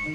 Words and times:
Fala 0.00 0.08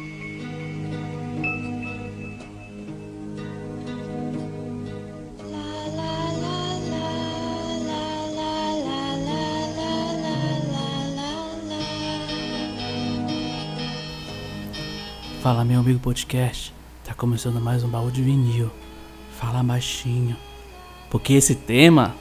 meu 15.64 15.80
amigo 15.80 16.00
podcast, 16.00 16.74
tá 17.04 17.14
começando 17.14 17.62
mais 17.62 17.84
um 17.84 17.88
baú 17.88 18.10
de 18.10 18.24
vinil. 18.24 18.72
Fala 19.34 19.62
baixinho, 19.62 20.36
porque 21.12 21.34
esse 21.34 21.54
tema 21.54 22.16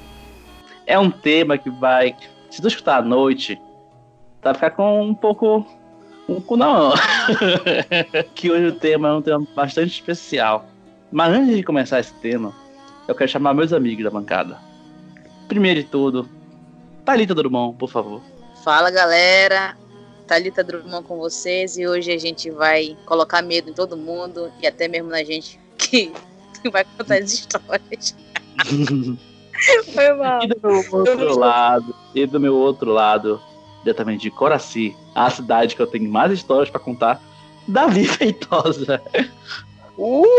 é 0.87 0.99
um 0.99 1.11
tema 1.11 1.57
que 1.57 1.71
vai, 1.71 2.15
se 2.51 2.61
tu 2.61 2.69
escutar 2.69 2.99
à 2.99 3.03
noite, 3.03 3.59
tá 4.43 4.53
ficar 4.53 4.73
com 4.73 5.03
um 5.03 5.15
pouco 5.15 5.65
um 6.29 6.41
cu 6.41 6.57
que 8.35 8.51
hoje 8.51 8.67
o 8.67 8.75
tema 8.75 9.09
é 9.09 9.13
um 9.13 9.23
tema 9.23 9.47
bastante 9.55 9.93
especial. 9.93 10.67
Mas 11.13 11.33
antes 11.33 11.57
de 11.57 11.63
começar 11.63 12.01
esse 12.01 12.15
tema, 12.15 12.55
eu 13.07 13.15
quero 13.15 13.31
chamar 13.31 13.55
meus 13.55 13.73
amigos 13.73 14.05
da 14.05 14.11
bancada. 14.11 14.59
Primeiro 15.49 15.83
de 15.83 15.89
tudo, 15.89 16.29
Thalita 17.05 17.35
Drummond, 17.35 17.77
por 17.77 17.91
favor. 17.91 18.23
Fala 18.65 18.91
galera, 18.91 19.77
Thalita 20.27 20.65
Drummond 20.65 21.07
com 21.07 21.19
vocês 21.19 21.77
e 21.77 21.87
hoje 21.87 22.11
a 22.11 22.19
gente 22.19 22.51
vai 22.51 22.97
colocar 23.05 23.43
medo 23.43 23.71
em 23.71 23.75
todo 23.75 23.97
mundo 23.97 24.51
e 24.63 24.67
até 24.67 24.89
mesmo 24.89 25.11
na 25.11 25.23
gente 25.23 25.61
que 25.77 26.13
vai 26.73 26.85
contar 26.97 27.17
as 27.17 27.33
histórias. 27.33 28.17
Foi 29.95 30.15
mal. 30.15 30.43
E 30.43 30.49
do 30.49 30.61
meu 30.63 30.85
outro 30.93 31.39
lado, 31.39 31.95
e 32.15 32.27
do 32.27 32.41
meu 32.41 32.57
outro 32.57 32.91
lado, 32.91 33.41
diretamente 33.83 34.23
de 34.23 34.31
Coraci, 34.31 34.97
a 35.15 35.31
cidade 35.31 35.77
que 35.77 35.83
eu 35.83 35.87
tenho 35.87 36.11
mais 36.11 36.33
histórias 36.33 36.69
para 36.71 36.81
contar, 36.81 37.21
Davi 37.69 38.05
Feitosa. 38.09 39.01
Uh! 39.97 40.35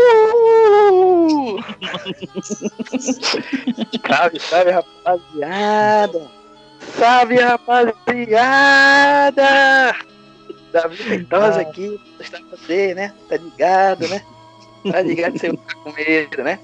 salve, 4.06 4.38
salve, 4.38 4.70
rapaziada! 4.70 6.30
Salve, 6.98 7.36
rapaziada! 7.36 8.76
Davi 10.72 10.96
Feitosa 10.96 11.62
aqui, 11.62 11.98
está 12.20 12.38
você, 12.50 12.94
né? 12.94 13.14
Tá 13.28 13.36
ligado, 13.38 14.06
né? 14.08 14.22
Tá 14.90 15.00
ligado, 15.00 15.38
você 15.38 15.52
tá 15.52 15.74
com 15.82 15.92
medo, 15.92 16.42
né? 16.42 16.58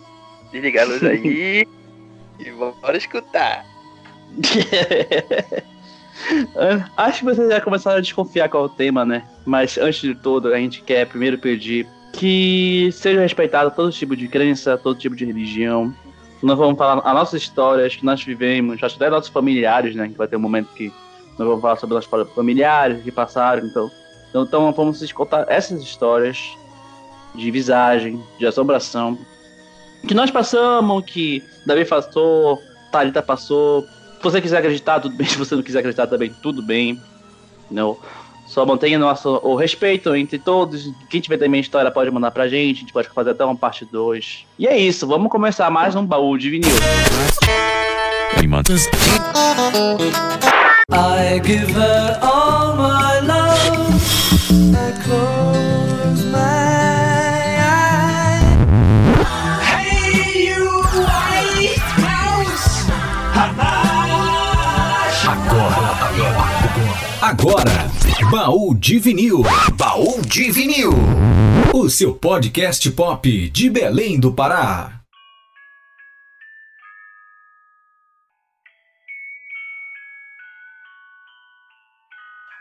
Desliga 0.53 0.83
a 0.83 0.85
luz 0.85 1.03
aí 1.03 1.67
e 2.39 2.51
bora 2.51 2.99
escutar. 2.99 3.65
Acho 6.97 7.19
que 7.21 7.25
vocês 7.25 7.49
já 7.49 7.61
começaram 7.61 7.99
a 7.99 8.01
desconfiar 8.01 8.49
qual 8.49 8.65
é 8.65 8.67
o 8.67 8.69
tema, 8.69 9.05
né? 9.05 9.25
Mas 9.45 9.79
antes 9.79 10.01
de 10.01 10.15
tudo, 10.15 10.53
a 10.53 10.57
gente 10.57 10.83
quer 10.83 11.07
primeiro 11.07 11.39
pedir 11.39 11.87
que 12.13 12.91
seja 12.93 13.21
respeitado 13.21 13.71
todo 13.71 13.91
tipo 13.91 14.15
de 14.15 14.29
crença, 14.29 14.77
todo 14.77 14.99
tipo 14.99 15.17
de 15.17 15.25
religião. 15.25 15.95
Nós 16.43 16.59
vamos 16.59 16.77
falar 16.77 17.01
as 17.05 17.15
nossas 17.15 17.43
histórias 17.43 17.97
que 17.97 18.05
nós 18.05 18.23
vivemos, 18.23 18.83
acho 18.83 18.97
até 18.97 19.09
nossos 19.09 19.31
familiares, 19.31 19.95
né? 19.95 20.09
Que 20.09 20.19
vai 20.19 20.29
ter 20.29 20.37
um 20.37 20.41
momento 20.41 20.69
que 20.75 20.93
nós 21.39 21.49
vamos 21.49 21.63
falar 21.63 21.77
sobre 21.77 21.95
nossos 21.95 22.35
familiares 22.35 23.03
que 23.03 23.11
passaram, 23.11 23.67
então. 23.67 23.91
Então, 24.29 24.45
então 24.45 24.73
vamos 24.73 25.03
escutar 25.03 25.47
essas 25.49 25.83
histórias 25.83 26.57
de 27.35 27.51
visagem, 27.51 28.23
de 28.39 28.47
assombração, 28.47 29.19
que 30.07 30.15
nós 30.15 30.31
passamos, 30.31 31.05
que 31.05 31.43
Davi 31.65 31.85
passou, 31.85 32.61
Thalita 32.91 33.23
passou. 33.23 33.87
Se 34.23 34.31
você 34.31 34.41
quiser 34.41 34.59
acreditar, 34.59 35.01
tudo 35.01 35.17
bem. 35.17 35.27
Se 35.29 35.37
você 35.37 35.57
não 35.57 35.63
quiser 35.65 35.81
acreditar 35.81 36.07
também, 36.07 36.33
tudo 36.41 36.63
bem. 36.63 37.01
Não. 37.69 37.99
Só 38.47 38.65
mantenha 38.65 38.99
nosso, 38.99 39.41
o 39.43 39.57
respeito 39.57 40.15
entre 40.15 40.39
todos. 40.39 40.89
Quem 41.11 41.21
tiver 41.21 41.39
também 41.39 41.61
história 41.61 41.91
pode 41.91 42.09
mandar 42.11 42.31
pra 42.31 42.47
gente. 42.49 42.77
A 42.77 42.81
gente 42.81 42.93
pode 42.93 43.09
fazer 43.09 43.31
até 43.31 43.45
uma 43.45 43.57
parte 43.57 43.85
2. 43.85 44.45
E 44.59 44.69
é 44.69 44.79
isso, 44.79 45.09
vamos 45.09 45.29
começar 45.29 45.69
mais 45.71 45.97
um 45.97 46.07
baú 46.07 46.39
de 46.39 46.51
vinil. 46.51 46.71
I 50.95 51.41
give 51.43 51.73
her 51.73 52.19
all 52.23 52.77
my 52.77 53.21
love. 53.27 53.43
Agora. 67.33 67.89
Baú 68.31 68.75
de 68.75 68.99
Vinil. 68.99 69.43
Baú 69.75 70.21
de 70.21 70.51
Vinil. 70.51 70.93
O 71.73 71.89
seu 71.89 72.15
podcast 72.15 72.91
pop 72.91 73.49
de 73.49 73.71
Belém 73.71 74.21
do 74.21 74.35
Pará. 74.35 75.01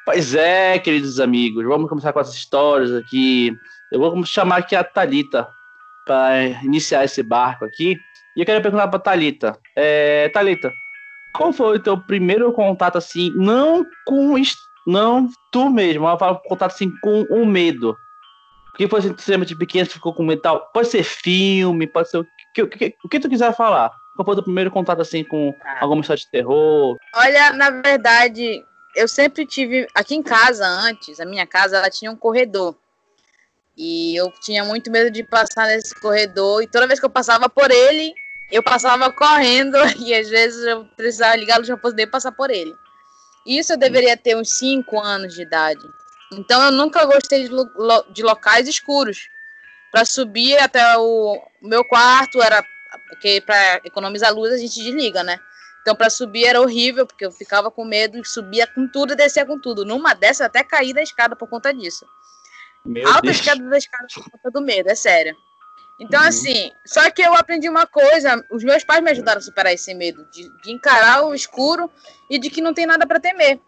Pois 0.05 0.33
é, 0.33 0.79
queridos 0.79 1.19
amigos, 1.19 1.65
vamos 1.65 1.89
começar 1.89 2.13
com 2.13 2.19
as 2.19 2.33
histórias 2.33 2.93
aqui. 2.93 3.51
Eu 3.91 3.99
vou 3.99 4.25
chamar 4.25 4.57
aqui 4.57 4.75
a 4.75 4.83
Talita 4.83 5.47
para 6.05 6.43
iniciar 6.63 7.03
esse 7.03 7.21
barco 7.21 7.65
aqui. 7.65 7.97
E 8.37 8.39
eu 8.39 8.45
quero 8.45 8.61
perguntar 8.61 8.87
para 8.87 8.99
Talita, 8.99 9.59
é, 9.75 10.29
Talita, 10.29 10.71
qual 11.33 11.53
foi 11.53 11.77
o 11.77 11.79
teu 11.79 11.97
primeiro 11.97 12.51
contato 12.53 12.97
assim, 12.97 13.31
não 13.35 13.85
com 14.05 14.35
não, 14.85 15.29
tu 15.51 15.69
mesmo. 15.69 16.07
Ela 16.07 16.17
fala 16.17 16.41
contato 16.45 16.71
assim 16.71 16.91
com 17.01 17.23
o 17.23 17.45
medo. 17.45 17.95
Porque 18.71 18.87
foi 18.87 18.99
assim, 18.99 19.13
você 19.13 19.37
de 19.37 19.55
pequeno, 19.55 19.85
você 19.85 19.93
ficou 19.93 20.13
com 20.13 20.23
medo 20.23 20.41
tal. 20.41 20.69
Pode 20.73 20.87
ser 20.87 21.03
filme, 21.03 21.87
pode 21.87 22.09
ser 22.09 22.19
o 22.19 22.27
que, 22.53 22.61
o 22.63 22.67
que, 22.67 22.95
o 23.03 23.09
que 23.09 23.19
tu 23.19 23.29
quiser 23.29 23.55
falar. 23.55 23.91
Qual 24.15 24.25
foi 24.25 24.33
o 24.33 24.37
teu 24.37 24.43
primeiro 24.43 24.71
contato 24.71 25.01
assim 25.01 25.23
com 25.23 25.53
alguma 25.79 26.01
história 26.01 26.21
de 26.21 26.31
terror? 26.31 26.97
Olha, 27.15 27.53
na 27.53 27.69
verdade, 27.69 28.63
eu 28.95 29.07
sempre 29.07 29.45
tive. 29.45 29.87
Aqui 29.93 30.15
em 30.15 30.23
casa, 30.23 30.65
antes, 30.65 31.19
a 31.19 31.25
minha 31.25 31.45
casa, 31.45 31.77
ela 31.77 31.89
tinha 31.89 32.11
um 32.11 32.15
corredor. 32.15 32.75
E 33.77 34.15
eu 34.15 34.31
tinha 34.41 34.63
muito 34.63 34.91
medo 34.91 35.09
de 35.09 35.23
passar 35.23 35.67
nesse 35.67 35.93
corredor. 35.99 36.61
E 36.61 36.67
toda 36.67 36.87
vez 36.87 36.99
que 36.99 37.05
eu 37.05 37.09
passava 37.09 37.49
por 37.49 37.71
ele, 37.71 38.13
eu 38.51 38.61
passava 38.61 39.11
correndo. 39.11 39.77
E 39.97 40.13
às 40.13 40.29
vezes 40.29 40.63
eu 40.65 40.85
precisava 40.97 41.35
ligar 41.35 41.55
a 41.55 41.57
luz 41.57 41.67
pra 41.67 41.77
poder 41.77 42.07
passar 42.07 42.31
por 42.31 42.49
ele. 42.49 42.75
Isso 43.45 43.73
eu 43.73 43.77
deveria 43.77 44.17
ter 44.17 44.35
uns 44.35 44.53
5 44.53 44.99
anos 44.99 45.33
de 45.33 45.41
idade. 45.41 45.81
Então 46.33 46.61
eu 46.63 46.71
nunca 46.71 47.05
gostei 47.05 47.43
de, 47.43 47.49
lo 47.49 48.03
de 48.09 48.23
locais 48.23 48.67
escuros. 48.67 49.29
Para 49.91 50.05
subir 50.05 50.57
até 50.57 50.97
o 50.97 51.41
meu 51.61 51.83
quarto 51.83 52.41
era 52.41 52.63
porque 53.09 53.41
para 53.41 53.81
economizar 53.83 54.33
luz 54.33 54.53
a 54.53 54.57
gente 54.57 54.81
desliga, 54.81 55.23
né? 55.23 55.39
Então 55.81 55.95
para 55.95 56.09
subir 56.09 56.45
era 56.45 56.61
horrível 56.61 57.05
porque 57.05 57.25
eu 57.25 57.31
ficava 57.31 57.69
com 57.69 57.83
medo 57.83 58.17
e 58.17 58.25
subia 58.25 58.67
com 58.67 58.87
tudo 58.87 59.13
e 59.13 59.15
descia 59.15 59.45
com 59.45 59.59
tudo. 59.59 59.83
Numa 59.83 60.13
dessas 60.13 60.47
até 60.47 60.63
caí 60.63 60.93
da 60.93 61.01
escada 61.01 61.35
por 61.35 61.49
conta 61.49 61.73
disso. 61.73 62.05
Meu 62.85 63.07
Alta 63.07 63.21
Deus. 63.23 63.37
escada 63.37 63.69
da 63.69 63.77
escada 63.77 64.07
por 64.13 64.29
conta 64.29 64.51
do 64.51 64.61
medo, 64.61 64.89
é 64.89 64.95
sério. 64.95 65.35
Então, 66.01 66.19
uhum. 66.19 66.27
assim, 66.27 66.71
só 66.83 67.11
que 67.11 67.21
eu 67.21 67.35
aprendi 67.35 67.69
uma 67.69 67.85
coisa, 67.85 68.43
os 68.49 68.63
meus 68.63 68.83
pais 68.83 69.03
me 69.03 69.11
ajudaram 69.11 69.37
a 69.37 69.41
superar 69.41 69.71
esse 69.71 69.93
medo, 69.93 70.27
de, 70.31 70.49
de 70.63 70.71
encarar 70.71 71.23
o 71.23 71.35
escuro 71.35 71.91
e 72.27 72.39
de 72.39 72.49
que 72.49 72.59
não 72.59 72.73
tem 72.73 72.87
nada 72.87 73.05
para 73.05 73.19
temer. 73.19 73.59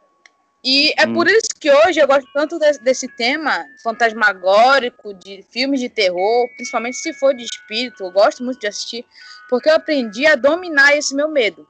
E 0.63 0.91
é 0.97 1.05
uhum. 1.05 1.13
por 1.13 1.27
isso 1.27 1.49
que 1.59 1.71
hoje 1.71 1.99
eu 1.99 2.07
gosto 2.07 2.27
tanto 2.33 2.57
desse, 2.57 2.81
desse, 2.81 3.07
tema 3.07 3.63
fantasmagórico, 3.83 5.13
de 5.13 5.45
filmes 5.51 5.79
de 5.79 5.89
terror, 5.89 6.47
principalmente 6.55 6.97
se 6.97 7.13
for 7.13 7.35
de 7.35 7.43
espírito, 7.43 8.03
eu 8.03 8.09
gosto 8.09 8.43
muito 8.43 8.61
de 8.61 8.67
assistir, 8.67 9.05
porque 9.47 9.69
eu 9.69 9.75
aprendi 9.75 10.25
a 10.25 10.35
dominar 10.35 10.97
esse 10.97 11.13
meu 11.13 11.27
medo. 11.27 11.67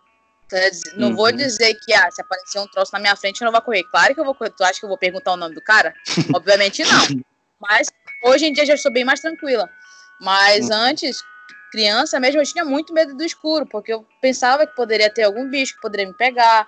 Não 0.95 1.09
uhum. 1.09 1.15
vou 1.15 1.31
dizer 1.31 1.73
que 1.83 1.93
ah, 1.93 2.09
se 2.09 2.21
aparecer 2.21 2.59
um 2.59 2.67
troço 2.67 2.91
na 2.93 2.99
minha 2.99 3.15
frente 3.17 3.41
eu 3.41 3.45
não 3.45 3.51
vou 3.51 3.61
correr. 3.61 3.83
Claro 3.85 4.13
que 4.13 4.21
eu 4.21 4.25
vou 4.25 4.35
correr. 4.35 4.51
Tu 4.51 4.63
acha 4.63 4.79
que 4.79 4.85
eu 4.85 4.89
vou 4.89 4.97
perguntar 4.97 5.33
o 5.33 5.37
nome 5.37 5.55
do 5.55 5.61
cara? 5.61 5.93
Obviamente 6.33 6.83
não. 6.83 7.23
Mas 7.59 7.87
hoje 8.23 8.45
em 8.45 8.53
dia 8.53 8.65
já 8.65 8.75
estou 8.75 8.93
bem 8.93 9.03
mais 9.03 9.19
tranquila. 9.19 9.67
Mas 10.19 10.69
hum. 10.69 10.73
antes, 10.73 11.23
criança 11.71 12.19
mesmo, 12.19 12.39
eu 12.39 12.45
tinha 12.45 12.63
muito 12.63 12.93
medo 12.93 13.15
do 13.15 13.23
escuro, 13.23 13.65
porque 13.65 13.91
eu 13.91 14.05
pensava 14.21 14.67
que 14.67 14.75
poderia 14.75 15.09
ter 15.09 15.23
algum 15.23 15.49
bicho 15.49 15.75
que 15.75 15.81
poderia 15.81 16.07
me 16.07 16.13
pegar. 16.13 16.67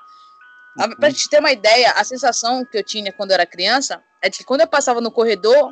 Uhum. 0.78 0.96
Pra 0.96 1.10
gente 1.10 1.30
ter 1.30 1.40
uma 1.40 1.52
ideia, 1.52 1.92
a 1.92 2.04
sensação 2.04 2.66
que 2.66 2.78
eu 2.78 2.84
tinha 2.84 3.12
quando 3.14 3.32
eu 3.32 3.36
era 3.36 3.46
criança 3.46 4.04
é 4.22 4.30
de 4.30 4.40
que 4.40 4.44
quando 4.44 4.62
eu 4.62 4.68
passava 4.68 5.00
no 5.00 5.12
corredor, 5.12 5.72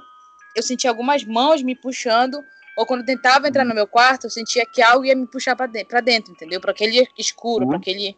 eu 0.56 0.62
sentia 0.62 0.90
algumas 0.90 1.24
mãos 1.24 1.64
me 1.64 1.76
puxando, 1.76 2.44
ou 2.78 2.86
quando 2.86 3.02
eu 3.02 3.06
tentava 3.06 3.48
entrar 3.48 3.66
no 3.66 3.74
meu 3.74 3.88
quarto, 3.88 4.26
eu 4.26 4.30
sentia 4.30 4.66
que 4.66 4.82
algo 4.82 5.06
ia 5.06 5.16
me 5.16 5.28
puxar 5.28 5.56
para 5.56 5.66
dentro, 5.66 5.90
pra 5.90 6.00
dentro, 6.00 6.32
entendeu? 6.32 6.62
Para 6.62 6.72
aquele 6.72 7.08
escuro, 7.18 7.64
uhum. 7.64 7.70
para 7.70 7.78
aquele, 7.80 8.16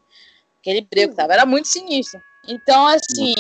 aquele 0.60 0.82
breu 0.82 1.10
que 1.10 1.16
tava. 1.16 1.34
Era 1.34 1.46
muito 1.46 1.68
sinistro. 1.68 2.22
Então, 2.48 2.86
assim, 2.88 3.34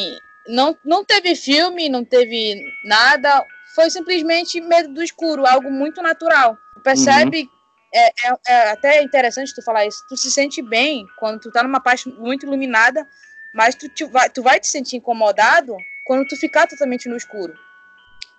não, 0.47 0.77
não 0.83 1.03
teve 1.03 1.35
filme, 1.35 1.89
não 1.89 2.03
teve 2.03 2.61
nada 2.85 3.43
foi 3.75 3.89
simplesmente 3.89 4.61
medo 4.61 4.93
do 4.93 5.03
escuro, 5.03 5.45
algo 5.45 5.69
muito 5.69 6.01
natural. 6.01 6.57
Percebe? 6.81 7.41
Uhum. 7.41 7.49
É, 7.93 8.07
é, 8.07 8.35
é, 8.47 8.71
até 8.71 9.03
interessante 9.03 9.53
tu 9.53 9.61
falar 9.61 9.85
isso. 9.85 10.05
Tu 10.07 10.15
se 10.17 10.31
sente 10.31 10.61
bem 10.61 11.05
quando 11.17 11.41
tu 11.41 11.51
tá 11.51 11.61
numa 11.61 11.79
parte 11.79 12.09
muito 12.09 12.45
iluminada, 12.45 13.07
mas 13.53 13.75
tu, 13.75 14.07
vai, 14.07 14.29
tu 14.29 14.41
vai 14.41 14.59
te 14.59 14.67
sentir 14.67 14.95
incomodado 14.97 15.77
quando 16.05 16.27
tu 16.27 16.35
ficar 16.37 16.67
totalmente 16.67 17.09
no 17.09 17.17
escuro. 17.17 17.53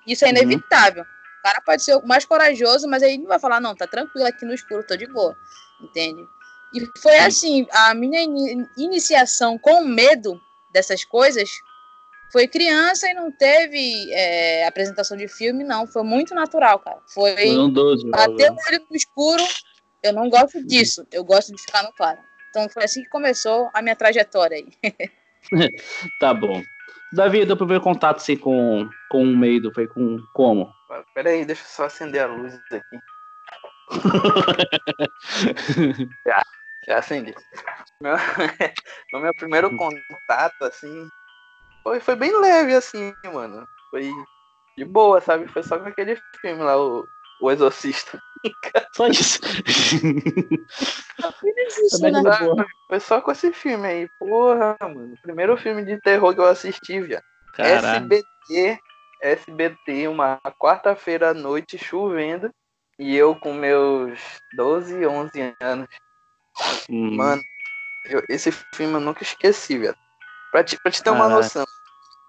Isso 0.06 0.24
é 0.24 0.28
Uhum. 0.28 0.36
inevitável. 0.36 1.04
O 1.04 1.42
cara 1.42 1.60
pode 1.60 1.82
ser 1.82 2.00
mais 2.02 2.24
corajoso, 2.24 2.88
mas 2.88 3.02
aí 3.02 3.18
não 3.18 3.26
vai 3.26 3.38
falar, 3.38 3.60
não, 3.60 3.74
tá 3.74 3.86
tranquilo 3.86 4.26
aqui 4.26 4.44
no 4.44 4.54
escuro, 4.54 4.82
tô 4.82 4.96
de 4.96 5.06
boa. 5.06 5.36
Entende? 5.80 6.26
E 6.72 6.90
foi 7.00 7.18
assim, 7.18 7.66
a 7.70 7.94
minha 7.94 8.22
ini- 8.22 8.68
iniciação 8.76 9.58
com 9.58 9.84
medo 9.84 10.40
dessas 10.70 11.04
coisas 11.04 11.62
foi 12.30 12.48
criança 12.48 13.08
e 13.08 13.14
não 13.14 13.30
teve 13.30 14.12
é, 14.12 14.66
apresentação 14.66 15.16
de 15.16 15.28
filme, 15.28 15.64
não. 15.64 15.86
Foi 15.86 16.02
muito 16.02 16.34
natural, 16.34 16.78
cara. 16.78 17.00
Foi 17.12 17.34
Foi 17.34 17.58
um 17.58 17.70
12. 17.70 18.10
bater 18.10 18.50
o 18.50 18.54
olho 18.54 18.86
no 18.90 18.96
escuro. 18.96 19.42
Eu 20.02 20.12
não 20.12 20.28
gosto 20.28 20.64
disso. 20.64 21.06
Eu 21.12 21.24
gosto 21.24 21.54
de 21.54 21.60
ficar 21.60 21.82
no 21.82 21.92
claro. 21.92 22.18
Então 22.50 22.68
foi 22.68 22.84
assim 22.84 23.02
que 23.02 23.08
começou 23.08 23.70
a 23.72 23.82
minha 23.82 23.96
trajetória 23.96 24.58
aí. 24.58 24.68
Tá 26.18 26.34
bom. 26.34 26.60
Davi, 27.12 27.46
teu 27.46 27.56
primeiro 27.56 27.80
contato 27.80 28.16
assim, 28.16 28.36
com, 28.36 28.88
com 29.08 29.22
o 29.22 29.36
medo 29.36 29.72
foi 29.72 29.86
com 29.86 30.18
como? 30.34 30.68
Pera 31.14 31.30
aí, 31.30 31.44
deixa 31.44 31.62
eu 31.62 31.68
só 31.68 31.84
acender 31.84 32.20
a 32.20 32.26
luz 32.26 32.58
aqui. 32.72 32.98
Já 36.86 36.98
acendi. 36.98 37.34
Meu, 38.00 38.16
no 39.12 39.20
meu 39.20 39.34
primeiro 39.34 39.76
contato, 39.76 40.62
assim, 40.62 41.08
foi, 41.86 42.00
foi 42.00 42.16
bem 42.16 42.36
leve, 42.40 42.74
assim, 42.74 43.14
mano. 43.32 43.64
Foi 43.90 44.12
de 44.76 44.84
boa, 44.84 45.20
sabe? 45.20 45.46
Foi 45.46 45.62
só 45.62 45.78
com 45.78 45.86
aquele 45.86 46.20
filme 46.40 46.60
lá, 46.60 46.76
o, 46.76 47.06
o 47.40 47.48
Exorcista. 47.48 48.18
Só 48.94 49.06
isso. 49.08 49.40
Né? 52.00 52.22
Boa. 52.22 52.66
Foi 52.88 53.00
só 53.00 53.20
com 53.20 53.30
esse 53.32 53.52
filme 53.52 53.86
aí. 53.86 54.08
Porra, 54.18 54.76
mano. 54.80 55.14
Primeiro 55.22 55.56
filme 55.56 55.84
de 55.84 56.00
terror 56.00 56.32
que 56.34 56.40
eu 56.40 56.46
assisti, 56.46 57.00
viado. 57.00 57.22
Caralho. 57.52 58.04
SBT, 58.04 58.78
SBT, 59.20 60.08
uma 60.08 60.40
quarta-feira 60.58 61.30
à 61.30 61.34
noite 61.34 61.76
chovendo. 61.78 62.50
E 62.98 63.16
eu 63.16 63.34
com 63.34 63.52
meus 63.52 64.20
12, 64.54 65.06
11 65.06 65.54
anos. 65.60 65.88
Hum. 66.88 67.16
Mano, 67.16 67.42
eu- 68.04 68.22
esse 68.28 68.50
filme 68.74 68.94
eu 68.94 69.00
nunca 69.00 69.22
esqueci, 69.22 69.78
velho. 69.78 69.96
Pra 70.52 70.62
te, 70.64 70.78
pra 70.80 70.90
te 70.90 71.02
ter 71.02 71.10
uma 71.10 71.28
noção, 71.28 71.65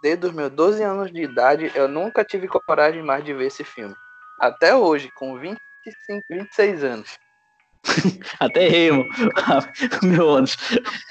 desde 0.02 0.28
os 0.28 0.34
meus 0.34 0.52
12 0.52 0.84
anos 0.84 1.12
de 1.12 1.22
idade, 1.22 1.72
eu 1.76 1.88
nunca 1.88 2.24
tive 2.24 2.48
coragem 2.48 3.02
mais 3.04 3.24
de 3.24 3.34
ver 3.34 3.48
esse 3.48 3.64
filme. 3.64 3.96
Até 4.40 4.76
hoje, 4.76 5.12
com 5.12 5.38
25, 5.38 6.26
26 6.30 6.84
anos. 6.84 7.18
Até 8.40 8.66
errei. 8.66 8.92
Meu. 10.04 10.38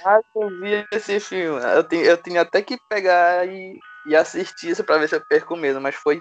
Ah, 0.04 0.20
eu 0.34 0.50
vi 0.50 0.86
esse 0.92 1.18
filme. 1.18 1.60
Eu 1.62 1.82
tinha, 1.82 2.04
eu 2.04 2.22
tinha 2.22 2.40
até 2.42 2.62
que 2.62 2.78
pegar 2.88 3.48
e, 3.48 3.80
e 4.04 4.14
assistir 4.14 4.70
isso 4.70 4.84
pra 4.84 4.98
ver 4.98 5.08
se 5.08 5.16
eu 5.16 5.24
perco 5.26 5.56
medo, 5.56 5.80
mas 5.80 5.94
foi, 5.94 6.20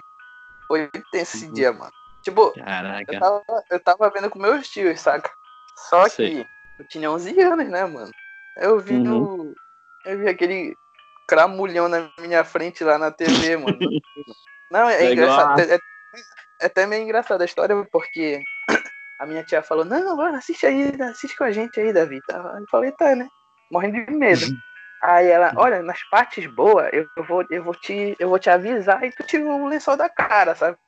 foi 0.66 0.88
tenso 1.10 1.36
esse 1.36 1.46
Uhum. 1.46 1.52
dia, 1.52 1.72
mano. 1.72 1.92
Tipo, 2.22 2.52
eu 2.56 3.20
tava, 3.20 3.44
eu 3.70 3.80
tava 3.80 4.10
vendo 4.10 4.28
com 4.30 4.38
meus 4.38 4.68
tios, 4.68 5.00
saca? 5.00 5.30
Só 5.78 6.08
Sei. 6.08 6.44
que 6.44 6.46
eu 6.78 6.84
tinha 6.86 7.10
11 7.10 7.40
anos, 7.40 7.68
né, 7.68 7.84
mano? 7.84 8.10
Eu 8.56 8.80
vi 8.80 8.94
Uhum. 8.96 9.22
o. 9.24 9.54
Eu 10.04 10.18
vi 10.18 10.28
aquele 10.28 10.76
cramulhão 11.26 11.88
na 11.88 12.10
minha 12.20 12.44
frente 12.44 12.84
lá 12.84 12.98
na 12.98 13.10
TV, 13.10 13.56
mano. 13.56 13.78
Não, 14.70 14.88
é, 14.88 15.06
É 15.06 15.12
engraçado. 15.12 15.60
É, 15.60 15.74
é- 15.74 15.80
é 16.60 16.66
até 16.66 16.86
meio 16.86 17.02
engraçada 17.02 17.44
a 17.44 17.46
história, 17.46 17.76
porque 17.92 18.42
a 19.18 19.26
minha 19.26 19.44
tia 19.44 19.62
falou, 19.62 19.84
não, 19.84 20.16
mano, 20.16 20.36
assiste 20.36 20.66
aí, 20.66 20.90
assiste 21.02 21.36
com 21.36 21.44
a 21.44 21.52
gente 21.52 21.78
aí, 21.78 21.92
Davi. 21.92 22.20
Tá? 22.26 22.36
Eu 22.58 22.64
falei, 22.70 22.92
tá, 22.92 23.14
né? 23.14 23.28
Morrendo 23.70 24.04
de 24.06 24.12
medo. 24.12 24.46
Aí 25.02 25.26
ela, 25.26 25.52
olha, 25.56 25.82
nas 25.82 26.02
partes 26.08 26.46
boas, 26.46 26.88
eu, 26.92 27.08
vou, 27.24 27.44
eu, 27.50 27.62
vou 27.62 27.74
te, 27.74 28.16
eu 28.18 28.28
vou 28.30 28.38
te 28.38 28.48
avisar 28.48 29.04
e 29.04 29.12
tu 29.12 29.22
tira 29.24 29.44
um 29.44 29.68
lençol 29.68 29.96
da 29.96 30.08
cara, 30.08 30.54
sabe? 30.54 30.78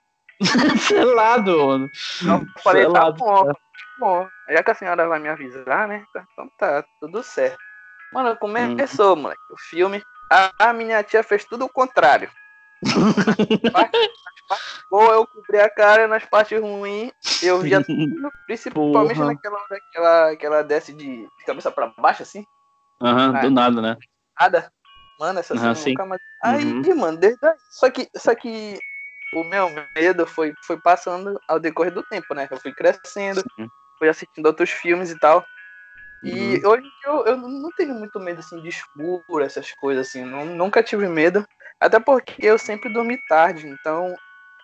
Selado, 0.80 1.66
mano. 1.66 1.90
Eu 2.26 2.62
falei, 2.62 2.84
tá 2.84 2.90
Selado. 2.92 3.18
bom, 3.18 3.44
tá 3.44 3.54
bom. 3.98 4.28
Já 4.48 4.62
que 4.62 4.70
a 4.70 4.74
senhora 4.74 5.06
vai 5.06 5.18
me 5.18 5.28
avisar, 5.28 5.86
né? 5.86 6.06
Então 6.10 6.50
tá, 6.56 6.84
tudo 7.00 7.22
certo. 7.22 7.58
Mano, 8.12 8.36
começou, 8.36 9.14
moleque, 9.14 9.40
o 9.50 9.58
filme. 9.58 10.02
A, 10.30 10.52
a 10.58 10.72
minha 10.72 11.02
tia 11.02 11.22
fez 11.22 11.44
tudo 11.44 11.64
o 11.64 11.68
contrário. 11.68 12.30
Nas 12.84 13.72
partes, 13.72 14.00
nas 14.24 14.40
partes 14.46 14.84
boas 14.90 15.12
eu 15.12 15.26
cobri 15.26 15.58
a 15.60 15.70
cara, 15.70 16.06
nas 16.06 16.24
partes 16.24 16.60
ruins 16.60 17.12
eu 17.40 17.60
via 17.60 17.82
tudo, 17.82 18.32
principalmente 18.46 19.18
Porra. 19.18 19.26
naquela 19.26 19.58
hora 19.62 19.80
que 19.80 19.96
ela, 19.98 20.36
que 20.36 20.46
ela 20.46 20.62
desce 20.64 20.92
de, 20.92 21.28
de 21.38 21.44
cabeça 21.46 21.70
pra 21.70 21.92
baixo, 21.96 22.22
assim, 22.22 22.44
Aham, 23.00 23.40
do 23.40 23.50
nada, 23.50 23.80
né? 23.80 23.96
nada. 24.38 24.72
Mano, 25.18 25.40
essa 25.40 25.56
cena 25.56 25.74
nunca 25.74 26.04
mais. 26.06 26.20
Aí, 26.42 26.64
Uhum. 26.64 26.96
mano, 26.96 27.18
desde 27.18 27.44
aí. 27.46 27.56
Só 27.68 27.90
que, 27.90 28.08
só 28.16 28.34
que 28.34 28.78
o 29.32 29.42
meu 29.44 29.68
medo 29.96 30.26
foi, 30.26 30.54
foi 30.64 30.80
passando 30.80 31.40
ao 31.46 31.58
decorrer 31.58 31.92
do 31.92 32.02
tempo, 32.02 32.34
né? 32.34 32.46
Eu 32.50 32.60
fui 32.60 32.72
crescendo, 32.72 33.42
Sim. 33.58 33.70
fui 33.98 34.08
assistindo 34.08 34.46
outros 34.46 34.70
filmes 34.70 35.10
e 35.10 35.18
tal. 35.18 35.46
E 36.22 36.60
Uhum. 36.62 36.66
hoje 36.66 36.92
eu, 37.04 37.26
eu 37.26 37.36
não 37.36 37.70
tenho 37.72 37.94
muito 37.94 38.18
medo 38.20 38.40
assim 38.40 38.60
de 38.60 38.68
escuro, 38.68 39.44
essas 39.44 39.72
coisas 39.74 40.08
assim. 40.08 40.24
Não, 40.24 40.44
nunca 40.46 40.82
tive 40.82 41.08
medo. 41.08 41.44
Até 41.80 42.00
porque 42.00 42.34
eu 42.44 42.58
sempre 42.58 42.88
dormi 42.90 43.18
tarde, 43.28 43.68
então 43.68 44.18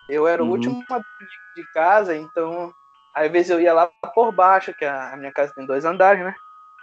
eu 0.07 0.27
era 0.27 0.43
o 0.43 0.47
Uhum. 0.47 0.51
último 0.51 0.85
a 0.91 0.95
dormir 0.99 1.27
de, 1.55 1.63
de 1.63 1.67
casa, 1.69 2.15
então 2.17 2.73
às 3.13 3.31
vezes 3.31 3.51
eu 3.51 3.61
ia 3.61 3.73
lá 3.73 3.91
por 4.15 4.31
baixo, 4.33 4.73
que 4.75 4.85
a, 4.85 5.13
a 5.13 5.17
minha 5.17 5.31
casa 5.33 5.53
tem 5.55 5.65
dois 5.65 5.85
andares, 5.85 6.23
né? 6.25 6.35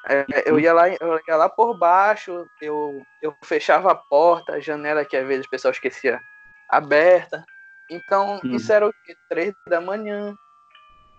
É, 0.09 0.27
Eu 0.47 0.59
ia 0.59 0.73
lá, 0.75 0.89
eu 0.89 1.21
ia 1.29 1.37
lá 1.37 1.49
por 1.49 1.75
baixo, 1.77 2.51
eu, 2.61 3.07
eu 3.21 3.37
fechava 3.45 3.93
a 3.93 3.95
porta, 3.95 4.55
a 4.55 4.61
janela 4.61 5.05
que 5.05 5.17
às 5.17 5.27
vezes 5.27 5.47
o 5.47 5.51
pessoal 5.51 5.73
esquecia 5.73 6.21
aberta. 6.69 7.45
Então, 7.89 8.43
Hum. 8.45 8.57
isso 8.57 8.73
era 8.73 8.89
o 8.89 8.95
quê? 9.05 9.17
Três 9.29 9.55
da 9.69 9.81
manhã, 9.81 10.37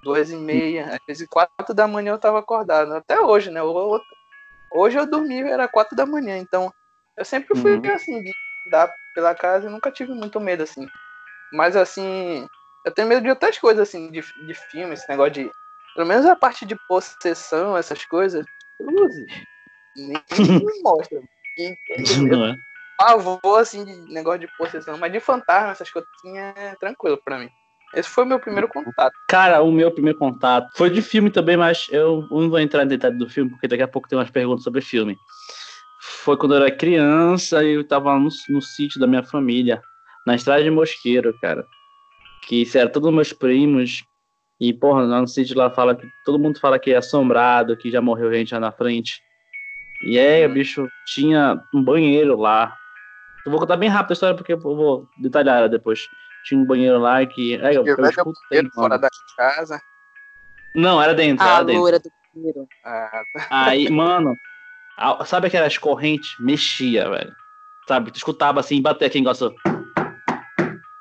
duas 0.04 0.30
e 0.30 0.36
meia, 0.36 0.96
às 0.96 1.00
vezes 1.08 1.28
quatro 1.28 1.74
da 1.74 1.88
manhã 1.88 2.12
eu 2.12 2.20
tava 2.20 2.40
acordado. 2.40 2.94
Até 2.94 3.20
hoje, 3.20 3.50
né? 3.50 3.62
Hoje 4.70 4.98
eu 4.98 5.10
dormi, 5.10 5.42
era 5.42 5.68
quatro 5.68 5.96
da 5.96 6.06
manhã, 6.06 6.38
então 6.38 6.72
eu 7.16 7.24
sempre 7.24 7.56
fui 7.56 7.76
Uhum. 7.76 7.94
assim, 7.96 8.22
de 8.22 8.36
andar 8.68 8.94
pela 9.14 9.34
casa 9.34 9.68
e 9.68 9.72
nunca 9.72 9.92
tive 9.92 10.14
muito 10.14 10.40
medo, 10.40 10.64
assim. 10.64 10.90
Mas 11.52 11.76
assim, 11.76 12.48
eu 12.84 12.92
tenho 12.94 13.08
medo 13.08 13.22
de 13.22 13.30
outras 13.30 13.58
coisas, 13.58 13.88
assim, 13.88 14.12
de, 14.12 14.22
de 14.22 14.54
filme, 14.54 14.94
esse 14.94 15.08
negócio 15.08 15.34
de. 15.34 15.52
Pelo 15.94 16.08
menos 16.08 16.26
a 16.26 16.36
parte 16.36 16.66
de 16.66 16.76
possessão, 16.88 17.78
essas 17.78 18.04
coisas. 18.06 18.46
Cruzes. 18.78 19.28
Nem 19.96 20.18
me 20.66 20.82
mostra. 20.82 21.22
E, 21.56 21.78
Não 22.28 22.46
é? 22.46 22.58
pavor, 22.98 23.60
assim, 23.60 23.86
de 23.86 24.12
negócio 24.12 24.40
de 24.40 24.48
possessão, 24.58 24.98
mas 24.98 25.12
de 25.12 25.20
fantasma, 25.20 25.72
essas 25.72 25.92
coisas 25.92 26.10
assim, 26.18 26.38
é 26.38 26.76
tranquilo 26.78 27.22
pra 27.24 27.38
mim. 27.38 27.50
Esse 27.94 28.10
foi 28.10 28.24
o 28.24 28.28
meu 28.28 28.40
primeiro 28.40 28.68
contato. 28.68 29.14
Cara, 29.28 29.62
o 29.62 29.72
meu 29.72 29.92
primeiro 29.92 30.18
contato 30.18 30.70
foi 30.76 30.90
de 30.90 31.02
filme 31.02 31.30
também, 31.30 31.56
mas 31.56 31.88
eu 31.92 32.28
não 32.32 32.50
vou 32.50 32.60
entrar 32.60 32.84
em 32.84 32.88
detalhe 32.88 33.18
do 33.18 33.30
filme, 33.30 33.52
porque 33.52 33.68
daqui 33.68 33.84
a 33.84 33.88
pouco 33.88 34.08
tem 34.08 34.18
umas 34.18 34.32
perguntas 34.32 34.64
sobre 34.64 34.82
filme. 34.82 35.18
Foi 36.02 36.36
quando 36.36 36.56
eu 36.56 36.64
era 36.64 36.72
criança 36.76 37.64
e 37.64 37.74
eu 37.74 37.84
tava 37.88 38.18
no, 38.18 38.30
no 38.50 38.62
sítio 38.62 39.00
da 39.00 39.06
minha 39.06 39.24
família, 39.24 39.82
na 40.26 40.36
estrada 40.36 40.64
de 40.64 40.72
Mosqueiro, 40.72 41.38
cara. 41.40 41.66
Que 42.48 42.64
isso 42.64 42.78
era 42.78 42.90
todos 42.90 43.14
meus 43.14 43.32
primos. 43.32 44.04
E, 44.60 44.74
porra, 44.74 45.04
lá 45.04 45.22
no 45.22 45.28
sítio 45.28 45.58
lá 45.58 45.70
fala 45.70 45.96
que 45.96 46.08
todo 46.26 46.40
mundo 46.40 46.60
fala 46.60 46.80
que 46.80 46.92
é 46.92 46.98
assombrado, 46.98 47.78
que 47.78 47.92
já 47.92 48.02
morreu 48.02 48.34
gente 48.34 48.54
lá 48.54 48.60
na 48.60 48.72
frente. 48.72 49.22
E 50.04 50.18
é, 50.18 50.48
bicho, 50.48 50.88
tinha 51.06 51.62
um 51.74 51.84
banheiro 51.84 52.38
lá. 52.38 52.76
Eu 53.46 53.52
vou 53.52 53.60
contar 53.60 53.78
bem 53.78 53.90
rápido 53.90 54.12
a 54.12 54.14
história 54.14 54.36
porque 54.36 54.54
eu 54.54 54.60
vou 54.60 55.08
detalhar 55.22 55.60
ela 55.60 55.70
depois. 55.70 56.08
Tinha 56.44 56.60
um 56.60 56.66
banheiro 56.66 57.00
lá 57.00 57.26
que. 57.26 57.56
É, 57.56 57.76
eu, 57.78 57.86
eu 57.86 58.06
escutei, 58.06 58.34
banheiro 58.50 58.72
fora 58.74 58.98
da 59.00 59.10
casa. 59.38 59.82
Não, 60.76 61.02
era 61.02 61.14
dentro, 61.14 61.46
A 61.46 61.56
era 61.56 61.64
dentro. 61.64 61.82
loura 61.82 62.00
do 62.00 62.12
primeiro. 62.32 62.68
Ah, 62.84 63.24
tá. 63.34 63.48
Aí, 63.50 63.90
mano, 63.90 64.38
a- 64.98 65.24
sabe 65.26 65.48
aquelas 65.48 65.78
correntes? 65.78 66.36
Mexia, 66.40 67.10
velho. 67.10 67.36
Sabe? 67.88 68.12
Tu 68.12 68.18
escutava 68.18 68.60
assim, 68.60 68.82
bater 68.82 69.10
quem 69.10 69.24
gosta. 69.24 69.54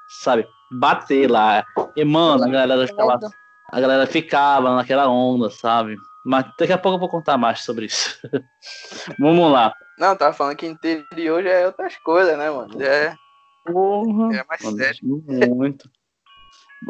Sabe? 0.08 0.46
Bater 0.70 1.30
lá. 1.30 1.64
E, 1.96 2.04
mano, 2.04 2.44
a 2.44 2.48
galera 2.48 2.86
ficava, 2.86 3.18
a 3.70 3.80
galera 3.80 4.06
ficava 4.06 4.76
naquela 4.76 5.08
onda, 5.08 5.50
sabe? 5.50 5.96
Mas 6.24 6.44
daqui 6.58 6.72
a 6.72 6.78
pouco 6.78 6.96
eu 6.96 7.00
vou 7.00 7.08
contar 7.08 7.36
mais 7.36 7.60
sobre 7.62 7.86
isso. 7.86 8.18
Vamos 9.18 9.50
lá. 9.52 9.74
Não, 9.98 10.16
tava 10.16 10.32
falando 10.32 10.56
que 10.56 10.66
interior 10.66 11.42
já 11.42 11.50
é 11.50 11.66
outras 11.66 11.96
coisas, 11.98 12.36
né, 12.38 12.50
mano? 12.50 12.78
Já 12.78 12.86
é, 12.86 13.16
Porra. 13.64 14.36
é 14.36 14.44
mais 14.44 14.60
sério. 14.60 15.22
Muito. 15.26 15.88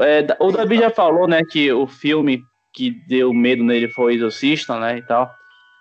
É, 0.01 0.27
o 0.41 0.51
Davi 0.51 0.79
já 0.79 0.89
falou, 0.89 1.29
né, 1.29 1.43
que 1.45 1.71
o 1.71 1.87
filme 1.87 2.43
que 2.73 2.93
deu 3.07 3.31
medo 3.35 3.63
nele 3.63 3.91
foi 3.91 4.15
Exorcista, 4.15 4.81
né, 4.81 4.97
e 4.97 5.03
tal. 5.03 5.31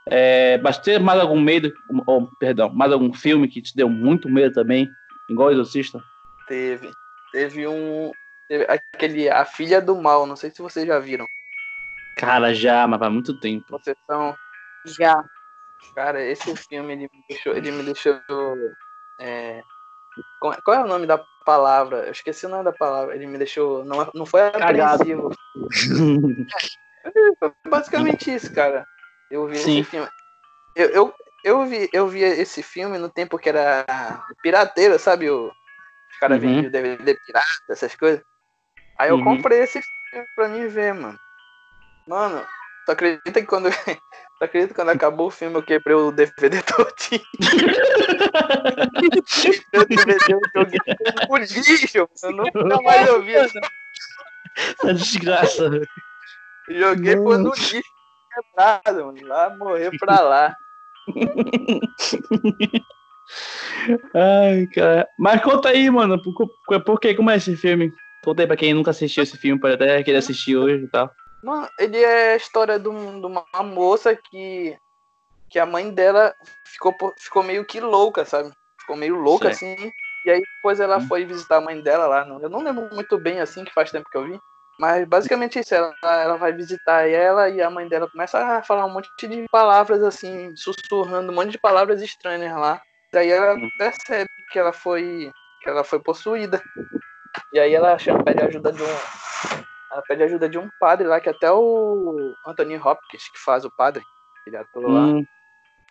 É, 0.05 0.57
mas 0.57 0.77
teve 0.79 0.99
mais 0.99 1.17
algum 1.17 1.39
medo, 1.39 1.71
ou, 2.05 2.27
perdão, 2.37 2.69
mais 2.73 2.91
algum 2.91 3.13
filme 3.13 3.47
que 3.47 3.61
te 3.61 3.73
deu 3.73 3.87
muito 3.87 4.27
medo 4.27 4.53
também, 4.53 4.89
igual 5.29 5.49
Exorcista? 5.49 6.03
Teve. 6.45 6.91
Teve 7.31 7.65
um. 7.67 8.11
teve 8.49 8.65
aquele 8.65 9.29
A 9.29 9.45
Filha 9.45 9.79
do 9.81 9.95
Mal, 9.95 10.25
não 10.25 10.35
sei 10.35 10.51
se 10.51 10.61
vocês 10.61 10.85
já 10.85 10.99
viram. 10.99 11.25
Cara, 12.17 12.53
já, 12.53 12.85
mas 12.87 12.99
faz 12.99 13.13
muito 13.13 13.39
tempo. 13.39 13.65
Possessão. 13.67 14.35
Já. 14.85 15.23
Cara, 15.95 16.21
esse 16.21 16.55
filme 16.55 16.93
ele 16.93 17.03
me 17.03 17.23
deixou. 17.29 17.55
Ele 17.55 17.71
me 17.71 17.83
deixou. 17.83 18.19
é, 19.19 19.61
Qual 20.39 20.77
é 20.77 20.83
o 20.83 20.87
nome 20.87 21.05
da 21.05 21.23
palavra? 21.45 22.05
Eu 22.05 22.11
esqueci 22.11 22.45
o 22.45 22.49
nome 22.49 22.63
da 22.63 22.73
palavra. 22.73 23.15
Ele 23.15 23.27
me 23.27 23.37
deixou. 23.37 23.83
Não, 23.85 24.09
não 24.13 24.25
foi 24.25 24.41
apreensivo. 24.47 25.31
É, 27.03 27.69
basicamente 27.69 28.33
isso, 28.33 28.53
cara. 28.53 28.85
Eu 29.29 29.47
vi 29.47 29.57
Sim. 29.57 29.79
esse 29.79 29.89
filme. 29.89 30.07
Eu, 30.75 30.89
eu, 30.89 31.15
eu, 31.43 31.65
vi, 31.65 31.89
eu 31.91 32.07
vi 32.07 32.21
esse 32.21 32.61
filme 32.61 32.97
no 32.97 33.09
tempo 33.09 33.39
que 33.39 33.49
era 33.49 33.85
pirateiro, 34.43 34.99
sabe? 34.99 35.29
O, 35.29 35.47
os 35.47 36.19
caras 36.19 36.41
uhum. 36.41 36.47
vendiam 36.47 36.71
DVD 36.71 37.17
pirata, 37.25 37.47
essas 37.69 37.95
coisas. 37.95 38.21
Aí 38.99 39.09
eu 39.09 39.15
uhum. 39.15 39.23
comprei 39.23 39.59
esse 39.59 39.81
filme 40.09 40.27
pra 40.35 40.47
mim 40.47 40.67
ver, 40.67 40.93
mano. 40.93 41.17
Mano, 42.07 42.45
tu 42.85 42.91
acredita 42.91 43.41
que 43.41 43.47
quando. 43.47 43.69
Tu 44.41 44.45
acredita 44.45 44.73
que 44.73 44.79
quando 44.79 44.89
acabou 44.89 45.27
o 45.27 45.31
filme 45.31 45.55
eu 45.55 45.61
quebrei 45.61 45.95
o 45.95 46.11
DVD 46.11 46.63
todinho? 46.65 47.21
o 49.75 49.85
DVD 49.85 50.33
eu 50.33 50.39
joguei 50.55 50.79
no 51.29 51.37
lixo, 51.45 51.97
eu 51.99 52.09
nunca 52.31 52.81
mais 52.81 53.07
ouvi 53.11 53.35
essa. 53.35 53.59
Desgraça. 54.83 55.69
Joguei 56.67 57.17
foi 57.17 57.37
no 57.37 57.51
lixo 57.51 57.83
quebrado, 58.33 59.05
mano. 59.05 59.27
Lá 59.27 59.55
morreu 59.55 59.91
pra 59.99 60.21
lá. 60.21 60.55
Ai, 64.15 64.65
cara. 64.73 65.07
Mas 65.19 65.43
conta 65.43 65.69
aí, 65.69 65.87
mano, 65.91 66.19
por, 66.19 66.81
por 66.83 66.99
que, 66.99 67.13
como 67.13 67.29
é 67.29 67.35
esse 67.35 67.55
filme? 67.55 67.93
Conta 68.23 68.41
aí 68.41 68.47
pra 68.47 68.57
quem 68.57 68.73
nunca 68.73 68.89
assistiu 68.89 69.21
esse 69.21 69.37
filme, 69.37 69.61
pode 69.61 69.75
até 69.75 70.01
querer 70.01 70.17
assistir 70.17 70.57
hoje 70.57 70.85
e 70.85 70.87
tal. 70.87 71.11
Mano, 71.43 71.67
ele 71.79 72.01
é 72.01 72.33
a 72.33 72.37
história 72.37 72.77
de, 72.77 72.87
um, 72.87 73.19
de 73.19 73.25
uma 73.25 73.45
moça 73.63 74.15
que, 74.15 74.77
que 75.49 75.57
a 75.57 75.65
mãe 75.65 75.91
dela 75.91 76.33
ficou, 76.65 76.95
ficou 77.17 77.43
meio 77.43 77.65
que 77.65 77.79
louca, 77.79 78.25
sabe? 78.25 78.51
Ficou 78.79 78.95
meio 78.95 79.15
louca, 79.15 79.49
assim. 79.49 79.91
E 80.25 80.29
aí 80.29 80.41
depois 80.55 80.79
ela 80.79 80.97
hum. 80.97 81.07
foi 81.07 81.25
visitar 81.25 81.57
a 81.57 81.61
mãe 81.61 81.81
dela 81.81 82.07
lá. 82.07 82.27
Eu 82.41 82.49
não 82.49 82.63
lembro 82.63 82.89
muito 82.93 83.17
bem, 83.17 83.39
assim, 83.39 83.63
que 83.63 83.73
faz 83.73 83.91
tempo 83.91 84.09
que 84.09 84.17
eu 84.17 84.25
vi. 84.25 84.39
Mas 84.79 85.07
basicamente 85.07 85.59
isso, 85.59 85.75
ela, 85.75 85.93
ela 86.03 86.37
vai 86.37 86.51
visitar 86.53 87.07
ela 87.07 87.49
e 87.49 87.61
a 87.61 87.69
mãe 87.69 87.87
dela 87.87 88.09
começa 88.09 88.39
a 88.39 88.63
falar 88.63 88.85
um 88.85 88.93
monte 88.93 89.09
de 89.27 89.45
palavras 89.51 90.01
assim, 90.01 90.55
sussurrando 90.55 91.31
um 91.31 91.35
monte 91.35 91.51
de 91.51 91.59
palavras 91.59 92.01
estranhas 92.01 92.55
lá. 92.57 92.81
Daí 93.13 93.29
ela 93.29 93.55
hum. 93.55 93.69
percebe 93.77 94.29
que 94.51 94.57
ela 94.57 94.73
foi 94.73 95.31
que 95.61 95.69
ela 95.69 95.83
foi 95.83 95.99
possuída. 95.99 96.61
E 97.53 97.59
aí 97.59 97.73
ela 97.73 97.97
chama, 97.99 98.23
pede 98.23 98.43
ajuda 98.43 98.71
de 98.71 98.81
um 98.81 98.87
ela 99.91 100.01
pede 100.03 100.23
ajuda 100.23 100.47
de 100.47 100.57
um 100.57 100.69
padre 100.79 101.07
lá 101.07 101.19
que 101.19 101.29
até 101.29 101.51
o 101.51 102.33
Anthony 102.45 102.77
Hopkins 102.77 103.29
que 103.29 103.39
faz 103.39 103.65
o 103.65 103.71
padre, 103.71 104.03
ele 104.47 104.57
atua 104.57 104.87
hum, 104.87 105.17
lá. 105.17 105.23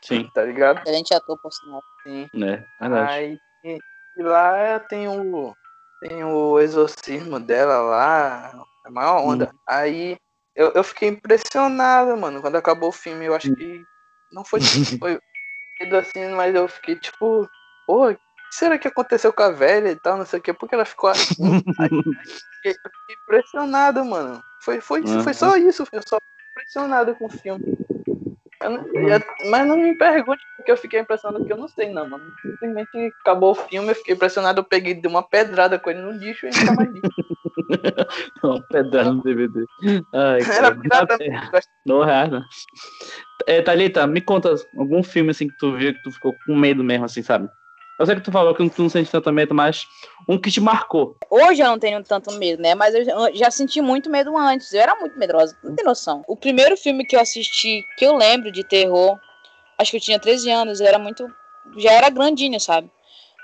Sim. 0.02 0.30
Tá 0.32 0.42
ligado? 0.42 0.78
Excelente 0.78 1.14
ator 1.14 1.38
por 1.40 1.52
sinal. 1.52 1.82
Sim. 2.02 2.28
É, 2.34 2.64
verdade. 2.80 3.12
Aí 3.12 3.38
e, 3.64 3.78
e 4.16 4.22
lá 4.22 4.80
tem 4.80 5.06
o 5.08 5.54
tem 6.00 6.24
o 6.24 6.58
exorcismo 6.58 7.38
dela 7.38 7.78
lá, 7.82 8.64
é 8.86 8.90
maior 8.90 9.22
onda. 9.22 9.50
Hum. 9.52 9.58
Aí 9.68 10.16
eu, 10.56 10.72
eu 10.74 10.82
fiquei 10.82 11.10
impressionado, 11.10 12.16
mano, 12.16 12.40
quando 12.40 12.56
acabou 12.56 12.88
o 12.88 12.92
filme. 12.92 13.26
Eu 13.26 13.34
acho 13.34 13.54
que 13.54 13.84
não 14.32 14.44
foi, 14.44 14.60
foi 14.98 15.20
assim, 15.98 16.28
mas 16.28 16.54
eu 16.54 16.66
fiquei 16.68 16.96
tipo, 16.96 17.48
pô, 17.86 18.14
será 18.50 18.78
que 18.78 18.88
aconteceu 18.88 19.32
com 19.32 19.42
a 19.42 19.50
velha 19.50 19.90
e 19.90 19.96
tal, 19.96 20.16
não 20.18 20.26
sei 20.26 20.38
o 20.38 20.42
que, 20.42 20.52
porque 20.52 20.74
ela 20.74 20.84
ficou 20.84 21.10
assim. 21.10 21.62
Impressionado, 23.10 24.04
mano. 24.04 24.42
Foi, 24.60 24.80
foi, 24.80 25.00
uhum. 25.00 25.22
foi 25.22 25.34
só 25.34 25.56
isso, 25.56 25.86
eu 25.92 26.02
só 26.06 26.18
impressionado 26.52 27.14
com 27.14 27.26
o 27.26 27.30
filme. 27.30 27.78
Não, 28.62 28.86
eu, 28.94 29.20
mas 29.50 29.66
não 29.66 29.78
me 29.78 29.96
pergunte 29.96 30.42
porque 30.56 30.70
eu 30.70 30.76
fiquei 30.76 31.00
impressionado, 31.00 31.38
porque 31.38 31.52
eu 31.52 31.56
não 31.56 31.68
sei, 31.68 31.90
não, 31.90 32.06
mano. 32.06 32.24
Simplesmente 32.42 33.14
acabou 33.22 33.52
o 33.52 33.54
filme, 33.54 33.88
eu 33.88 33.94
fiquei 33.94 34.14
impressionado, 34.14 34.60
eu 34.60 34.64
peguei 34.64 34.92
de 34.92 35.08
uma 35.08 35.22
pedrada 35.22 35.78
com 35.78 35.88
ele 35.88 36.02
no 36.02 36.10
lixo 36.10 36.46
e 36.46 36.50
mais 36.76 36.92
vi. 36.92 37.00
não, 38.42 38.60
pedrada 38.68 39.14
no 39.14 39.22
DVD. 39.22 39.64
Ai, 40.12 40.40
Era 40.42 40.74
pirata 40.74 41.18
Não, 41.86 42.04
é, 42.04 42.28
é, 43.46 43.62
Thalita, 43.62 44.06
me 44.06 44.20
conta 44.20 44.54
algum 44.76 45.02
filme 45.02 45.30
assim 45.30 45.48
que 45.48 45.56
tu 45.56 45.74
viu 45.74 45.94
que 45.94 46.02
tu 46.02 46.12
ficou 46.12 46.34
com 46.44 46.54
medo 46.54 46.84
mesmo, 46.84 47.06
assim, 47.06 47.22
sabe? 47.22 47.48
Eu 48.00 48.06
sei 48.06 48.14
que 48.14 48.22
tu 48.22 48.32
falou 48.32 48.54
que 48.54 48.66
tu 48.70 48.80
não 48.80 48.88
sente 48.88 49.10
tanto 49.10 49.30
medo, 49.30 49.54
mas 49.54 49.86
um 50.26 50.38
que 50.38 50.50
te 50.50 50.58
marcou. 50.58 51.18
Hoje 51.28 51.60
eu 51.60 51.66
não 51.66 51.78
tenho 51.78 52.02
tanto 52.02 52.32
medo, 52.32 52.62
né? 52.62 52.74
Mas 52.74 52.94
eu 52.94 53.04
já 53.34 53.50
senti 53.50 53.82
muito 53.82 54.08
medo 54.08 54.34
antes. 54.38 54.72
Eu 54.72 54.80
era 54.80 54.96
muito 54.96 55.18
medrosa, 55.18 55.54
não 55.62 55.76
tem 55.76 55.84
noção. 55.84 56.24
O 56.26 56.34
primeiro 56.34 56.78
filme 56.78 57.04
que 57.04 57.14
eu 57.14 57.20
assisti, 57.20 57.84
que 57.98 58.06
eu 58.06 58.16
lembro 58.16 58.50
de 58.50 58.64
terror, 58.64 59.18
acho 59.78 59.90
que 59.90 59.98
eu 59.98 60.00
tinha 60.00 60.18
13 60.18 60.50
anos, 60.50 60.80
eu 60.80 60.86
era 60.86 60.98
muito. 60.98 61.30
Já 61.76 61.92
era 61.92 62.08
grandinho, 62.08 62.58
sabe? 62.58 62.90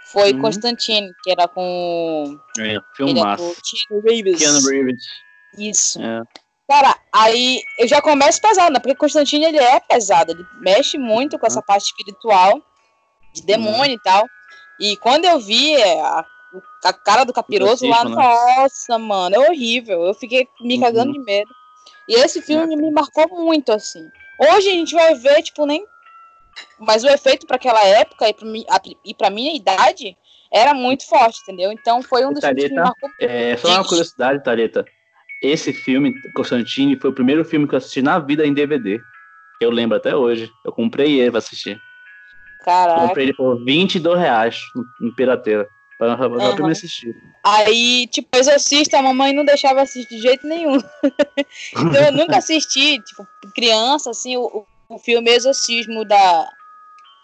Foi 0.07 0.33
uhum. 0.33 0.41
Constantine, 0.41 1.11
que 1.23 1.31
era 1.31 1.47
com. 1.47 2.41
É, 2.59 2.79
filmaço. 2.97 3.55
Keanu 3.63 4.03
Reeves. 4.09 4.39
Keanu 4.39 4.61
Reeves. 4.71 5.03
Isso. 5.59 6.01
É. 6.01 6.23
Cara, 6.67 6.97
aí 7.13 7.61
eu 7.79 7.87
já 7.87 8.01
começo 8.01 8.41
pesado, 8.41 8.73
né? 8.73 8.81
Porque 8.81 8.97
Constantine 8.97 9.45
ele 9.45 9.59
é 9.59 9.79
pesado, 9.81 10.33
ele 10.33 10.47
mexe 10.61 10.97
muito 10.97 11.39
com 11.39 11.47
essa 11.47 11.61
parte 11.61 11.85
espiritual, 11.85 12.59
de 13.35 13.43
demônio 13.43 13.91
uhum. 13.91 13.99
e 13.99 14.03
tal. 14.03 14.27
E 14.81 14.97
quando 14.97 15.25
eu 15.25 15.39
vi 15.39 15.75
é, 15.75 16.01
a, 16.01 16.25
a 16.85 16.93
cara 16.93 17.25
do 17.25 17.33
capiroto 17.33 17.87
lá, 17.87 18.05
né? 18.05 18.15
nossa, 18.15 18.99
mano, 18.99 19.37
é 19.37 19.39
horrível. 19.39 20.03
Eu 20.03 20.15
fiquei 20.15 20.47
me 20.61 20.75
uhum. 20.75 20.81
cagando 20.81 21.13
de 21.13 21.19
medo. 21.21 21.51
E 22.09 22.15
esse 22.15 22.41
filme 22.43 22.75
é. 22.75 22.77
me 22.77 22.91
marcou 22.91 23.29
muito, 23.29 23.73
assim. 23.73 24.09
Hoje 24.39 24.69
a 24.69 24.73
gente 24.73 24.95
vai 24.95 25.15
ver, 25.15 25.43
tipo, 25.43 25.67
nem. 25.67 25.85
Mas 26.79 27.05
o 27.05 27.09
efeito 27.09 27.47
para 27.47 27.57
aquela 27.57 27.85
época 27.85 28.29
e 28.29 28.35
e 29.05 29.15
pra 29.15 29.29
minha 29.29 29.55
idade 29.55 30.17
era 30.53 30.73
muito 30.73 31.07
forte, 31.07 31.41
entendeu? 31.43 31.73
Então 31.73 32.03
foi 32.03 32.25
um 32.25 32.33
dos 32.33 32.41
Tareta, 32.41 32.69
filmes 32.69 32.71
que 32.71 32.75
me 32.75 32.83
marcou 32.83 33.11
É, 33.21 33.57
só 33.57 33.69
uma 33.69 33.85
curiosidade, 33.85 34.43
Tareta. 34.43 34.85
Esse 35.43 35.73
filme, 35.73 36.15
Constantine, 36.33 36.99
foi 36.99 37.11
o 37.11 37.15
primeiro 37.15 37.45
filme 37.45 37.69
que 37.69 37.75
eu 37.75 37.79
assisti 37.79 38.01
na 38.01 38.19
vida 38.19 38.47
em 38.47 38.55
DVD. 38.55 39.01
Eu 39.61 39.71
lembro 39.71 39.97
até 39.97 40.15
hoje. 40.17 40.51
Eu 40.65 40.73
comprei 40.73 41.21
ele 41.21 41.31
pra 41.31 41.39
assistir. 41.39 41.79
Caraca. 42.67 43.07
Comprei 43.07 43.27
ele 43.27 43.35
por 43.35 43.65
22 43.65 44.19
reais 44.19 44.61
no 45.01 45.15
Pirateira. 45.15 45.69
Pra, 45.99 46.15
pra 46.15 46.29
uhum. 46.29 46.67
assistir. 46.67 47.15
Aí, 47.43 48.07
tipo, 48.09 48.37
Exorcista, 48.37 48.99
a 48.99 49.03
mamãe 49.03 49.33
não 49.33 49.47
deixava 49.47 49.81
assistir 49.81 50.17
de 50.17 50.21
jeito 50.21 50.47
nenhum. 50.47 50.77
então 51.73 52.05
eu 52.05 52.13
nunca 52.13 52.37
assisti, 52.37 53.01
tipo, 53.01 53.27
criança, 53.55 54.11
assim, 54.11 54.37
o, 54.37 54.67
o 54.91 54.99
filme 54.99 55.31
Exorcismo 55.31 56.05
da. 56.05 56.47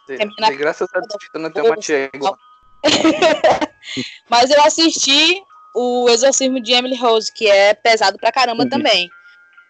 De, 0.09 0.17
de 0.17 0.57
graças 0.57 0.89
a 0.95 1.01
Deus, 1.01 1.29
não 1.35 1.51
tem 1.51 1.63
uma 1.65 1.77
tia 1.77 2.09
igual. 2.15 2.39
Mas 4.31 4.51
eu 4.51 4.63
assisti 4.63 5.43
o 5.75 6.09
Exorcismo 6.09 6.59
de 6.63 6.73
Emily 6.73 6.97
Rose, 6.97 7.31
que 7.31 7.47
é 7.47 7.75
pesado 7.75 8.17
pra 8.17 8.33
caramba 8.33 8.63
uhum. 8.63 8.71
também. 8.71 9.11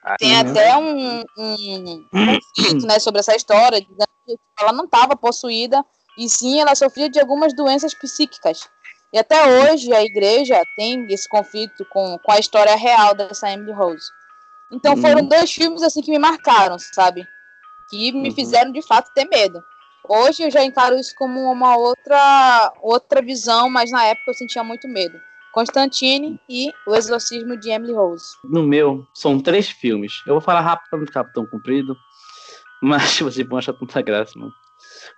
Ah, 0.05 0.17
tem 0.17 0.33
uhum. 0.33 0.51
até 0.51 0.77
um, 0.77 1.25
um 1.37 2.05
conflito 2.11 2.87
né, 2.87 3.01
sobre 3.01 3.21
essa 3.21 3.35
história, 3.35 3.81
dizendo 3.81 4.12
que 4.37 4.63
ela 4.63 4.73
não 4.73 4.85
estava 4.85 5.17
possuída, 5.17 5.85
e 6.19 6.29
sim 6.29 6.61
ela 6.61 6.75
sofria 6.75 7.09
de 7.09 7.21
algumas 7.21 7.55
doenças 7.55 7.95
psíquicas. 7.95 8.69
E 9.13 9.19
até 9.19 9.71
hoje 9.71 9.93
a 9.93 10.03
igreja 10.03 10.61
tem 10.75 11.07
esse 11.11 11.29
conflito 11.29 11.85
com, 11.91 12.19
com 12.19 12.33
a 12.33 12.39
história 12.39 12.75
real 12.75 13.15
dessa 13.15 13.51
Emily 13.51 13.73
Rose. 13.73 14.07
Então 14.73 14.97
foram 14.97 15.21
uhum. 15.21 15.29
dois 15.29 15.53
filmes 15.53 15.83
assim 15.83 16.01
que 16.01 16.11
me 16.11 16.19
marcaram, 16.19 16.79
sabe? 16.79 17.27
Que 17.91 18.11
me 18.11 18.31
uhum. 18.31 18.35
fizeram 18.35 18.73
de 18.73 18.81
fato 18.81 19.13
ter 19.15 19.27
medo. 19.27 19.63
Hoje 20.09 20.43
eu 20.43 20.51
já 20.51 20.65
encaro 20.65 20.97
isso 20.97 21.15
como 21.17 21.41
uma 21.53 21.77
outra 21.77 22.73
outra 22.81 23.23
visão, 23.23 23.69
mas 23.69 23.91
na 23.91 24.05
época 24.05 24.31
eu 24.31 24.35
sentia 24.35 24.65
muito 24.65 24.89
medo. 24.89 25.21
Constantine 25.53 26.41
e 26.49 26.73
O 26.87 26.95
Exorcismo 26.95 27.57
de 27.59 27.71
Emily 27.71 27.93
Rose. 27.93 28.25
No 28.43 28.63
meu, 28.63 29.07
são 29.13 29.39
três 29.39 29.69
filmes. 29.69 30.23
Eu 30.27 30.35
vou 30.35 30.41
falar 30.41 30.63
rápido 30.63 30.89
para 30.89 30.99
não 30.99 31.07
ficar 31.07 31.25
tão 31.25 31.47
comprido, 31.47 31.95
mas 32.83 33.19
vocês 33.21 33.47
vão 33.47 33.59
achar 33.59 33.73
tanta 33.73 34.03
graça, 34.03 34.39
mano. 34.39 34.53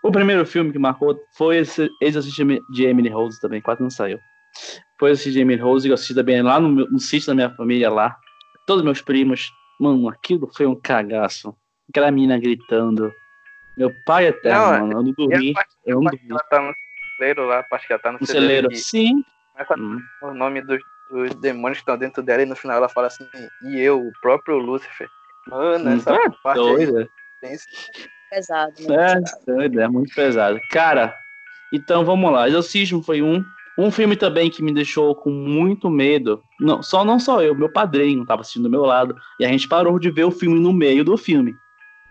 O 0.02 0.12
primeiro 0.12 0.44
filme 0.44 0.72
que 0.72 0.78
marcou 0.78 1.18
foi 1.36 1.58
esse 1.58 1.88
Exorcismo 2.00 2.58
de 2.70 2.84
Emily 2.84 3.08
Rose 3.08 3.40
também, 3.40 3.60
quase 3.60 3.80
não 3.80 3.90
saiu. 3.90 4.18
Foi 4.98 5.12
esse 5.12 5.32
de 5.32 5.40
Emily 5.40 5.60
Rose, 5.60 5.86
que 5.86 5.90
eu 5.90 5.94
assisti 5.94 6.14
também 6.14 6.42
lá 6.42 6.60
no, 6.60 6.68
meu, 6.68 6.90
no 6.90 7.00
sítio 7.00 7.28
da 7.28 7.34
minha 7.34 7.50
família 7.50 7.90
lá. 7.90 8.16
Todos 8.66 8.84
meus 8.84 9.00
primos. 9.00 9.50
Mano, 9.80 10.08
aquilo 10.08 10.48
foi 10.54 10.66
um 10.66 10.78
cagaço. 10.78 11.56
Aquela 11.88 12.10
menina 12.10 12.38
gritando. 12.38 13.12
Meu 13.76 13.90
pai 14.06 14.26
eterno, 14.26 14.60
não, 14.60 14.70
mano. 14.70 14.92
Eu 14.92 15.02
não 15.02 15.12
dormi. 15.12 15.54
Eu 15.84 16.00
não 16.00 16.10
dormi. 16.10 16.30
Ela 16.30 16.44
tá 16.50 16.60
no 16.60 16.72
celeiro 17.16 17.46
lá, 17.46 17.64
acho 17.72 17.86
que 17.86 17.92
ela 17.92 18.02
tá 18.02 18.12
no, 18.12 18.18
no 18.20 18.26
celeiro. 18.26 18.68
celeiro. 18.68 18.76
Sim, 18.76 19.24
é 19.56 19.64
hum. 19.78 20.00
o 20.22 20.34
nome 20.34 20.60
dos, 20.62 20.80
dos, 21.10 21.34
demônios 21.36 21.78
que 21.78 21.82
estão 21.82 21.96
dentro 21.96 22.22
dela 22.22 22.42
e 22.42 22.46
no 22.46 22.56
final 22.56 22.76
ela 22.76 22.88
fala 22.88 23.06
assim, 23.06 23.26
e 23.62 23.80
eu, 23.80 24.00
o 24.00 24.12
próprio 24.20 24.58
Lúcifer. 24.58 25.08
Mano, 25.48 25.90
essa 25.90 26.12
hum, 26.12 26.32
parte 26.42 26.58
doida. 26.58 27.00
Aí, 27.00 27.08
pesado, 28.30 28.72
é, 28.92 29.20
doido, 29.46 29.80
é 29.80 29.88
muito 29.88 30.14
pesado. 30.14 30.58
Cara, 30.70 31.14
então 31.72 32.04
vamos 32.04 32.32
lá. 32.32 32.48
Exorcismo 32.48 33.02
foi 33.02 33.22
um. 33.22 33.44
Um 33.76 33.90
filme 33.90 34.14
também 34.14 34.48
que 34.48 34.62
me 34.62 34.72
deixou 34.72 35.16
com 35.16 35.30
muito 35.30 35.90
medo. 35.90 36.40
Não, 36.60 36.80
só 36.80 37.04
não 37.04 37.18
só 37.18 37.42
eu, 37.42 37.56
meu 37.56 37.68
padrinho 37.68 38.22
estava 38.22 38.42
assistindo 38.42 38.62
do 38.62 38.70
meu 38.70 38.82
lado. 38.82 39.16
E 39.40 39.44
a 39.44 39.48
gente 39.48 39.66
parou 39.66 39.98
de 39.98 40.12
ver 40.12 40.22
o 40.22 40.30
filme 40.30 40.60
no 40.60 40.72
meio 40.72 41.04
do 41.04 41.16
filme. 41.16 41.52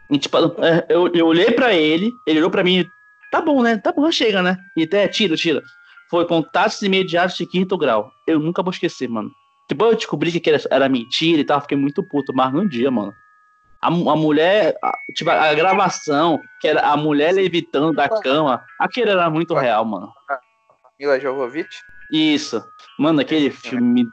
A 0.09 0.13
gente 0.13 0.27
parou, 0.27 0.53
é, 0.59 0.85
eu, 0.89 1.07
eu 1.13 1.25
olhei 1.25 1.51
para 1.51 1.73
ele, 1.73 2.11
ele 2.27 2.39
olhou 2.39 2.51
para 2.51 2.65
mim, 2.65 2.85
tá 3.31 3.41
bom, 3.41 3.63
né? 3.63 3.77
Tá 3.77 3.93
bom, 3.93 4.11
chega, 4.11 4.41
né? 4.41 4.57
E 4.75 4.83
até 4.83 5.07
tira, 5.07 5.37
tira 5.37 5.63
foi 6.13 6.27
Contatos 6.27 6.79
Imediatos 6.83 7.35
de 7.35 7.45
Quinto 7.47 7.75
Grau. 7.75 8.11
Eu 8.27 8.39
nunca 8.39 8.61
vou 8.61 8.69
esquecer, 8.69 9.09
mano. 9.09 9.31
Depois 9.67 9.93
eu 9.93 9.97
descobri 9.97 10.31
que 10.39 10.47
era, 10.47 10.61
era 10.69 10.87
mentira 10.87 11.41
e 11.41 11.43
tal, 11.43 11.59
fiquei 11.59 11.75
muito 11.75 12.03
puto, 12.03 12.31
mas 12.31 12.53
num 12.53 12.67
dia, 12.67 12.91
mano. 12.91 13.11
A, 13.83 13.87
a 13.87 14.15
mulher, 14.15 14.77
a, 14.81 14.93
tipo, 15.15 15.29
a 15.29 15.53
gravação, 15.53 16.41
que 16.61 16.67
era 16.67 16.81
a 16.81 16.95
mulher 16.97 17.33
levitando 17.33 17.93
da 17.93 18.07
cama, 18.07 18.63
aquele 18.79 19.11
era 19.11 19.29
muito 19.29 19.53
real, 19.53 19.83
mano. 19.85 20.11
Mila 20.99 21.19
Jovovich? 21.19 21.69
Isso. 22.11 22.63
Mano, 22.97 23.21
aquele 23.21 23.49
filme 23.51 24.03
me 24.03 24.09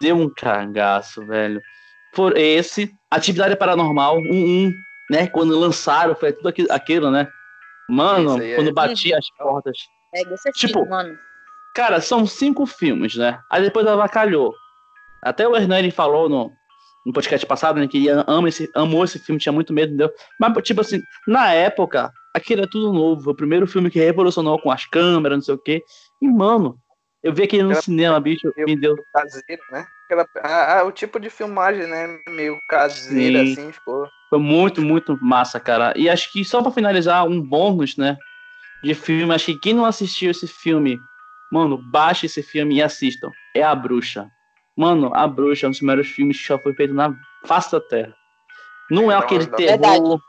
deu 0.00 0.16
um 0.16 0.28
cagaço, 0.28 1.24
velho. 1.26 1.60
Por 2.14 2.36
esse, 2.36 2.94
Atividade 3.10 3.56
Paranormal 3.56 4.18
1-1, 4.18 4.72
né? 5.10 5.26
Quando 5.28 5.58
lançaram, 5.58 6.14
foi 6.14 6.32
tudo 6.32 6.48
aquilo, 6.48 6.72
aquilo 6.72 7.10
né? 7.10 7.28
Mano, 7.88 8.38
aí 8.40 8.52
é- 8.52 8.56
quando 8.56 8.72
batia 8.72 9.16
as 9.16 9.30
portas. 9.38 9.78
É, 10.14 10.24
desse 10.24 10.50
Tipo, 10.52 10.80
tipo, 10.80 10.88
mano. 10.88 11.18
Cara, 11.74 12.00
são 12.00 12.26
cinco 12.26 12.64
filmes, 12.66 13.16
né? 13.16 13.38
Aí 13.50 13.62
depois 13.62 13.86
avacalhou. 13.86 14.54
Até 15.22 15.46
o 15.46 15.54
Hernani 15.54 15.90
falou 15.90 16.28
no, 16.28 16.52
no 17.06 17.12
podcast 17.12 17.46
passado, 17.46 17.78
né? 17.78 17.86
Que 17.86 18.08
ama 18.08 18.48
esse, 18.48 18.68
amou 18.74 19.04
esse 19.04 19.18
filme, 19.20 19.40
tinha 19.40 19.52
muito 19.52 19.72
medo, 19.72 19.90
entendeu? 19.94 20.10
Mas, 20.40 20.52
tipo 20.64 20.80
assim, 20.80 21.00
na 21.26 21.52
época, 21.52 22.12
aquilo 22.34 22.62
era 22.62 22.70
tudo 22.70 22.92
novo. 22.92 23.22
Foi 23.22 23.32
o 23.32 23.36
primeiro 23.36 23.66
filme 23.66 23.88
que 23.90 24.00
revolucionou 24.00 24.60
com 24.60 24.70
as 24.72 24.84
câmeras, 24.86 25.38
não 25.38 25.42
sei 25.42 25.54
o 25.54 25.58
quê. 25.58 25.82
E, 26.20 26.28
mano, 26.28 26.76
eu 27.22 27.32
vi 27.32 27.44
aquele 27.44 27.62
no 27.62 27.70
Era- 27.70 27.80
cinema, 27.80 28.18
bicho, 28.20 28.52
me 28.58 28.76
deu. 28.78 28.96
Caseiro, 29.14 29.62
né? 29.70 29.86
Aquela, 30.06 30.26
ah, 30.42 30.80
ah, 30.80 30.84
o 30.84 30.90
tipo 30.92 31.18
de 31.20 31.30
filmagem, 31.30 31.86
né? 31.86 32.18
Meio 32.28 32.58
caseira, 32.68 33.44
Sim. 33.44 33.52
assim, 33.52 33.72
ficou. 33.72 34.06
Foi 34.28 34.38
muito, 34.40 34.82
muito 34.82 35.16
massa, 35.22 35.60
cara. 35.60 35.92
E 35.96 36.08
acho 36.08 36.32
que 36.32 36.44
só 36.44 36.60
pra 36.60 36.72
finalizar, 36.72 37.24
um 37.26 37.40
bônus, 37.40 37.96
né? 37.96 38.16
De 38.82 38.94
filme, 38.94 39.32
acho 39.32 39.46
que 39.46 39.58
quem 39.58 39.74
não 39.74 39.84
assistiu 39.84 40.30
esse 40.32 40.46
filme, 40.48 40.98
mano, 41.52 41.78
baixe 41.90 42.26
esse 42.26 42.42
filme 42.42 42.76
e 42.76 42.82
assistam. 42.82 43.30
É 43.54 43.62
A 43.62 43.74
Bruxa. 43.74 44.28
Mano, 44.76 45.10
A 45.14 45.26
Bruxa 45.26 45.64
é 45.64 45.68
um 45.68 45.70
dos 45.70 45.78
primeiros 45.78 46.08
filmes 46.08 46.38
que 46.40 46.46
já 46.48 46.58
foi 46.58 46.74
feito 46.74 46.92
na 46.92 47.16
face 47.44 47.72
da 47.72 47.80
Terra. 47.80 48.14
Não 48.90 49.10
é 49.10 49.14
Não, 49.14 49.20
aquele 49.22 49.46
não. 49.46 49.56
terror. 49.56 49.80
Verdade. 49.80 50.22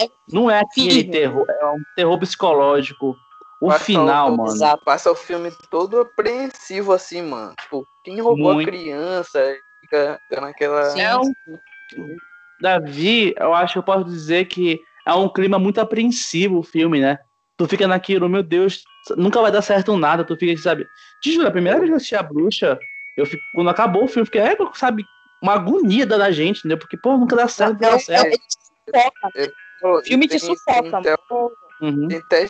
É 0.00 0.10
Não 0.28 0.50
é 0.50 0.60
aquele 0.60 1.04
terror. 1.04 1.46
É 1.48 1.66
um 1.66 1.82
terror 1.94 2.18
psicológico. 2.18 3.16
O 3.60 3.68
Passa 3.68 3.84
final, 3.84 4.32
o- 4.32 4.36
mano. 4.36 4.50
Exato. 4.50 4.84
Passa 4.84 5.10
o 5.12 5.14
filme 5.14 5.52
todo 5.70 6.00
apreensivo, 6.00 6.92
assim, 6.92 7.22
mano. 7.22 7.54
Tipo, 7.60 7.86
quem 8.02 8.20
roubou 8.20 8.54
Muito. 8.54 8.68
a 8.68 8.72
criança? 8.72 9.56
Fica, 9.80 10.20
fica 10.28 10.40
naquela. 10.40 10.90
Sim, 10.90 11.00
É 11.00 11.16
um-. 11.16 11.32
Davi, 12.60 13.34
eu 13.38 13.54
acho 13.54 13.74
que 13.74 13.78
eu 13.78 13.82
posso 13.82 14.04
dizer 14.04 14.46
que 14.46 14.82
é 15.06 15.12
um 15.14 15.28
clima 15.28 15.58
muito 15.58 15.80
apreensivo 15.80 16.58
o 16.58 16.62
filme, 16.62 17.00
né? 17.00 17.18
Tu 17.56 17.68
fica 17.68 17.86
naquilo, 17.86 18.28
meu 18.28 18.42
Deus, 18.42 18.84
nunca 19.16 19.40
vai 19.40 19.50
dar 19.52 19.62
certo 19.62 19.96
nada, 19.96 20.24
tu 20.24 20.36
fica, 20.36 20.60
sabe? 20.60 20.88
Te 21.20 21.32
juro, 21.32 21.48
a 21.48 21.50
primeira 21.52 21.78
vez 21.78 21.88
que 21.88 21.92
eu 21.92 21.96
assisti 21.96 22.14
a 22.16 22.22
bruxa, 22.22 22.78
eu 23.16 23.26
fico, 23.26 23.44
quando 23.52 23.70
acabou 23.70 24.04
o 24.04 24.08
filme, 24.08 24.22
eu 24.22 24.26
fiquei, 24.26 24.40
é, 24.40 24.56
sabe, 24.74 25.08
uma 25.40 25.54
agonia 25.54 26.06
da 26.06 26.30
gente, 26.30 26.58
entendeu? 26.60 26.78
Porque, 26.78 26.96
pô, 26.96 27.16
nunca 27.16 27.36
dá 27.36 27.48
certo, 27.48 27.72
nunca 27.74 27.86
É, 27.86 27.90
dá 27.90 27.96
é, 27.96 28.00
certo. 28.00 28.40
Pô, 29.80 29.98
O 29.98 30.04
filme 30.04 30.28
tem- 30.28 30.38
te 30.38 30.44
sufoca. 30.44 31.02
Tem, 31.02 31.12
até- 31.12 31.16
Uhum. 31.80 32.08
tem 32.08 32.18
até, 32.18 32.48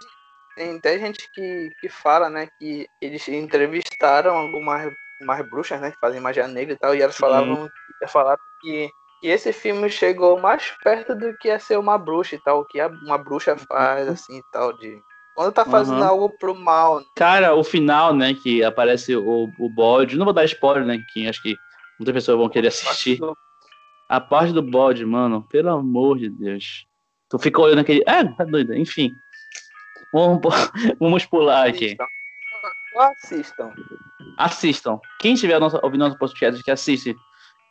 tem 0.54 0.76
até 0.76 0.98
gente 0.98 1.30
que, 1.32 1.70
que 1.78 1.88
fala, 1.88 2.28
né, 2.28 2.48
que 2.58 2.88
eles 3.00 3.26
entrevistaram 3.28 4.36
algumas 4.36 4.92
mais 5.22 5.46
bruxas, 5.48 5.80
né, 5.80 5.90
que 5.90 5.98
fazem 5.98 6.20
magia 6.20 6.46
negra 6.46 6.74
e 6.74 6.78
tal, 6.78 6.94
e 6.94 7.00
elas 7.00 7.16
falavam, 7.16 7.70
falaram 8.08 8.40
que, 8.60 8.92
que 9.20 9.28
esse 9.28 9.52
filme 9.52 9.88
chegou 9.88 10.38
mais 10.38 10.72
perto 10.82 11.14
do 11.14 11.34
que 11.36 11.48
é 11.48 11.58
ser 11.58 11.78
uma 11.78 11.96
bruxa 11.96 12.34
e 12.34 12.40
tal, 12.40 12.60
o 12.60 12.64
que 12.64 12.78
a- 12.80 12.88
uma 12.88 13.16
bruxa 13.16 13.56
faz, 13.56 14.08
assim, 14.08 14.38
e 14.38 14.42
tal, 14.50 14.72
de... 14.72 15.02
Quando 15.34 15.52
tá 15.52 15.64
fazendo 15.64 15.98
Uhum. 15.98 16.04
algo 16.04 16.30
pro 16.38 16.54
mal, 16.54 17.00
né? 17.00 17.06
Cara, 17.16 17.54
o 17.54 17.64
final, 17.64 18.14
né, 18.14 18.34
que 18.34 18.62
aparece 18.62 19.16
o, 19.16 19.50
o 19.58 19.68
bode, 19.70 20.16
não 20.16 20.24
vou 20.26 20.34
dar 20.34 20.44
spoiler, 20.44 20.84
né, 20.84 21.02
que 21.12 21.26
acho 21.26 21.42
que 21.42 21.56
muitas 21.98 22.12
pessoas 22.14 22.38
vão 22.38 22.48
querer 22.48 22.68
assistir. 22.68 23.18
A 24.08 24.20
parte 24.20 24.52
do 24.52 24.62
bode, 24.62 25.06
mano, 25.06 25.42
pelo 25.48 25.70
amor 25.70 26.18
de 26.18 26.28
Deus. 26.28 26.86
Tu 27.30 27.38
fica 27.38 27.60
olhando 27.62 27.78
aquele. 27.78 28.02
É, 28.06 28.22
tá 28.24 28.44
doido, 28.44 28.74
enfim. 28.74 29.10
Vamos, 30.12 30.40
vamos 31.00 31.24
pular 31.24 31.66
aqui. 31.66 31.96
Assistam. 32.98 33.72
Assistam. 34.36 35.00
Quem 35.18 35.32
estiver 35.32 35.58
nosso, 35.58 35.80
ouvindo 35.82 36.00
nosso 36.04 36.18
podcast, 36.18 36.62
que 36.62 36.70
assiste, 36.70 37.16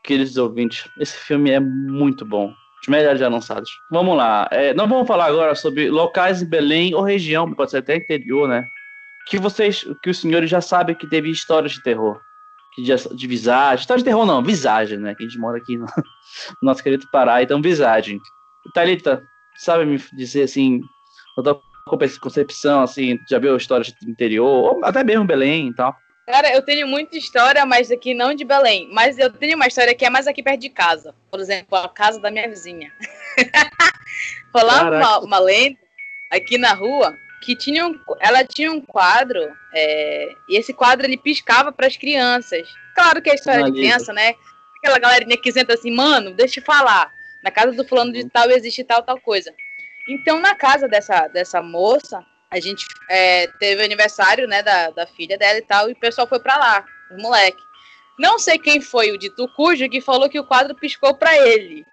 queridos 0.04 0.36
ouvintes, 0.38 0.90
esse 1.00 1.16
filme 1.16 1.52
é 1.52 1.60
muito 1.60 2.26
bom. 2.26 2.52
Os 2.82 2.88
melhores 2.88 3.22
lançados. 3.22 3.72
Vamos 3.92 4.18
lá. 4.18 4.48
É, 4.52 4.74
nós 4.74 4.90
vamos 4.90 5.08
falar 5.08 5.26
agora 5.26 5.54
sobre 5.54 5.90
locais 5.90 6.42
em 6.42 6.50
Belém 6.50 6.96
ou 6.96 7.04
região, 7.04 7.54
pode 7.54 7.72
ser 7.72 7.78
até 7.78 7.96
interior, 7.96 8.48
né? 8.48 8.68
Que 9.28 9.38
vocês, 9.38 9.86
que 10.02 10.10
os 10.10 10.20
senhores 10.20 10.50
já 10.50 10.62
sabem 10.62 10.96
que 10.96 11.08
teve 11.08 11.30
histórias 11.30 11.74
de 11.74 11.84
terror. 11.84 12.20
Que 12.74 12.82
de, 12.82 12.96
de 13.16 13.28
visagem. 13.28 13.82
História 13.82 14.00
de 14.00 14.06
terror 14.06 14.26
não, 14.26 14.44
visagem, 14.44 14.98
né? 14.98 15.14
Que 15.14 15.24
a 15.24 15.28
gente 15.28 15.40
mora 15.40 15.58
aqui 15.58 15.78
no, 15.78 15.86
no 15.86 16.64
nosso 16.64 16.82
querido 16.82 17.08
Pará, 17.12 17.44
então 17.44 17.62
visagem. 17.62 18.20
Thalita, 18.74 19.24
sabe 19.58 19.86
me 19.86 20.02
dizer 20.14 20.44
assim, 20.44 20.82
a 21.38 21.44
tua 21.44 21.62
concepção, 22.20 22.82
assim, 22.82 23.20
já 23.30 23.38
viu 23.38 23.56
histórias 23.58 23.88
de 23.88 24.10
interior, 24.10 24.48
ou 24.48 24.86
até 24.86 25.04
mesmo 25.04 25.26
Belém 25.26 25.68
e 25.68 25.76
tal? 25.76 25.96
Cara, 26.32 26.50
eu 26.54 26.62
tenho 26.62 26.88
muita 26.88 27.18
história, 27.18 27.66
mas 27.66 27.92
aqui 27.92 28.14
não 28.14 28.34
de 28.34 28.46
Belém. 28.46 28.88
Mas 28.90 29.20
eu 29.20 29.30
tenho 29.30 29.58
uma 29.58 29.68
história 29.68 29.94
que 29.94 30.06
é 30.06 30.10
mais 30.10 30.28
aqui 30.28 30.42
perto 30.42 30.62
de 30.62 30.70
casa. 30.70 31.14
Por 31.30 31.42
exemplo, 31.42 31.78
a 31.78 31.90
casa 31.90 32.22
da 32.22 32.32
minha 32.32 32.48
vizinha. 32.48 32.90
Caraca. 34.54 34.96
uma, 34.96 35.20
uma 35.20 35.40
lenda 35.40 35.78
aqui 36.32 36.58
na 36.58 36.74
rua 36.74 37.14
que 37.42 37.54
tinha 37.54 37.86
um, 37.86 38.00
ela 38.22 38.46
tinha 38.46 38.72
um 38.72 38.80
quadro 38.80 39.52
é, 39.74 40.30
e 40.48 40.58
esse 40.58 40.74
quadro 40.74 41.06
ele 41.06 41.18
piscava 41.18 41.70
para 41.70 41.88
as 41.88 41.98
crianças. 41.98 42.66
Claro 42.96 43.22
que 43.22 43.30
é 43.30 43.36
história 43.36 43.66
de 43.66 43.74
criança, 43.74 44.14
né? 44.14 44.34
Aquela 44.78 45.00
galerinha 45.00 45.36
que 45.36 45.52
senta 45.52 45.74
assim, 45.74 45.92
mano, 45.92 46.32
deixa 46.32 46.62
eu 46.62 46.64
falar. 46.64 47.12
Na 47.44 47.52
casa 47.52 47.74
do 47.74 47.86
fulano 47.86 48.14
de 48.14 48.24
tal 48.30 48.50
existe 48.52 48.86
tal, 48.86 49.04
tal 49.04 49.20
coisa. 49.20 49.54
Então, 50.08 50.40
na 50.40 50.56
casa 50.56 50.88
dessa, 50.88 51.28
dessa 51.28 51.62
moça, 51.62 52.26
a 52.52 52.60
gente 52.60 52.86
é, 53.10 53.48
teve 53.48 53.82
aniversário, 53.82 54.46
né, 54.46 54.62
da, 54.62 54.90
da 54.90 55.08
filha 55.08 55.38
dela 55.38 55.58
e 55.58 55.62
tal, 55.62 55.90
e 55.90 55.94
o 55.94 56.00
pessoal 56.00 56.28
foi 56.28 56.40
pra 56.40 56.58
lá, 56.58 56.86
os 57.10 57.22
moleque. 57.22 57.64
Não 58.20 58.38
sei 58.38 58.60
quem 58.60 58.82
foi 58.82 59.10
o 59.12 59.18
dito 59.18 59.48
cujo 59.56 59.90
que 59.90 60.02
falou 60.02 60.30
que 60.30 60.40
o 60.40 60.44
quadro 60.44 60.76
piscou 60.76 61.16
pra 61.16 61.36
ele. 61.36 61.86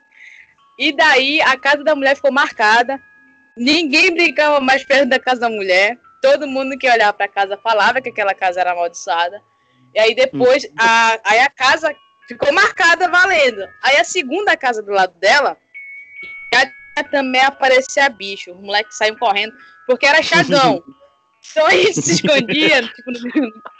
E 0.76 0.92
daí 0.92 1.40
a 1.40 1.56
casa 1.56 1.82
da 1.84 1.94
mulher 1.94 2.16
ficou 2.16 2.32
marcada. 2.32 3.00
Ninguém 3.56 4.12
brincava 4.12 4.60
mais 4.60 4.84
perto 4.84 5.08
da 5.08 5.18
casa 5.18 5.40
da 5.40 5.48
mulher. 5.48 5.96
Todo 6.20 6.46
mundo 6.46 6.76
que 6.76 6.90
olhava 6.90 7.12
pra 7.12 7.28
casa 7.28 7.56
falava 7.56 8.02
que 8.02 8.10
aquela 8.10 8.34
casa 8.34 8.60
era 8.60 8.72
amaldiçoada. 8.72 9.40
E 9.94 9.98
aí 9.98 10.14
depois 10.14 10.68
a, 10.78 11.18
aí 11.24 11.38
a 11.40 11.48
casa 11.48 11.94
ficou 12.26 12.52
marcada 12.52 13.08
valendo. 13.08 13.66
Aí 13.82 13.96
a 13.96 14.04
segunda 14.04 14.56
casa 14.56 14.82
do 14.82 14.92
lado 14.92 15.14
dela 15.18 15.56
também 17.10 17.42
aparecia 17.42 18.08
bicho. 18.08 18.52
Os 18.52 18.60
moleques 18.60 18.96
saíam 18.96 19.16
correndo 19.16 19.54
porque 19.86 20.06
era 20.06 20.22
chagão. 20.22 20.82
Então 21.50 21.70
eles 21.70 21.94
se 21.94 22.12
escondiam, 22.12 22.86
tipo, 22.88 23.10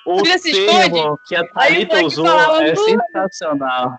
O 0.06 0.24
Filha, 0.24 0.38
se 0.38 0.52
termo 0.52 1.18
que 1.26 1.36
a 1.36 1.46
Thalita 1.48 2.02
usou 2.02 2.24
falava, 2.26 2.64
é 2.64 2.74
sensacional. 2.74 3.98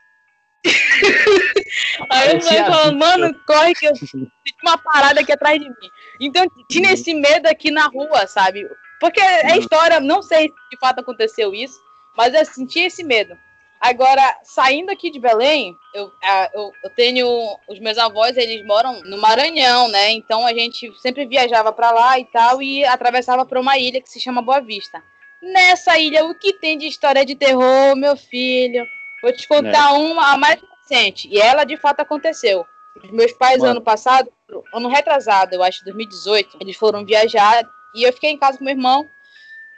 Aí 2.09 2.37
moleque 2.37 2.65
falando, 2.65 2.97
mano, 2.97 3.33
corre 3.45 3.73
que 3.73 3.85
eu 3.85 3.93
tinha 3.93 4.27
uma 4.63 4.77
parada 4.77 5.21
aqui 5.21 5.31
atrás 5.31 5.59
de 5.59 5.69
mim. 5.69 5.89
Então 6.19 6.45
tinha 6.69 6.91
esse 6.91 7.13
medo 7.13 7.47
aqui 7.47 7.71
na 7.71 7.85
rua, 7.87 8.27
sabe? 8.27 8.67
Porque 8.99 9.21
é 9.21 9.53
Uhum. 9.53 9.59
história, 9.59 9.99
não 9.99 10.21
sei 10.21 10.47
se 10.47 10.69
de 10.71 10.77
fato 10.79 10.99
aconteceu 10.99 11.53
isso, 11.53 11.79
mas 12.17 12.33
eu 12.33 12.43
senti 12.45 12.79
esse 12.79 13.03
medo. 13.03 13.37
Agora, 13.79 14.37
saindo 14.43 14.91
aqui 14.91 15.09
de 15.09 15.19
Belém, 15.19 15.73
eu, 15.93 16.11
eu, 16.53 16.73
eu 16.83 16.89
tenho. 16.89 17.27
Os 17.67 17.79
meus 17.79 17.97
avós, 17.97 18.35
eles 18.35 18.65
moram 18.65 19.01
no 19.03 19.17
Maranhão, 19.17 19.87
né? 19.87 20.11
Então 20.11 20.45
a 20.45 20.53
gente 20.53 20.91
sempre 20.99 21.25
viajava 21.25 21.71
pra 21.71 21.91
lá 21.91 22.19
e 22.19 22.25
tal, 22.25 22.61
e 22.61 22.83
atravessava 22.83 23.45
pra 23.45 23.59
uma 23.59 23.77
ilha 23.77 24.01
que 24.01 24.09
se 24.09 24.19
chama 24.19 24.41
Boa 24.41 24.59
Vista. 24.59 25.01
Nessa 25.41 25.97
ilha, 25.97 26.25
o 26.25 26.35
que 26.35 26.51
tem 26.51 26.77
de 26.77 26.87
história 26.87 27.25
de 27.25 27.35
terror, 27.35 27.95
meu 27.95 28.17
filho? 28.17 28.85
Vou 29.21 29.31
te 29.31 29.47
contar 29.47 29.93
uma, 29.93 30.33
a 30.33 30.37
mais 30.37 30.59
recente. 30.81 31.29
E 31.31 31.39
ela 31.39 31.63
de 31.63 31.77
fato 31.77 32.01
aconteceu. 32.01 32.65
Os 33.01 33.11
meus 33.11 33.31
pais, 33.31 33.59
Mano. 33.59 33.71
ano 33.71 33.81
passado, 33.81 34.29
ano 34.73 34.89
retrasado, 34.89 35.55
eu 35.55 35.63
acho, 35.63 35.85
2018, 35.85 36.57
eles 36.59 36.75
foram 36.75 37.05
viajar 37.05 37.65
e 37.95 38.03
eu 38.03 38.11
fiquei 38.11 38.31
em 38.31 38.37
casa 38.37 38.57
com 38.57 38.65
meu 38.65 38.73
irmão. 38.73 39.09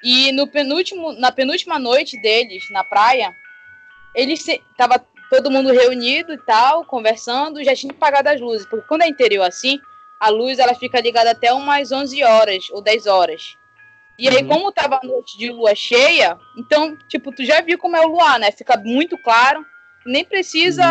E 0.03 0.31
no 0.31 0.47
penúltimo, 0.47 1.13
na 1.13 1.31
penúltima 1.31 1.77
noite 1.77 2.19
deles, 2.19 2.67
na 2.71 2.83
praia, 2.83 3.35
eles 4.13 4.41
se, 4.41 4.61
tava 4.77 5.03
todo 5.29 5.49
mundo 5.51 5.71
reunido 5.71 6.33
e 6.33 6.37
tal, 6.37 6.83
conversando, 6.85 7.63
já 7.63 7.73
tinha 7.73 7.93
apagado 7.93 8.29
as 8.29 8.41
luzes, 8.41 8.65
porque 8.65 8.87
quando 8.87 9.03
é 9.03 9.07
interior 9.07 9.43
assim, 9.43 9.79
a 10.19 10.29
luz 10.29 10.59
ela 10.59 10.75
fica 10.75 10.99
ligada 10.99 11.31
até 11.31 11.53
umas 11.53 11.91
11 11.91 12.23
horas 12.23 12.69
ou 12.71 12.81
10 12.81 13.07
horas. 13.07 13.57
E 14.19 14.27
aí, 14.29 14.43
Uhum. 14.43 14.47
como 14.49 14.71
tava 14.71 14.99
a 15.01 15.07
noite 15.07 15.37
de 15.37 15.49
lua 15.49 15.73
cheia, 15.73 16.37
então, 16.55 16.95
tipo, 17.07 17.31
tu 17.31 17.43
já 17.43 17.61
viu 17.61 17.77
como 17.79 17.95
é 17.95 18.01
o 18.01 18.09
luar, 18.09 18.37
né? 18.39 18.51
Fica 18.51 18.77
muito 18.77 19.17
claro, 19.17 19.65
nem 20.05 20.23
precisa 20.23 20.85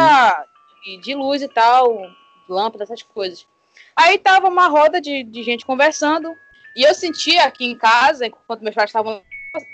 de, 0.83 0.97
de 0.97 1.15
luz 1.15 1.43
e 1.43 1.49
tal, 1.49 2.11
lâmpada, 2.49 2.83
essas 2.85 3.03
coisas. 3.03 3.47
Aí 3.95 4.19
tava 4.19 4.49
uma 4.49 4.67
roda 4.67 5.01
de, 5.01 5.23
de 5.23 5.43
gente 5.43 5.65
conversando, 5.65 6.35
e 6.75 6.83
eu 6.83 6.95
sentia 6.95 7.45
aqui 7.45 7.67
em 7.67 7.77
casa, 7.77 8.27
enquanto 8.27 8.63
meus 8.63 8.75
pais 8.75 8.89
estavam 8.89 9.23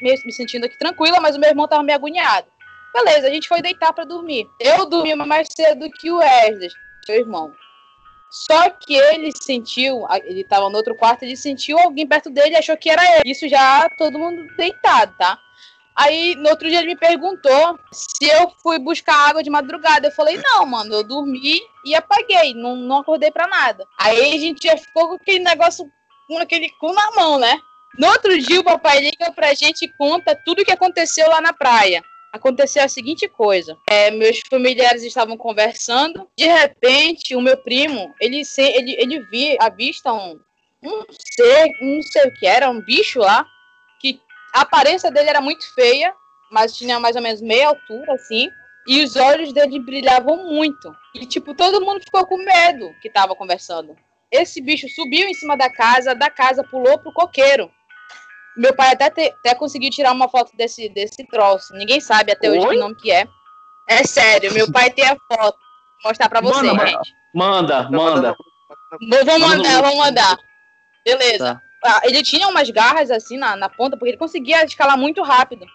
me, 0.03 0.15
me 0.25 0.33
sentindo 0.33 0.67
aqui 0.67 0.79
tranquila, 0.79 1.21
mas 1.21 1.37
o 1.37 1.39
meu 1.39 1.49
irmão 1.49 1.69
tava 1.69 1.83
meio 1.83 1.97
agoniado. 1.97 2.49
Beleza, 2.97 3.27
a 3.27 3.31
gente 3.31 3.47
foi 3.47 3.61
deitar 3.61 3.93
para 3.93 4.05
dormir. 4.05 4.49
Eu 4.59 4.87
dormi 4.87 5.15
mais 5.17 5.49
cedo 5.55 5.91
que 5.91 6.11
o 6.11 6.17
Wesley, 6.17 6.71
seu 7.05 7.17
irmão. 7.17 7.53
Só 8.31 8.71
que 8.71 8.95
ele 8.95 9.31
sentiu, 9.39 10.07
ele 10.25 10.43
tava 10.45 10.71
no 10.71 10.79
outro 10.79 10.97
quarto, 10.97 11.23
ele 11.23 11.37
sentiu 11.37 11.79
alguém 11.79 12.07
perto 12.07 12.31
dele 12.31 12.57
achou 12.57 12.75
que 12.75 12.89
era 12.89 13.05
ele. 13.17 13.31
Isso 13.31 13.47
já 13.51 13.87
todo 13.99 14.19
mundo 14.19 14.47
deitado, 14.57 15.15
tá? 15.19 15.39
Aí, 15.95 16.35
no 16.37 16.49
outro 16.49 16.71
dia, 16.71 16.79
ele 16.79 16.89
me 16.89 16.97
perguntou 16.97 17.79
se 17.93 18.25
eu 18.25 18.51
fui 18.63 18.79
buscar 18.79 19.29
água 19.29 19.43
de 19.43 19.51
madrugada. 19.51 20.09
Eu 20.09 20.13
falei, 20.13 20.41
não, 20.43 20.65
mano, 20.65 20.95
eu 20.95 21.05
dormi 21.05 21.61
e 21.85 21.95
apaguei, 21.95 22.55
não, 22.55 22.77
não 22.77 22.99
acordei 22.99 23.31
pra 23.31 23.47
nada. 23.47 23.87
Aí 23.99 24.37
a 24.37 24.39
gente 24.39 24.67
já 24.67 24.77
ficou 24.79 25.09
com 25.09 25.15
aquele 25.17 25.41
negócio, 25.41 25.87
com 26.27 26.39
aquele 26.39 26.71
cu 26.81 26.95
na 26.95 27.11
mão, 27.11 27.39
né? 27.39 27.59
No 27.99 28.07
outro 28.09 28.39
dia, 28.39 28.61
o 28.61 28.65
papai 28.65 29.01
liga 29.01 29.31
pra 29.33 29.53
gente 29.53 29.85
e 29.85 29.93
conta 29.99 30.35
tudo 30.35 30.63
o 30.63 30.65
que 30.65 30.73
aconteceu 30.73 31.29
lá 31.29 31.43
na 31.43 31.53
praia 31.53 32.03
aconteceu 32.37 32.83
a 32.83 32.89
seguinte 32.89 33.29
coisa: 33.29 33.77
é, 33.91 34.11
meus 34.11 34.41
familiares 34.49 35.03
estavam 35.03 35.37
conversando, 35.37 36.29
de 36.37 36.47
repente, 36.47 37.35
o 37.35 37.41
meu 37.41 37.57
primo, 37.57 38.15
ele 38.21 38.43
ele, 38.59 38.97
ele 38.99 39.21
via 39.27 39.57
à 39.61 39.69
vista 39.69 40.13
um, 40.13 40.39
um 40.83 41.05
ser, 41.11 41.73
não 41.81 42.03
sei 42.03 42.29
o 42.29 42.35
que 42.35 42.47
era, 42.47 42.71
um 42.71 42.81
bicho 42.81 43.19
lá, 43.19 43.45
que 44.01 44.21
a 44.55 44.61
aparência 44.61 45.11
dele 45.11 45.31
era 45.31 45.41
muito 45.41 45.75
feia, 45.75 46.15
mas 46.51 46.77
tinha 46.77 47.01
mais 47.01 47.17
ou 47.17 47.23
menos 47.23 47.41
meia 47.41 47.69
altura, 47.69 48.15
assim, 48.15 48.49
e 48.87 49.03
os 49.03 49.17
olhos 49.17 49.53
dele 49.53 49.81
brilhavam 49.81 50.49
muito. 50.49 50.95
E, 51.15 51.27
tipo, 51.27 51.55
todo 51.55 51.85
mundo 51.85 52.01
ficou 52.01 52.25
com 52.27 52.39
medo 52.39 52.95
que 53.03 53.11
tava 53.11 53.35
conversando. 53.35 53.97
Esse 54.31 54.61
bicho 54.61 54.89
subiu 54.89 55.27
em 55.29 55.35
cima 55.35 55.57
da 55.57 55.71
casa, 55.71 56.15
da 56.15 56.31
casa 56.31 56.63
pulou 56.63 56.99
pro 56.99 57.13
coqueiro. 57.13 57.71
Meu 58.57 58.75
pai 58.75 58.93
até, 58.93 59.11
te, 59.11 59.29
até 59.29 59.55
conseguiu 59.55 59.91
tirar 59.91 60.13
uma 60.13 60.29
foto 60.29 60.57
desse, 60.57 60.89
desse 60.89 61.25
troço. 61.27 61.75
Ninguém 61.75 62.01
sabe 62.01 62.33
até 62.33 62.51
hoje 62.51 62.67
que 62.69 62.77
nome 62.77 62.95
que 62.97 63.11
é. 63.11 63.27
É 63.89 64.03
sério, 64.05 64.53
meu 64.53 64.71
pai 64.73 64.91
tem 64.91 65.07
a 65.07 65.17
foto. 65.29 65.59
Vou 66.03 66.11
mostrar 66.11 66.29
pra 66.29 66.41
você, 66.41 66.63
manda, 66.63 66.87
gente. 66.87 67.13
Manda, 67.35 67.91
manda. 67.91 68.37
Vou, 69.09 69.25
vou 69.25 69.39
mandar, 69.39 69.83
vou 69.83 69.97
mandar. 69.97 70.37
Beleza. 71.05 71.63
Tá. 71.83 72.01
ele 72.05 72.23
tinha 72.23 72.49
umas 72.49 72.69
garras 72.71 73.11
assim 73.11 73.37
na, 73.37 73.55
na 73.55 73.69
ponta, 73.69 73.97
porque 73.97 74.11
ele 74.11 74.19
conseguia 74.19 74.65
escalar 74.65 74.99
muito 74.99 75.23
rápido. 75.23 75.67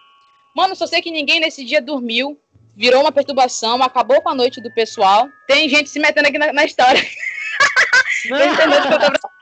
Mano, 0.55 0.75
só 0.75 0.85
sei 0.85 1.01
que 1.01 1.11
ninguém 1.11 1.39
nesse 1.39 1.63
dia 1.63 1.81
dormiu. 1.81 2.37
Virou 2.75 3.01
uma 3.01 3.11
perturbação, 3.11 3.81
acabou 3.83 4.21
com 4.21 4.29
a 4.29 4.35
noite 4.35 4.61
do 4.61 4.73
pessoal. 4.73 5.29
Tem 5.47 5.69
gente 5.69 5.89
se 5.89 5.99
metendo 5.99 6.27
aqui 6.27 6.37
na, 6.37 6.51
na 6.51 6.65
história. 6.65 7.01
Não. 8.29 8.37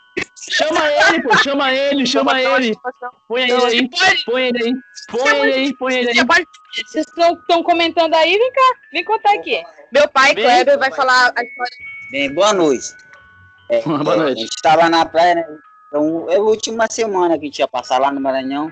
Chama 0.60 0.92
ele, 0.92 1.24
pô, 1.24 1.38
chama 1.38 1.74
ele, 1.74 2.06
chama 2.06 2.42
ele. 2.42 2.78
Põe 3.30 3.44
ele 3.44 3.54
aí, 3.54 3.90
põe 4.26 4.48
ele 4.48 4.64
aí, 4.64 4.76
põe 5.08 5.40
ele 5.40 5.54
aí, 5.54 5.74
põe 5.78 5.96
ele 5.96 6.10
aí. 6.10 6.46
Vocês 6.86 7.06
estão 7.08 7.64
comentando 7.64 8.14
aí, 8.14 8.38
vem 8.38 8.52
cá, 8.52 8.76
vem 8.92 9.06
contar 9.06 9.36
aqui. 9.36 9.64
Meu 9.92 10.08
pai, 10.10 10.36
Kleber, 10.36 10.78
vai 10.78 10.92
falar 10.92 11.32
a 11.36 11.44
história. 11.44 11.78
Bem, 12.12 12.34
boa 12.34 12.54
noite. 12.54 12.94
É, 13.70 13.82
boa 13.88 14.18
noite. 14.18 14.40
A 14.40 14.42
gente 14.42 14.78
lá 14.78 14.90
na 14.90 15.06
praia, 15.06 15.36
né? 15.36 15.46
Então, 15.88 16.30
é 16.30 16.36
a 16.36 16.42
última 16.42 16.88
semana 16.92 17.38
que 17.38 17.46
a 17.46 17.48
gente 17.48 17.60
ia 17.60 17.68
passar 17.68 17.98
lá 17.98 18.12
no 18.12 18.20
Maranhão. 18.20 18.72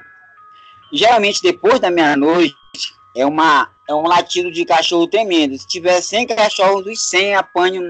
Geralmente, 0.92 1.42
depois 1.42 1.80
da 1.80 1.90
meia-noite, 1.90 2.54
é, 3.16 3.26
uma, 3.26 3.70
é 3.90 3.94
um 3.94 4.08
latido 4.08 4.52
de 4.52 4.66
cachorro 4.66 5.08
tremendo. 5.08 5.58
Se 5.58 5.68
tiver 5.68 6.02
100 6.02 6.28
cachorros, 6.28 6.84
dos 6.84 7.10
100 7.10 7.36
apanham 7.36 7.84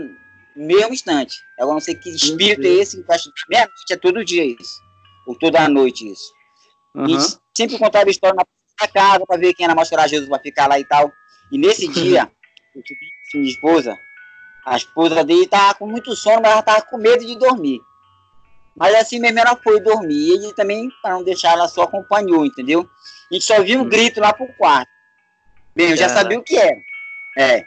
no 0.56 0.66
mesmo 0.66 0.94
instante. 0.94 1.47
Eu 1.58 1.68
não 1.68 1.80
sei 1.80 1.96
que 1.96 2.10
espírito 2.10 2.66
é 2.66 2.70
esse 2.70 2.98
que 2.98 3.08
faz 3.08 3.24
meia-noite, 3.50 3.92
é 3.92 3.96
todo 3.98 4.24
dia 4.24 4.46
isso. 4.46 4.82
Ou 5.26 5.36
toda 5.36 5.68
noite 5.68 6.10
isso. 6.10 6.32
Uhum. 6.96 7.08
E 7.08 7.18
sempre 7.56 7.78
contava 7.78 8.10
história 8.10 8.36
na 8.36 8.88
casa 8.88 9.26
para 9.26 9.40
ver 9.40 9.54
quem 9.54 9.66
era 9.66 9.76
mais 9.76 9.90
corajoso 9.90 10.28
para 10.28 10.40
ficar 10.40 10.68
lá 10.68 10.80
e 10.80 10.86
tal. 10.86 11.12
E 11.52 11.58
nesse 11.58 11.88
dia, 11.88 12.32
eu 12.76 12.84
tive 12.84 13.00
minha 13.34 13.50
esposa, 13.50 13.98
a 14.66 14.78
esposa 14.78 15.24
dele 15.24 15.44
estava 15.44 15.74
com 15.76 15.88
muito 15.88 16.16
sono, 16.16 16.42
mas 16.42 16.52
ela 16.52 16.60
estava 16.60 16.82
com 16.84 16.98
medo 16.98 17.26
de 17.26 17.38
dormir. 17.38 17.80
Mas 18.76 18.94
assim 18.96 19.20
mesmo 19.20 19.40
ela 19.40 19.56
foi 19.56 19.80
dormir. 19.80 20.16
E 20.16 20.32
ele 20.34 20.54
também, 20.54 20.90
para 21.02 21.16
não 21.16 21.24
deixar, 21.24 21.54
ela 21.54 21.68
só 21.68 21.84
acompanhou, 21.84 22.46
entendeu? 22.46 22.88
A 23.32 23.34
gente 23.34 23.46
só 23.46 23.62
viu 23.62 23.82
um 23.82 23.90
grito 23.90 24.20
lá 24.20 24.32
pro 24.32 24.48
quarto. 24.58 24.90
Bem, 25.76 25.92
eu 25.92 25.98
já 25.98 26.10
sabia 26.10 26.38
o 26.38 26.44
que 26.44 26.58
era. 26.58 26.78
É. 27.38 27.66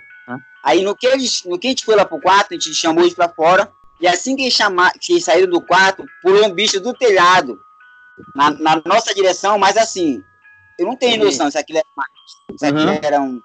Aí 0.63 0.83
no 0.83 0.95
que, 0.95 1.07
eles, 1.07 1.43
no 1.45 1.59
que 1.59 1.69
a 1.69 1.71
gente 1.71 1.85
foi 1.85 1.97
lá 1.97 2.05
pro 2.05 2.21
quarto, 2.21 2.53
a 2.53 2.55
gente 2.55 2.75
chamou 2.75 3.03
eles 3.03 3.15
para 3.15 3.29
fora. 3.29 3.71
E 4.01 4.09
assim 4.09 4.35
que 4.35 4.43
eles, 4.43 4.55
chama, 4.55 4.91
que 4.93 5.21
saíram 5.21 5.51
do 5.51 5.61
quarto, 5.61 6.05
pulou 6.23 6.47
um 6.47 6.53
bicho 6.53 6.81
do 6.81 6.95
telhado 6.95 7.61
na, 8.35 8.51
na 8.51 8.83
nossa 8.85 9.15
direção, 9.15 9.59
mas 9.59 9.77
assim, 9.77 10.25
eu 10.79 10.87
não 10.87 10.97
tenho 10.97 11.23
noção 11.23 11.51
se 11.51 11.59
aquilo 11.59 11.79
era 11.79 11.89
mais. 11.97 12.59
Se 12.59 12.67
aquilo 12.67 12.91
uhum. 12.91 13.01
era 13.03 13.21
um 13.21 13.41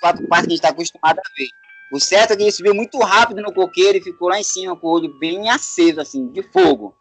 quatro 0.00 0.26
partes 0.28 0.46
que 0.46 0.52
a 0.52 0.54
gente 0.54 0.64
está 0.64 0.68
acostumado 0.68 1.18
a 1.18 1.22
ver. 1.36 1.48
O 1.92 1.98
certo 1.98 2.32
é 2.32 2.36
que 2.36 2.42
ele 2.42 2.52
subiu 2.52 2.74
muito 2.74 2.98
rápido 3.00 3.42
no 3.42 3.52
coqueiro 3.52 3.98
e 3.98 4.02
ficou 4.02 4.28
lá 4.28 4.38
em 4.38 4.44
cima 4.44 4.76
com 4.76 4.86
o 4.86 4.90
olho 4.90 5.18
bem 5.18 5.50
aceso, 5.50 6.00
assim, 6.00 6.28
de 6.28 6.42
fogo. 6.52 6.94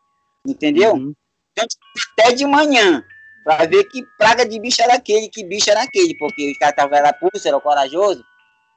Entendeu? 0.45 0.93
Uhum. 0.93 1.13
Então, 1.51 1.67
até 2.17 2.33
de 2.33 2.45
manhã, 2.45 3.03
para 3.43 3.67
ver 3.67 3.83
que 3.85 4.03
praga 4.17 4.47
de 4.47 4.59
bicho 4.59 4.81
era 4.81 4.95
aquele, 4.95 5.29
que 5.29 5.43
bicho 5.43 5.69
era 5.69 5.83
aquele, 5.83 6.17
porque 6.17 6.51
os 6.51 6.57
caras 6.57 6.73
estavam 6.73 6.97
era 6.97 7.13
pulso, 7.13 7.47
era 7.47 7.59
corajoso. 7.59 8.23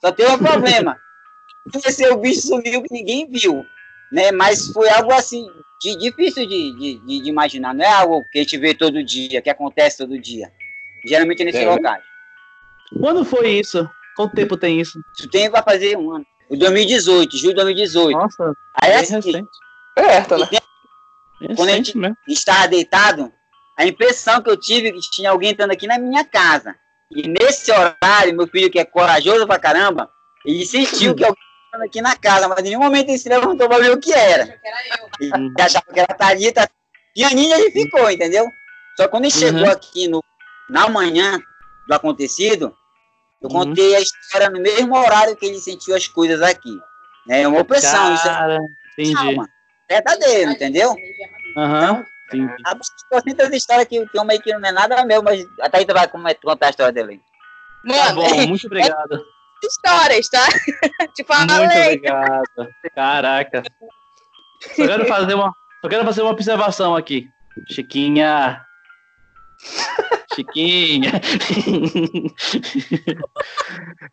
Só 0.03 0.13
tem 0.13 0.27
um 0.29 0.39
problema. 0.39 0.99
Esse 1.87 2.07
o 2.11 2.19
bicho 2.19 2.43
sumiu 2.43 2.83
que 2.83 2.93
ninguém 2.93 3.31
viu. 3.31 3.65
Né? 4.13 4.31
Mas 4.31 4.69
foi 4.69 4.91
algo 4.91 5.11
assim, 5.13 5.49
de, 5.81 5.97
difícil 5.97 6.47
de, 6.47 6.73
de, 6.79 6.99
de, 6.99 7.29
imaginar. 7.29 7.75
Não 7.75 7.85
é 7.85 7.91
algo 7.91 8.23
que 8.31 8.39
a 8.39 8.43
gente 8.43 8.59
vê 8.59 8.75
todo 8.75 9.03
dia, 9.03 9.41
que 9.41 9.49
acontece 9.49 9.99
todo 9.99 10.19
dia. 10.19 10.53
Geralmente 11.05 11.43
nesse 11.43 11.59
é. 11.59 11.69
local. 11.69 11.97
Quando 13.01 13.25
foi 13.25 13.53
isso? 13.53 13.89
Quanto 14.15 14.35
tempo 14.35 14.57
tem 14.57 14.79
isso? 14.79 15.01
Isso 15.19 15.29
tem 15.31 15.49
vai 15.49 15.63
fazer 15.63 15.97
um 15.97 16.13
ano. 16.13 16.27
O 16.51 16.57
2018, 16.57 17.39
julho 17.39 17.55
de 17.55 17.63
2018. 17.63 18.13
Nossa, 18.13 18.53
Aí 18.75 18.91
é 18.91 18.97
assim, 18.97 19.15
recente. 19.15 19.49
Perto, 19.95 20.37
né? 20.37 20.47
Quando 21.57 21.71
a 21.71 21.73
gente 21.73 21.97
mesmo. 21.97 22.17
estava 22.29 22.69
deitado, 22.69 23.33
a 23.77 23.87
impressão 23.87 24.43
que 24.43 24.51
eu 24.51 24.57
tive 24.57 24.89
é 24.89 24.93
que 24.93 25.01
tinha 25.01 25.31
alguém 25.31 25.51
entrando 25.51 25.73
aqui 25.73 25.87
na 25.87 25.99
minha 25.99 26.25
casa. 26.25 26.77
E 27.11 27.27
nesse 27.27 27.73
horário, 27.73 28.35
meu 28.35 28.47
filho, 28.47 28.71
que 28.71 28.79
é 28.79 28.85
corajoso 28.85 29.47
pra 29.47 29.59
caramba, 29.59 30.11
ele 30.45 30.65
sentiu 30.67 31.15
que 31.15 31.25
alguém 31.25 31.43
aqui 31.81 32.03
na 32.03 32.17
casa, 32.17 32.49
mas 32.49 32.59
em 32.61 32.63
nenhum 32.65 32.81
momento 32.81 33.09
ele 33.09 33.19
se 33.19 33.29
levantou 33.29 33.69
pra 33.69 33.79
ver 33.79 33.93
o 33.93 33.99
que 33.99 34.13
era. 34.13 34.59
Ele 35.21 35.53
achava 35.59 35.87
que 35.93 36.01
era 36.01 36.15
Thalita. 36.15 36.71
Pianinho 37.15 37.55
ele 37.55 37.71
ficou, 37.71 38.11
entendeu? 38.11 38.47
Só 38.97 39.05
que 39.05 39.09
quando 39.09 39.25
ele 39.25 39.35
uhum. 39.35 39.41
chegou 39.41 39.71
aqui 39.71 40.09
no, 40.09 40.23
na 40.69 40.89
manhã 40.89 41.41
do 41.87 41.95
acontecido, 41.95 42.75
eu 43.41 43.49
uhum. 43.49 43.65
contei 43.65 43.97
a 43.97 44.01
história 44.01 44.51
no 44.51 44.61
mesmo 44.61 44.97
horário 44.97 45.37
que 45.37 45.47
ele 45.47 45.59
sentiu 45.59 45.95
as 45.95 46.07
coisas 46.07 46.43
aqui. 46.43 46.79
É 47.29 47.47
uma 47.47 47.61
opressão. 47.61 48.17
Cara, 48.17 48.59
isso 48.99 49.17
é 49.19 49.23
entendi. 49.23 49.51
verdadeiro, 49.89 50.51
entendeu? 50.51 50.97
Aham. 51.57 51.93
Uhum. 51.93 52.05
Entendi. 52.33 52.63
Eu 53.13 53.21
sinto 53.21 53.41
essa 53.41 53.57
história 53.57 53.87
que 53.87 54.07
tem 54.07 54.21
uma 54.21 54.33
aí 54.33 54.41
que 54.41 54.53
não 54.57 54.69
é 54.69 54.73
nada 54.73 55.05
meu, 55.05 55.23
mas 55.23 55.47
a 55.61 55.69
Thaíta 55.69 55.93
vai 55.93 56.09
contar 56.09 56.67
a 56.67 56.71
história 56.71 56.93
dele. 56.93 57.21
Tá 57.87 58.15
bom, 58.15 58.47
muito 58.47 58.67
obrigado. 58.69 59.25
Histórias, 59.63 60.29
tá? 60.29 60.47
tipo, 61.15 61.35
muito 61.37 61.55
obrigado. 61.55 62.69
Caraca. 62.95 63.63
Só 64.77 64.87
quero 64.87 65.07
fazer 65.07 65.35
uma, 65.35 65.55
só 65.81 65.89
quero 65.89 66.05
fazer 66.05 66.23
uma 66.23 66.31
observação 66.31 66.97
aqui. 66.97 67.29
Chiquinha. 67.71 68.65
Chiquinha. 70.35 71.13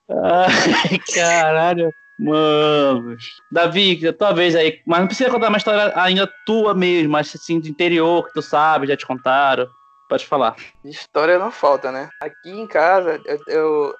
Ai, 0.09 0.99
caralho. 1.13 1.91
Mano. 2.19 3.15
Davi, 3.49 4.05
é 4.05 4.11
tua 4.11 4.33
vez 4.33 4.53
aí. 4.55 4.81
Mas 4.85 4.99
não 4.99 5.07
precisa 5.07 5.29
contar 5.29 5.47
uma 5.47 5.57
história 5.57 5.93
ainda 5.95 6.31
tua 6.45 6.73
mesmo, 6.73 7.11
mas 7.11 7.33
assim, 7.33 7.59
do 7.59 7.67
interior 7.67 8.27
que 8.27 8.33
tu 8.33 8.41
sabe, 8.41 8.87
já 8.87 8.97
te 8.97 9.05
contaram. 9.05 9.67
Pode 10.09 10.25
falar. 10.25 10.55
História 10.83 11.39
não 11.39 11.51
falta, 11.51 11.91
né? 11.91 12.09
Aqui 12.19 12.49
em 12.49 12.67
casa, 12.67 13.21
eu, 13.25 13.39
eu, 13.47 13.95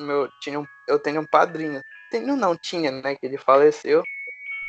meu, 0.00 0.28
tinha 0.40 0.58
um, 0.58 0.66
eu 0.88 0.98
tenho 0.98 1.20
um 1.20 1.26
padrinho. 1.26 1.82
Tenho 2.10 2.36
não, 2.36 2.56
tinha, 2.56 2.90
né? 2.90 3.14
Que 3.14 3.26
ele 3.26 3.38
faleceu. 3.38 4.02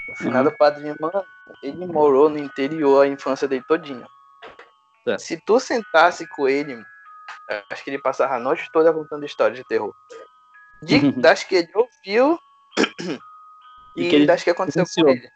O 0.10 0.16
final 0.16 0.44
uhum. 0.44 0.50
do 0.50 0.58
padrinho, 0.58 0.96
mano, 1.00 1.26
ele 1.64 1.86
morou 1.86 2.30
no 2.30 2.38
interior 2.38 3.04
a 3.04 3.08
infância 3.08 3.48
dele 3.48 3.64
todinha. 3.68 4.08
É. 5.08 5.18
Se 5.18 5.40
tu 5.46 5.60
sentasse 5.60 6.28
com 6.28 6.48
ele, 6.48 6.84
acho 7.72 7.84
que 7.84 7.90
ele 7.90 8.02
passava 8.02 8.36
a 8.36 8.40
noite 8.40 8.70
toda 8.72 8.94
contando 8.94 9.26
histórias 9.26 9.58
de 9.58 9.68
terror. 9.68 9.94
De, 10.84 11.12
das 11.14 11.44
que 11.44 11.56
ele 11.56 11.72
ouviu 11.74 12.40
e, 13.96 14.10
que 14.10 14.16
ele 14.16 14.26
das 14.26 14.44
que 14.44 14.50
aconteceu 14.50 14.86
com 14.86 15.10
ele. 15.10 15.30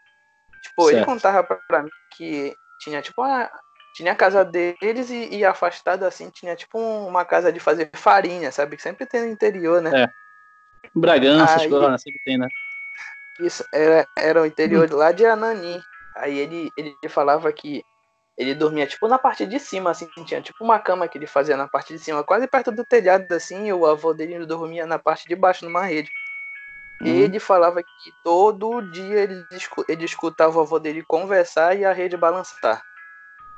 Tipo, 0.63 0.83
certo. 0.83 0.97
ele 0.97 1.05
contava 1.05 1.43
pra, 1.43 1.57
pra, 1.67 1.83
mim 1.83 1.89
que 2.15 2.53
tinha, 2.79 3.01
tipo, 3.01 3.21
a, 3.21 3.49
tinha 3.95 4.11
a 4.11 4.15
casa 4.15 4.43
deles 4.43 5.09
e, 5.09 5.37
e 5.37 5.45
afastado 5.45 6.03
assim, 6.03 6.29
tinha 6.29 6.53
tipo 6.53 6.77
uma 6.77 7.23
casa 7.23 7.51
de 7.51 7.61
fazer 7.61 7.89
farinha, 7.93 8.51
sabe? 8.51 8.75
Que 8.75 8.83
sempre 8.83 9.05
tem 9.05 9.21
no 9.21 9.29
interior, 9.29 9.81
né? 9.81 10.03
É. 10.03 10.09
Bragança, 10.93 11.61
Aí, 11.61 11.69
coisas, 11.69 12.01
sempre 12.01 12.21
tem, 12.25 12.37
né? 12.37 12.47
Isso, 13.39 13.63
era, 13.73 14.05
era 14.17 14.41
o 14.41 14.45
interior 14.45 14.91
hum. 14.91 14.97
lá 14.97 15.13
de 15.13 15.25
Anani. 15.25 15.81
Aí 16.13 16.37
ele, 16.37 16.69
ele 16.75 16.97
falava 17.07 17.51
que 17.53 17.81
ele 18.37 18.53
dormia, 18.53 18.85
tipo, 18.85 19.07
na 19.07 19.17
parte 19.17 19.45
de 19.45 19.57
cima, 19.59 19.91
assim, 19.91 20.09
tinha 20.25 20.41
tipo 20.41 20.61
uma 20.61 20.77
cama 20.77 21.07
que 21.07 21.17
ele 21.17 21.25
fazia 21.25 21.55
na 21.55 21.67
parte 21.67 21.93
de 21.93 21.99
cima, 21.99 22.21
quase 22.21 22.47
perto 22.47 22.73
do 22.73 22.83
telhado, 22.83 23.31
assim, 23.31 23.67
e 23.67 23.73
o 23.73 23.85
avô 23.85 24.13
dele 24.13 24.45
dormia 24.45 24.85
na 24.85 24.99
parte 24.99 25.25
de 25.25 25.37
baixo, 25.37 25.63
numa 25.63 25.85
rede. 25.85 26.11
Uhum. 27.01 27.07
Ele 27.07 27.39
falava 27.39 27.81
que 27.81 28.11
todo 28.25 28.81
dia 28.91 29.21
ele, 29.21 29.45
ele 29.87 30.03
escutava 30.03 30.57
o 30.57 30.61
avô 30.61 30.79
dele 30.79 31.01
conversar 31.01 31.77
e 31.77 31.85
a 31.85 31.93
rede 31.93 32.17
balançar. 32.17 32.83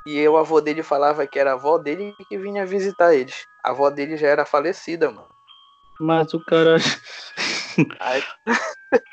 E 0.08 0.26
o 0.26 0.38
avô 0.38 0.60
dele 0.60 0.82
falava 0.82 1.26
que 1.26 1.38
era 1.38 1.50
a 1.50 1.54
avó 1.54 1.76
dele 1.76 2.14
que 2.28 2.38
vinha 2.38 2.64
visitar 2.64 3.14
eles. 3.14 3.46
A 3.62 3.70
avó 3.70 3.90
dele 3.90 4.16
já 4.16 4.28
era 4.28 4.46
falecida, 4.46 5.10
mano. 5.10 5.28
Mas 6.00 6.32
o 6.32 6.40
cara. 6.40 6.76
Aí, 8.00 8.22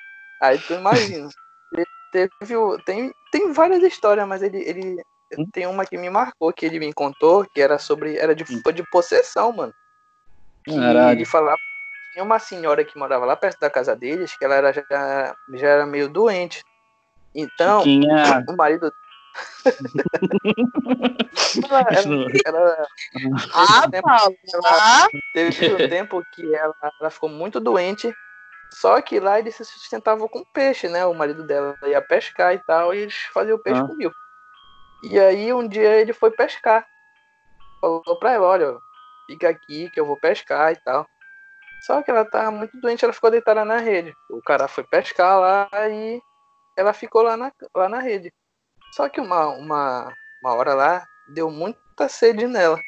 aí 0.41 0.59
tu 0.59 0.73
imagina. 0.73 1.29
Ele 1.73 1.85
Teve, 2.15 2.55
tem, 2.85 3.13
tem 3.29 3.51
várias 3.51 3.83
histórias, 3.83 4.25
mas 4.25 4.41
ele, 4.41 4.59
ele 4.59 5.03
tem 5.51 5.67
uma 5.67 5.85
que 5.85 5.97
me 5.97 6.09
marcou, 6.09 6.53
que 6.53 6.65
ele 6.65 6.79
me 6.79 6.93
contou, 6.93 7.45
que 7.53 7.61
era 7.61 7.77
sobre. 7.77 8.17
Era 8.17 8.33
de, 8.33 8.45
de 8.45 8.83
possessão, 8.89 9.51
mano. 9.51 9.73
Caralho. 10.65 11.17
ele 11.17 11.25
falava. 11.25 11.59
Tinha 12.13 12.23
uma 12.23 12.39
senhora 12.39 12.85
que 12.85 12.97
morava 12.97 13.25
lá 13.25 13.35
perto 13.35 13.59
da 13.59 13.69
casa 13.69 13.93
deles, 13.93 14.33
que 14.37 14.45
ela 14.45 14.55
era, 14.55 14.71
já, 14.71 15.35
já 15.55 15.67
era 15.67 15.85
meio 15.85 16.07
doente. 16.07 16.63
Então, 17.33 17.83
Tinha. 17.83 18.45
o 18.47 18.55
marido. 18.55 18.89
Ela, 22.45 22.87
Ah, 23.53 23.89
tempo- 23.89 24.07
Teve 25.33 25.73
um 25.73 25.89
tempo 25.89 26.23
que 26.33 26.55
ela, 26.55 26.73
ela 26.99 27.09
ficou 27.09 27.29
muito 27.29 27.59
doente. 27.59 28.13
Só 28.73 29.01
que 29.01 29.19
lá 29.19 29.39
eles 29.39 29.55
se 29.55 29.63
sustentavam 29.63 30.27
com 30.27 30.43
peixe, 30.53 30.89
né? 30.89 31.05
O 31.05 31.13
marido 31.13 31.43
dela 31.45 31.77
ia 31.83 32.01
pescar 32.01 32.53
e 32.53 32.59
tal, 32.65 32.93
e 32.93 32.99
eles 32.99 33.15
faziam 33.33 33.57
peixe 33.59 33.79
Ah. 33.81 33.87
com 33.87 33.93
mil. 33.95 34.11
E 35.03 35.19
aí 35.19 35.53
um 35.53 35.67
dia 35.67 35.95
ele 36.01 36.13
foi 36.13 36.31
pescar. 36.31 36.85
Falou 37.79 38.19
pra 38.19 38.31
ela, 38.33 38.47
olha, 38.47 38.77
fica 39.27 39.49
aqui 39.49 39.89
que 39.91 39.99
eu 39.99 40.05
vou 40.05 40.17
pescar 40.19 40.73
e 40.73 40.75
tal. 40.83 41.07
Só 41.85 42.01
que 42.01 42.09
ela 42.09 42.25
tava 42.25 42.49
muito 42.51 42.75
doente, 42.81 43.05
ela 43.05 43.13
ficou 43.13 43.29
deitada 43.29 43.63
na 43.63 43.77
rede. 43.77 44.13
O 44.29 44.41
cara 44.41 44.67
foi 44.67 44.83
pescar 44.83 45.39
lá 45.39 45.69
e 45.89 46.19
ela 46.75 46.91
ficou 46.93 47.21
lá 47.21 47.37
na, 47.37 47.51
lá 47.75 47.87
na 47.87 47.99
rede. 47.99 48.33
Só 48.95 49.09
que 49.09 49.19
uma, 49.19 49.49
uma, 49.49 50.17
uma 50.41 50.53
hora 50.53 50.73
lá 50.73 51.05
deu 51.27 51.51
muita 51.51 52.07
sede 52.07 52.47
nela. 52.47 52.81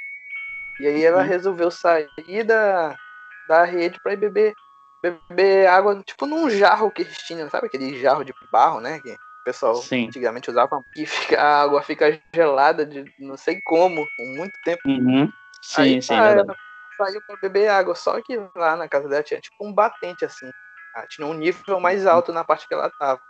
E 0.80 0.88
aí 0.88 1.04
ela 1.04 1.22
Uhum. 1.22 1.28
resolveu 1.28 1.70
sair 1.70 2.46
da, 2.46 2.98
da 3.46 3.66
rede 3.66 4.00
pra 4.00 4.14
ir 4.14 4.16
beber, 4.16 4.56
beber 5.02 5.68
água, 5.68 6.02
tipo 6.04 6.26
num 6.26 6.50
jarro 6.50 6.90
que 6.92 7.02
eles 7.02 7.18
tinham, 7.18 7.50
sabe 7.50 7.68
aquele 7.68 8.00
jarro 8.00 8.24
de 8.24 8.34
barro, 8.50 8.80
né? 8.80 9.02
Que 9.02 9.16
o 9.16 9.18
pessoal 9.44 9.76
Sim. 9.82 10.08
antigamente 10.08 10.50
usava. 10.50 10.82
Que 10.94 11.04
fica, 11.36 11.42
a 11.42 11.62
água 11.64 11.84
fica 11.84 12.18
gelada 12.34 12.86
de 12.86 13.04
não 13.20 13.36
sei 13.36 13.60
como, 13.62 14.10
por 14.16 14.26
muito 14.28 14.58
tempo. 14.64 14.82
Uhum. 14.88 15.30
Sim, 15.62 15.82
Aí 15.82 16.02
sim, 16.02 16.08
tá, 16.08 16.26
ela 16.30 16.58
saiu 16.96 17.22
pra 17.22 17.36
beber 17.36 17.68
água, 17.68 17.96
só 17.96 18.22
que 18.22 18.38
lá 18.56 18.78
na 18.78 18.88
casa 18.88 19.10
dela 19.10 19.24
tinha 19.24 19.42
tipo 19.42 19.58
um 19.60 19.74
batente 19.74 20.24
assim. 20.24 20.52
Ela 20.96 21.06
tinha 21.06 21.28
um 21.28 21.34
nível 21.34 21.82
mais 21.82 22.08
alto 22.08 22.32
na 22.32 22.46
parte 22.46 22.66
que 22.66 22.74
ela 22.74 22.90
tava. 22.98 23.22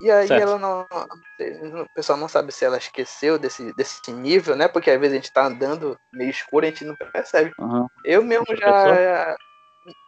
E 0.00 0.10
aí 0.10 0.28
Certo. 0.28 0.42
ela 0.42 0.58
não, 0.58 0.86
O 1.82 1.94
pessoal 1.94 2.18
não 2.18 2.28
sabe 2.28 2.52
se 2.52 2.64
ela 2.64 2.78
esqueceu 2.78 3.38
desse, 3.38 3.72
desse 3.74 4.12
nível, 4.12 4.54
né? 4.54 4.68
Porque 4.68 4.90
às 4.90 5.00
vezes 5.00 5.12
a 5.14 5.16
gente 5.20 5.32
tá 5.32 5.46
andando 5.46 5.98
meio 6.12 6.30
escuro 6.30 6.64
e 6.64 6.68
a 6.68 6.70
gente 6.70 6.84
não 6.84 6.94
percebe. 6.94 7.52
Uhum. 7.58 7.86
Eu 8.04 8.22
mesmo 8.22 8.46
Já 8.56 8.56
já. 8.56 9.36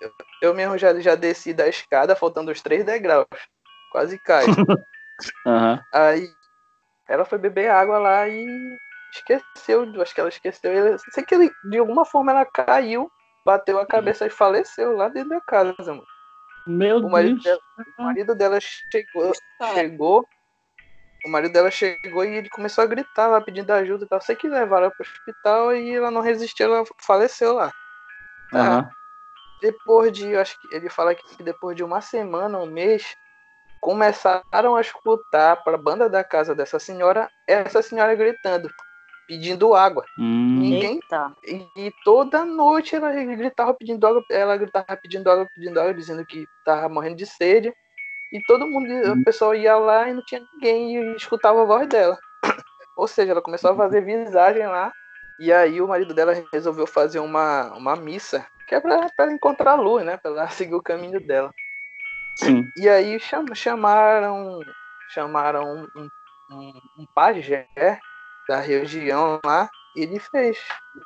Eu, 0.00 0.12
eu 0.42 0.55
mesmo 0.55 0.76
já, 0.76 0.98
já 1.00 1.14
desci 1.14 1.55
da 1.55 1.66
escada, 1.66 2.14
faltando 2.14 2.53
os 2.53 2.61
três 2.61 2.85
degraus. 2.85 3.26
Quase 3.92 4.18
cai. 4.18 4.44
Uhum. 5.44 5.79
Aí 5.92 6.33
ela 7.07 7.26
foi 7.26 7.37
beber 7.37 7.68
água 7.68 7.98
lá 7.98 8.26
e 8.26 8.79
esqueceu, 9.12 9.83
acho 10.00 10.14
que 10.14 10.20
ela 10.20 10.31
esqueceu. 10.31 10.72
Ela, 10.72 10.96
sei 11.12 11.24
que 11.24 11.35
ele, 11.35 11.50
de 11.68 11.79
alguma 11.79 12.05
forma 12.07 12.33
ela 12.33 12.46
caiu, 12.46 13.11
bateu 13.44 13.79
a 13.79 13.87
cabeça 13.87 14.26
e 14.26 14.31
faleceu 14.31 14.96
lá 14.96 15.09
dentro 15.09 15.31
da 15.31 15.40
casa, 15.40 15.92
mano. 15.92 16.07
Meu 16.66 16.99
O 16.99 17.11
marido, 17.11 17.40
Deus. 17.40 17.44
dela, 17.44 17.61
o 17.99 18.03
marido 18.03 18.35
dela 18.35 18.59
chegou, 18.61 19.33
chegou, 19.75 20.29
o 21.25 21.29
marido 21.29 21.53
dela 21.53 21.70
chegou 21.70 22.25
e 22.25 22.37
ele 22.37 22.49
começou 22.49 22.83
a 22.83 22.87
gritar 22.87 23.27
lá 23.29 23.40
pedindo 23.40 23.70
ajuda 23.70 24.05
e 24.05 24.09
tal. 24.09 24.20
Sei 24.20 24.37
que 24.37 24.49
levaram 24.49 24.85
ela 24.85 24.94
pro 24.94 25.07
hospital 25.07 25.75
e 25.75 25.94
ela 25.94 26.11
não 26.11 26.20
resistiu, 26.20 26.75
ela 26.75 26.85
faleceu 27.01 27.55
lá. 27.55 27.70
Tá. 28.51 28.59
Aham. 28.59 28.90
Depois 29.61 30.11
de, 30.12 30.29
eu 30.31 30.40
acho 30.40 30.59
que 30.59 30.75
ele 30.75 30.88
fala 30.88 31.14
que 31.14 31.42
depois 31.42 31.77
de 31.77 31.85
uma 31.85 32.01
semana, 32.01 32.59
um 32.59 32.66
mês, 32.66 33.14
começaram 33.79 34.75
a 34.75 34.81
escutar 34.81 35.62
para 35.62 35.75
a 35.75 35.81
banda 35.81 36.09
da 36.09 36.25
casa 36.25 36.55
dessa 36.55 36.79
senhora, 36.79 37.31
essa 37.46 37.83
senhora 37.83 38.14
gritando, 38.14 38.70
pedindo 39.31 39.77
água. 39.77 40.05
Hum. 40.19 40.59
Ninguém 40.59 40.95
eita. 40.97 41.33
e, 41.47 41.69
e 41.77 41.93
toda 42.05 42.45
noite 42.45 42.97
ela 42.97 43.12
gritava 43.12 43.73
pedindo 43.73 44.05
água, 44.05 44.25
ela 44.29 44.57
gritava 44.57 44.97
pedindo 45.01 45.31
água, 45.31 45.47
pedindo 45.55 45.79
água, 45.79 45.95
dizendo 45.95 46.27
que 46.27 46.49
tava 46.64 46.88
morrendo 46.88 47.14
de 47.14 47.27
sede. 47.27 47.73
E 48.33 48.40
todo 48.43 48.66
mundo, 48.66 48.88
o 49.12 49.25
pessoal 49.25 49.55
ia 49.55 49.77
lá 49.77 50.09
e 50.09 50.14
não 50.14 50.23
tinha 50.25 50.43
ninguém 50.53 50.97
e 50.97 51.16
escutava 51.16 51.62
a 51.62 51.64
voz 51.64 51.88
dela. 51.88 52.19
Ou 52.97 53.07
seja, 53.07 53.31
ela 53.31 53.40
começou 53.43 53.71
a 53.71 53.77
fazer 53.77 54.01
visagem 54.05 54.66
lá. 54.66 54.93
E 55.38 55.53
aí 55.53 55.81
o 55.81 55.87
marido 55.87 56.12
dela 56.12 56.35
resolveu 56.53 56.87
fazer 56.87 57.21
uma, 57.21 57.73
uma 57.77 57.95
missa, 57.95 58.45
que 58.66 58.75
é 58.75 58.81
pra, 58.81 59.09
pra 59.16 59.27
ela 59.27 59.33
encontrar 59.33 59.73
a 59.73 59.81
luz, 59.81 60.05
né? 60.05 60.16
Pra 60.16 60.33
ela 60.33 60.49
seguir 60.51 60.75
o 60.75 60.83
caminho 60.83 61.21
dela. 61.21 61.53
Sim. 62.35 62.69
E 62.77 62.88
aí 62.88 63.19
cham- 63.21 63.55
chamaram 63.55 64.61
chamaram 65.09 65.88
um, 65.95 66.03
um, 66.03 66.09
um, 66.51 66.73
um 66.99 67.07
pajé 67.14 67.66
da 68.51 68.59
região 68.59 69.39
lá 69.47 69.71
e 69.95 70.03
ele 70.03 70.19
fez 70.19 70.59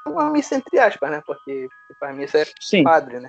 uma 0.09 0.31
missa 0.31 0.55
entre 0.55 0.79
aspas, 0.79 1.11
né? 1.11 1.23
Porque 1.27 1.69
a 2.01 2.11
missa 2.11 2.39
é 2.39 2.45
Sim. 2.59 2.83
padre, 2.83 3.21
né? 3.21 3.29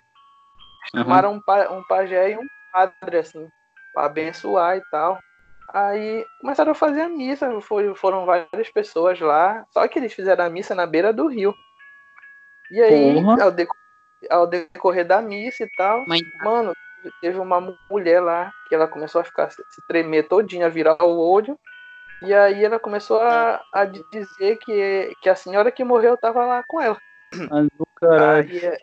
Chamaram 0.90 1.34
um, 1.34 1.42
pa- 1.42 1.70
um 1.70 1.84
pajé 1.84 2.32
e 2.32 2.38
um 2.38 2.48
padre, 2.72 3.18
assim, 3.18 3.50
pra 3.94 4.06
abençoar 4.06 4.78
e 4.78 4.82
tal. 4.90 5.20
Aí 5.68 6.26
começaram 6.40 6.72
a 6.72 6.76
fazer 6.76 7.02
a 7.02 7.10
missa, 7.10 7.60
foi, 7.60 7.94
foram 7.94 8.26
várias 8.26 8.70
pessoas 8.72 9.20
lá, 9.20 9.66
só 9.72 9.86
que 9.86 10.00
eles 10.00 10.14
fizeram 10.14 10.46
a 10.46 10.50
missa 10.50 10.74
na 10.74 10.86
beira 10.86 11.12
do 11.12 11.28
rio. 11.28 11.54
E 12.72 12.82
aí, 12.82 13.18
ao, 13.42 13.52
deco- 13.52 13.76
ao 14.30 14.48
decorrer 14.48 15.06
da 15.06 15.22
missa 15.22 15.66
e 15.66 15.70
tal, 15.76 16.06
Mãe, 16.08 16.22
Mano, 16.36 16.72
teve 17.20 17.38
uma 17.38 17.60
mu- 17.60 17.78
mulher 17.90 18.22
lá 18.22 18.54
que 18.66 18.74
ela 18.74 18.88
começou 18.88 19.20
a 19.20 19.26
ficar 19.26 19.50
se 19.50 19.62
se 19.68 19.82
tremer 19.82 20.30
todinha, 20.30 20.70
virar 20.70 21.04
o 21.04 21.20
olho. 21.20 21.60
E 22.22 22.34
aí 22.34 22.64
ela 22.66 22.80
começou 22.80 23.22
a, 23.22 23.64
a 23.72 23.86
di- 23.86 24.04
dizer 24.12 24.58
que, 24.58 25.16
que 25.22 25.30
a 25.30 25.36
senhora 25.36 25.72
que 25.72 25.84
morreu 25.84 26.18
tava 26.18 26.46
lá 26.46 26.64
com 26.68 26.82
ela. 26.82 27.00
Mas 27.50 27.68
do 27.78 27.86
caralho. 27.96 28.50
Aí 28.50 28.58
é, 28.60 28.78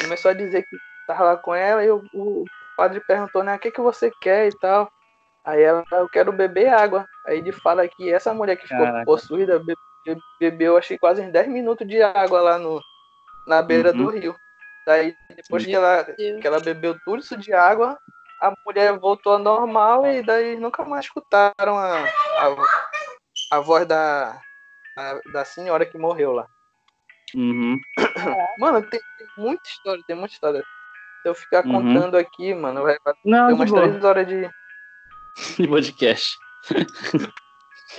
começou 0.00 0.30
a 0.30 0.34
dizer 0.34 0.64
que 0.66 0.80
tava 1.06 1.24
lá 1.24 1.36
com 1.36 1.54
ela 1.54 1.84
e 1.84 1.90
o, 1.90 2.04
o 2.12 2.46
padre 2.76 3.00
perguntou, 3.00 3.42
né, 3.44 3.56
o 3.56 3.58
que, 3.58 3.70
que 3.70 3.80
você 3.80 4.12
quer 4.20 4.48
e 4.48 4.58
tal. 4.58 4.90
Aí 5.44 5.62
ela, 5.62 5.84
eu 5.92 6.08
quero 6.08 6.32
beber 6.32 6.68
água. 6.68 7.08
Aí 7.26 7.38
ele 7.38 7.52
fala 7.52 7.88
que 7.88 8.12
essa 8.12 8.34
mulher 8.34 8.56
que 8.56 8.68
ficou 8.68 8.86
Caraca. 8.86 9.06
possuída 9.06 9.58
be- 9.60 9.76
be- 10.06 10.22
bebeu, 10.40 10.76
acho 10.76 10.88
que 10.88 10.98
quase 10.98 11.22
uns 11.22 11.32
10 11.32 11.48
minutos 11.48 11.86
de 11.88 12.02
água 12.02 12.40
lá 12.42 12.58
no, 12.58 12.82
na 13.46 13.62
beira 13.62 13.92
Uhum. 13.92 14.06
do 14.06 14.10
rio. 14.10 14.36
Daí, 14.86 15.16
depois 15.36 15.66
que 15.66 15.76
ela, 15.76 16.04
Deus. 16.16 16.40
que 16.40 16.46
ela 16.46 16.60
bebeu 16.60 16.98
tudo 17.04 17.20
isso 17.20 17.36
de 17.36 17.52
água, 17.52 17.98
a 18.42 18.52
mulher 18.64 18.98
voltou 18.98 19.34
ao 19.34 19.38
normal 19.38 20.06
e 20.06 20.22
daí 20.22 20.56
nunca 20.56 20.84
mais 20.84 21.04
escutaram 21.06 21.76
a, 21.78 22.00
a, 22.04 22.56
a 23.56 23.60
voz 23.60 23.86
da, 23.86 24.40
da, 24.96 25.20
da 25.32 25.44
senhora 25.44 25.86
que 25.86 25.96
morreu 25.98 26.32
lá. 26.32 26.46
Uhum. 27.34 27.76
Mano, 28.58 28.80
tem, 28.82 29.00
tem 29.18 29.26
muita 29.36 29.68
história, 29.68 30.02
tem 30.06 30.16
muita 30.16 30.34
história. 30.34 30.62
Se 31.22 31.28
eu 31.28 31.34
ficar 31.34 31.64
Uhum. 31.66 31.72
contando 31.94 32.16
aqui, 32.16 32.54
mano, 32.54 32.82
vai 32.82 32.96
Não, 33.24 33.48
ter 33.48 33.52
umas 33.54 33.70
boa. 33.70 33.82
três 33.88 34.04
horas 34.04 34.26
de. 34.28 34.48
De 35.58 35.68
podcast. 35.68 36.34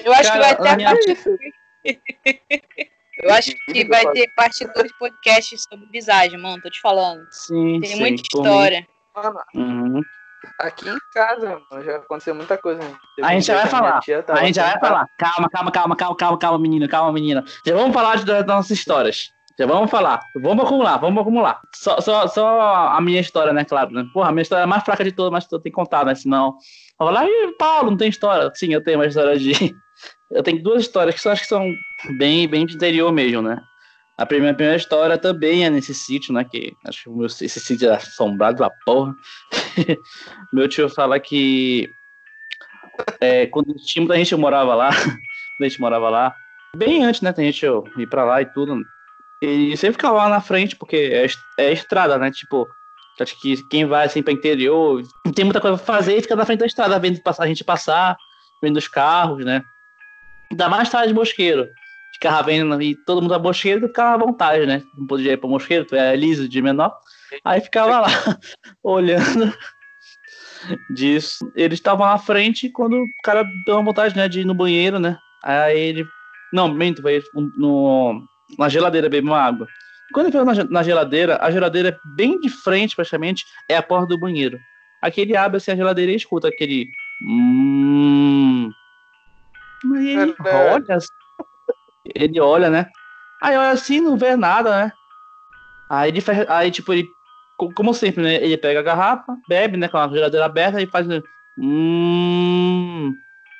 Eu 0.03 0.13
acho 0.13 0.23
Cara, 0.31 0.55
que 0.55 0.63
vai 0.63 0.63
ter 0.63 0.67
a 0.67 0.71
a 0.71 0.75
minha- 0.75 0.89
parte. 0.91 1.37
Eu 3.19 3.33
acho 3.33 3.51
que 3.65 3.83
vai 3.87 4.05
ter 4.11 4.27
parte 4.35 4.63
2 4.63 4.87
de 4.91 4.97
podcast 4.99 5.57
sobre 5.57 5.87
visagem, 5.87 6.39
mano. 6.39 6.61
Tô 6.61 6.69
te 6.69 6.79
falando. 6.79 7.25
Sim, 7.31 7.79
Tem 7.79 7.89
sim. 7.91 7.99
muita 7.99 8.21
história. 8.21 8.87
Mano, 9.15 9.39
Uhum. 9.55 10.01
Aqui 10.59 10.89
em 10.89 10.97
casa, 11.13 11.61
mano, 11.69 11.83
já 11.83 11.97
aconteceu 11.97 12.35
muita 12.35 12.57
coisa. 12.57 12.79
Teve 13.15 13.27
A 13.27 13.31
gente 13.33 13.45
já 13.45 13.55
vai 13.55 13.67
falar. 13.67 13.99
A 14.27 14.45
gente 14.45 14.55
já 14.55 14.63
vai 14.71 14.79
falar. 14.79 15.07
Calma, 15.17 15.49
calma, 15.49 15.71
calma, 15.71 15.95
calma, 15.95 16.15
calma, 16.17 16.37
calma, 16.37 16.59
menina, 16.59 16.87
calma, 16.87 17.11
menina. 17.13 17.43
Já 17.65 17.75
vamos 17.75 17.93
falar 17.93 18.17
de- 18.17 18.25
das 18.25 18.45
nossas 18.45 18.71
histórias. 18.71 19.29
Já 19.59 19.65
vamos 19.65 19.89
falar. 19.89 20.19
Vamos 20.43 20.63
acumular, 20.65 20.97
vamos 20.97 21.19
acumular. 21.21 21.59
Só, 21.73 21.99
só, 21.99 22.27
só 22.27 22.59
a 22.89 23.01
minha 23.01 23.19
história, 23.19 23.51
né, 23.51 23.65
claro, 23.65 23.89
né? 23.91 24.05
Porra, 24.13 24.29
a 24.29 24.31
minha 24.31 24.43
história 24.43 24.61
é 24.61 24.65
a 24.65 24.67
mais 24.67 24.83
fraca 24.83 25.03
de 25.03 25.11
todas, 25.11 25.31
mas 25.31 25.43
eu 25.51 25.59
tenho 25.59 25.63
que 25.73 25.81
contar, 25.81 26.05
né? 26.05 26.13
Senão. 26.13 26.55
Eu 26.99 27.05
vou 27.07 27.09
lá, 27.11 27.25
e 27.25 27.55
Paulo, 27.57 27.89
não 27.91 27.97
tem 27.97 28.07
história. 28.09 28.51
Sim, 28.53 28.73
eu 28.73 28.83
tenho 28.83 28.99
uma 28.99 29.05
história 29.07 29.37
de. 29.37 29.51
Eu 30.29 30.43
tenho 30.43 30.61
duas 30.61 30.81
histórias 30.81 31.19
que 31.19 31.25
eu 31.27 31.31
acho 31.31 31.41
que 31.43 31.47
são 31.47 31.71
bem, 32.19 32.47
bem 32.49 32.65
de 32.65 32.75
interior 32.75 33.11
mesmo, 33.13 33.41
né? 33.41 33.59
A 34.17 34.25
primeira, 34.25 34.51
a 34.51 34.55
primeira 34.55 34.77
história 34.77 35.17
também 35.17 35.65
é 35.65 35.69
nesse 35.69 35.93
sítio, 35.93 36.33
né? 36.33 36.43
Que 36.43 36.73
acho 36.85 37.03
que 37.03 37.09
o 37.09 37.15
meu, 37.15 37.27
esse 37.27 37.47
sítio 37.49 37.89
é 37.89 37.95
assombrado 37.95 38.57
da 38.57 38.69
porra. 38.85 39.13
meu 40.51 40.67
tio 40.67 40.89
fala 40.89 41.19
que 41.19 41.87
é, 43.21 43.45
quando 43.45 43.75
tinha 43.75 44.01
muita 44.01 44.17
gente 44.17 44.29
que 44.29 44.35
morava 44.35 44.73
lá, 44.73 44.89
a 45.61 45.63
gente 45.63 45.79
morava 45.79 46.09
lá, 46.09 46.35
bem 46.75 47.03
antes, 47.03 47.21
né? 47.21 47.31
Tem 47.31 47.51
gente 47.51 47.65
ir 47.97 48.07
pra 48.07 48.25
lá 48.25 48.41
e 48.41 48.45
tudo. 48.45 48.81
E 49.41 49.77
sempre 49.77 49.93
ficava 49.93 50.17
lá 50.17 50.29
na 50.29 50.41
frente, 50.41 50.75
porque 50.75 50.95
é, 50.95 51.63
é 51.63 51.71
estrada, 51.71 52.17
né? 52.17 52.31
Tipo, 52.31 52.67
acho 53.19 53.39
que 53.39 53.55
quem 53.69 53.85
vai 53.85 54.05
assim 54.05 54.23
pra 54.23 54.33
interior 54.33 55.01
tem 55.35 55.45
muita 55.45 55.61
coisa 55.61 55.77
pra 55.77 55.85
fazer 55.85 56.17
e 56.17 56.21
fica 56.21 56.35
na 56.35 56.45
frente 56.45 56.59
da 56.59 56.65
estrada, 56.65 56.99
vendo 56.99 57.21
a 57.25 57.47
gente 57.47 57.63
passar, 57.63 58.17
vendo 58.63 58.77
os 58.77 58.87
carros, 58.87 59.45
né? 59.45 59.63
Ainda 60.51 60.69
mais 60.69 60.89
tarde 60.89 61.09
de 61.09 61.13
mosqueiro. 61.13 61.69
Ficava 62.17 62.41
vendo 62.41 62.81
e 62.81 62.95
todo 62.95 63.21
mundo 63.21 63.35
a 63.35 63.39
mosqueiro, 63.39 63.81
tu 63.81 63.87
ficava 63.89 64.15
à 64.15 64.25
vontade, 64.25 64.65
né? 64.65 64.81
Não 64.97 65.05
podia 65.05 65.33
ir 65.33 65.37
pro 65.37 65.47
mosqueiro, 65.47 65.85
tu 65.85 65.95
é 65.95 66.15
liso 66.15 66.49
de 66.49 66.61
menor. 66.63 66.91
Aí 67.45 67.61
ficava 67.61 67.99
lá, 67.99 68.07
olhando 68.83 69.53
disso. 70.89 71.39
Eles 71.55 71.77
estavam 71.77 72.07
na 72.07 72.17
frente 72.17 72.69
quando 72.69 72.95
o 72.95 73.05
cara 73.23 73.45
deu 73.65 73.75
uma 73.75 73.83
vontade, 73.83 74.15
né, 74.15 74.27
de 74.27 74.41
ir 74.41 74.45
no 74.45 74.55
banheiro, 74.55 74.97
né? 74.99 75.15
Aí 75.43 75.79
ele. 75.79 76.07
Não, 76.51 76.67
minto, 76.67 77.03
vai 77.03 77.21
no, 77.55 78.23
na 78.57 78.67
geladeira 78.67 79.09
beber 79.09 79.27
uma 79.27 79.39
água. 79.39 79.67
Quando 80.11 80.27
ele 80.27 80.37
foi 80.37 80.43
na, 80.43 80.63
na 80.63 80.83
geladeira, 80.83 81.37
a 81.39 81.51
geladeira 81.51 81.89
é 81.89 81.99
bem 82.15 82.39
de 82.39 82.49
frente, 82.49 82.95
praticamente, 82.95 83.45
é 83.69 83.77
a 83.77 83.83
porta 83.83 84.07
do 84.07 84.17
banheiro. 84.17 84.57
Aqui 85.03 85.21
ele 85.21 85.37
abre 85.37 85.57
assim 85.57 85.71
a 85.71 85.75
geladeira 85.75 86.11
e 86.11 86.15
escuta 86.15 86.47
aquele. 86.47 86.89
Hum. 87.21 88.71
Aí 89.95 90.09
ele 90.09 90.35
olha. 90.39 90.97
Ele 92.15 92.39
olha, 92.39 92.69
né? 92.69 92.89
Aí 93.41 93.55
olha 93.57 93.69
assim, 93.71 94.01
não 94.01 94.17
vê 94.17 94.35
nada, 94.35 94.85
né? 94.85 94.91
Aí 95.89 96.09
ele 96.09 96.21
faz. 96.21 96.49
Aí, 96.49 96.71
tipo, 96.71 96.91
ele. 96.93 97.07
co- 97.57 97.71
Como 97.73 97.93
sempre, 97.93 98.23
né? 98.23 98.35
Ele 98.35 98.57
pega 98.57 98.79
a 98.79 98.83
garrafa, 98.83 99.35
bebe, 99.47 99.77
né? 99.77 99.87
Com 99.87 99.97
a 99.97 100.07
geladeira 100.07 100.45
aberta 100.45 100.81
e 100.81 100.87
faz. 100.87 101.07
né, 101.07 101.21
Hum. 101.57 103.15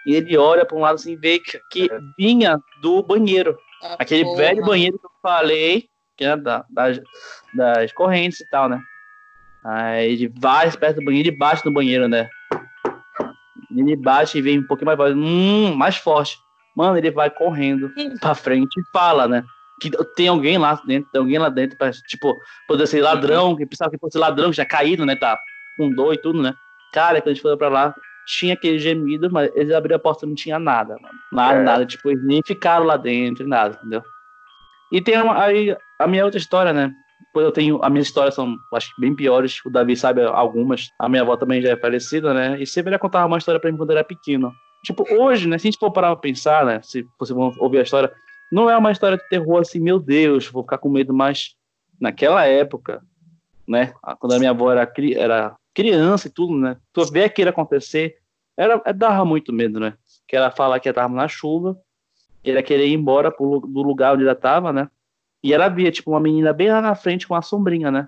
E 0.06 0.16
ele 0.16 0.38
olha 0.38 0.66
para 0.66 0.78
um 0.78 0.82
lado 0.82 0.96
assim, 0.96 1.18
vê 1.18 1.40
que, 1.40 1.60
que 1.70 1.90
vinha 2.18 2.60
do 2.82 3.04
banheiro. 3.04 3.58
Ah, 3.82 3.96
Aquele 4.00 4.24
porra. 4.24 4.38
velho 4.38 4.66
banheiro 4.66 4.98
que 4.98 5.06
eu 5.06 5.12
falei, 5.22 5.90
que 6.16 6.24
é 6.24 6.38
da, 6.38 6.66
das, 6.70 7.00
das 7.54 7.92
correntes 7.92 8.40
e 8.40 8.48
tal, 8.50 8.70
né? 8.70 8.80
Aí 9.66 10.14
ele 10.14 10.28
vai 10.40 10.72
perto 10.72 10.98
do 10.98 11.04
banheiro 11.06 11.28
e 11.28 11.38
bate 11.38 11.66
no 11.66 11.72
banheiro, 11.74 12.08
né? 12.08 12.30
Ele 13.76 13.96
bate 13.98 14.38
e 14.38 14.42
vem 14.42 14.60
um 14.60 14.64
pouquinho 14.64 14.86
mais 14.88 14.98
forte, 14.98 15.18
hum, 15.18 15.76
mais 15.76 15.98
forte. 15.98 16.38
Mano, 16.78 16.96
ele 16.98 17.10
vai 17.10 17.28
correndo 17.32 17.92
pra 18.20 18.36
frente 18.36 18.80
e 18.80 18.84
fala, 18.94 19.28
né? 19.28 19.44
Que 19.82 19.90
tem 20.16 20.28
alguém 20.28 20.60
lá 20.60 20.80
dentro, 20.86 21.10
tem 21.12 21.20
alguém 21.20 21.40
lá 21.40 21.50
dentro, 21.50 21.76
pra, 21.76 21.90
tipo, 21.92 22.38
poder 22.68 22.86
ser 22.86 23.02
ladrão, 23.02 23.56
que 23.56 23.66
pensava 23.66 23.90
que 23.90 23.98
fosse 23.98 24.16
ladrão, 24.18 24.52
que 24.52 24.58
já 24.58 24.66
caído, 24.66 25.04
né? 25.04 25.16
Tá 25.16 25.40
com 25.76 25.90
dor 25.90 26.14
e 26.14 26.18
tudo, 26.22 26.40
né? 26.42 26.54
Cara, 26.94 27.20
quando 27.20 27.30
a 27.30 27.34
gente 27.34 27.42
foi 27.42 27.58
pra 27.58 27.68
lá, 27.70 27.96
tinha 28.28 28.54
aquele 28.54 28.78
gemido, 28.78 29.28
mas 29.32 29.50
eles 29.56 29.74
abriram 29.74 29.96
a 29.96 30.00
porta 30.00 30.26
e 30.26 30.30
não 30.30 30.36
tinha 30.36 30.60
nada, 30.60 30.96
mano. 31.02 31.16
Nada, 31.32 31.60
É. 31.60 31.64
nada. 31.64 31.86
Tipo, 31.86 32.12
eles 32.12 32.24
nem 32.24 32.42
ficaram 32.46 32.86
lá 32.86 32.96
dentro, 32.96 33.48
nada, 33.48 33.76
entendeu? 33.80 34.04
E 34.92 35.02
tem 35.02 35.20
uma, 35.20 35.44
aí 35.44 35.76
a 36.00 36.08
minha 36.08 36.26
outra 36.26 36.38
história, 36.40 36.72
né? 36.74 36.92
Pois 37.34 37.46
eu 37.46 37.52
tenho. 37.52 37.80
As 37.84 37.92
minhas 37.92 38.08
histórias 38.08 38.36
são, 38.36 38.56
acho 38.74 38.94
que 38.96 39.02
bem 39.02 39.16
piores. 39.16 39.60
O 39.66 39.70
Davi 39.70 39.96
sabe 39.96 40.24
algumas. 40.24 40.90
A 41.00 41.10
minha 41.10 41.24
avó 41.24 41.36
também 41.36 41.62
já 41.62 41.70
é 41.70 41.78
falecida, 41.78 42.34
né? 42.34 42.62
E 42.62 42.66
sempre 42.68 42.90
ela 42.92 43.00
contava 43.00 43.26
uma 43.28 43.38
história 43.38 43.60
pra 43.60 43.72
mim 43.72 43.78
quando 43.78 43.90
eu 43.92 43.98
era 43.98 44.04
pequeno. 44.06 44.52
Tipo, 44.88 45.04
hoje, 45.14 45.48
né? 45.48 45.58
Se 45.58 45.68
a 45.68 45.72
gente 45.72 45.80
for 45.80 45.92
parar 45.92 46.08
pra 46.16 46.22
pensar, 46.22 46.66
né? 46.66 46.80
Se 46.82 47.06
vocês 47.20 47.36
vão 47.36 47.54
ouvir 47.60 47.80
a 47.80 47.84
história, 47.84 48.10
não 48.50 48.70
é 48.70 48.78
uma 48.78 48.92
história 48.92 49.18
de 49.18 49.28
terror 49.28 49.60
assim, 49.60 49.80
meu 49.82 50.00
Deus, 50.00 50.48
vou 50.48 50.64
ficar 50.64 50.78
com 50.78 50.88
medo, 50.90 51.14
mas 51.14 51.56
naquela 52.00 52.46
época, 52.46 53.02
né? 53.68 53.94
Quando 54.20 54.34
a 54.34 54.40
minha 54.40 54.52
avó 54.52 54.72
era, 54.72 54.86
cri- 54.88 55.14
era 55.16 55.56
criança 55.74 56.28
e 56.28 56.32
tudo, 56.32 56.58
né? 56.58 56.78
Tu 56.94 57.04
vê 57.12 57.26
aquilo 57.26 57.50
acontecer, 57.50 58.16
era, 58.56 58.82
é, 58.86 58.94
dava 58.94 59.26
muito 59.26 59.52
medo, 59.52 59.78
né? 59.80 59.94
Que 60.26 60.38
ela 60.38 60.50
fala 60.52 60.80
que 60.80 60.88
ela 60.88 60.96
tava 60.96 61.14
na 61.14 61.28
chuva, 61.28 61.78
ele 62.44 62.56
ia 62.58 62.64
querer 62.64 62.88
ir 62.88 62.94
embora 62.94 63.30
pro, 63.30 63.60
do 63.60 63.82
lugar 63.82 64.14
onde 64.16 64.24
ela 64.24 64.36
tava, 64.36 64.72
né? 64.72 64.90
E 65.44 65.54
ela 65.54 65.68
via, 65.68 65.92
tipo, 65.92 66.12
uma 66.12 66.20
menina 66.22 66.54
bem 66.54 66.70
lá 66.72 66.82
na 66.82 66.96
frente 66.96 67.28
com 67.28 67.34
uma 67.34 67.42
sombrinha, 67.42 67.92
né? 67.92 68.08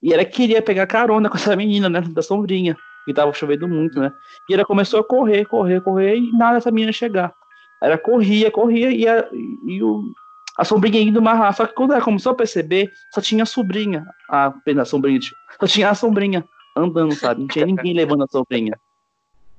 E 0.00 0.14
ela 0.14 0.24
queria 0.24 0.62
pegar 0.62 0.86
carona 0.86 1.28
com 1.28 1.36
essa 1.36 1.56
menina, 1.56 1.88
né? 1.88 2.00
Da 2.00 2.22
sombrinha. 2.22 2.76
E 3.06 3.14
tava 3.14 3.32
chovendo 3.32 3.66
muito, 3.66 3.98
né? 3.98 4.12
E 4.48 4.54
ela 4.54 4.64
começou 4.64 5.00
a 5.00 5.04
correr, 5.04 5.44
correr, 5.46 5.80
correr, 5.80 6.16
e 6.16 6.32
nada 6.32 6.58
essa 6.58 6.70
menina 6.70 6.92
chegar. 6.92 7.32
Ela 7.82 7.96
corria, 7.96 8.50
corria, 8.50 8.90
e, 8.90 9.08
a, 9.08 9.26
e 9.66 9.82
o, 9.82 10.02
a 10.56 10.64
sombrinha 10.64 11.00
indo 11.00 11.22
mais 11.22 11.38
rápido. 11.38 11.56
Só 11.56 11.66
que 11.66 11.74
quando 11.74 11.92
ela 11.92 12.02
começou 12.02 12.32
a 12.32 12.34
perceber, 12.34 12.92
só 13.12 13.20
tinha 13.20 13.42
a 13.42 13.46
sombrinha. 13.46 14.06
A, 14.28 14.52
a 14.80 14.84
sombrinha, 14.84 15.20
só 15.58 15.66
tinha 15.66 15.90
a 15.90 15.94
sombrinha 15.94 16.44
andando, 16.76 17.14
sabe? 17.14 17.40
Não 17.40 17.48
tinha 17.48 17.66
ninguém 17.66 17.94
levando 17.94 18.24
a 18.24 18.28
sombrinha. 18.28 18.78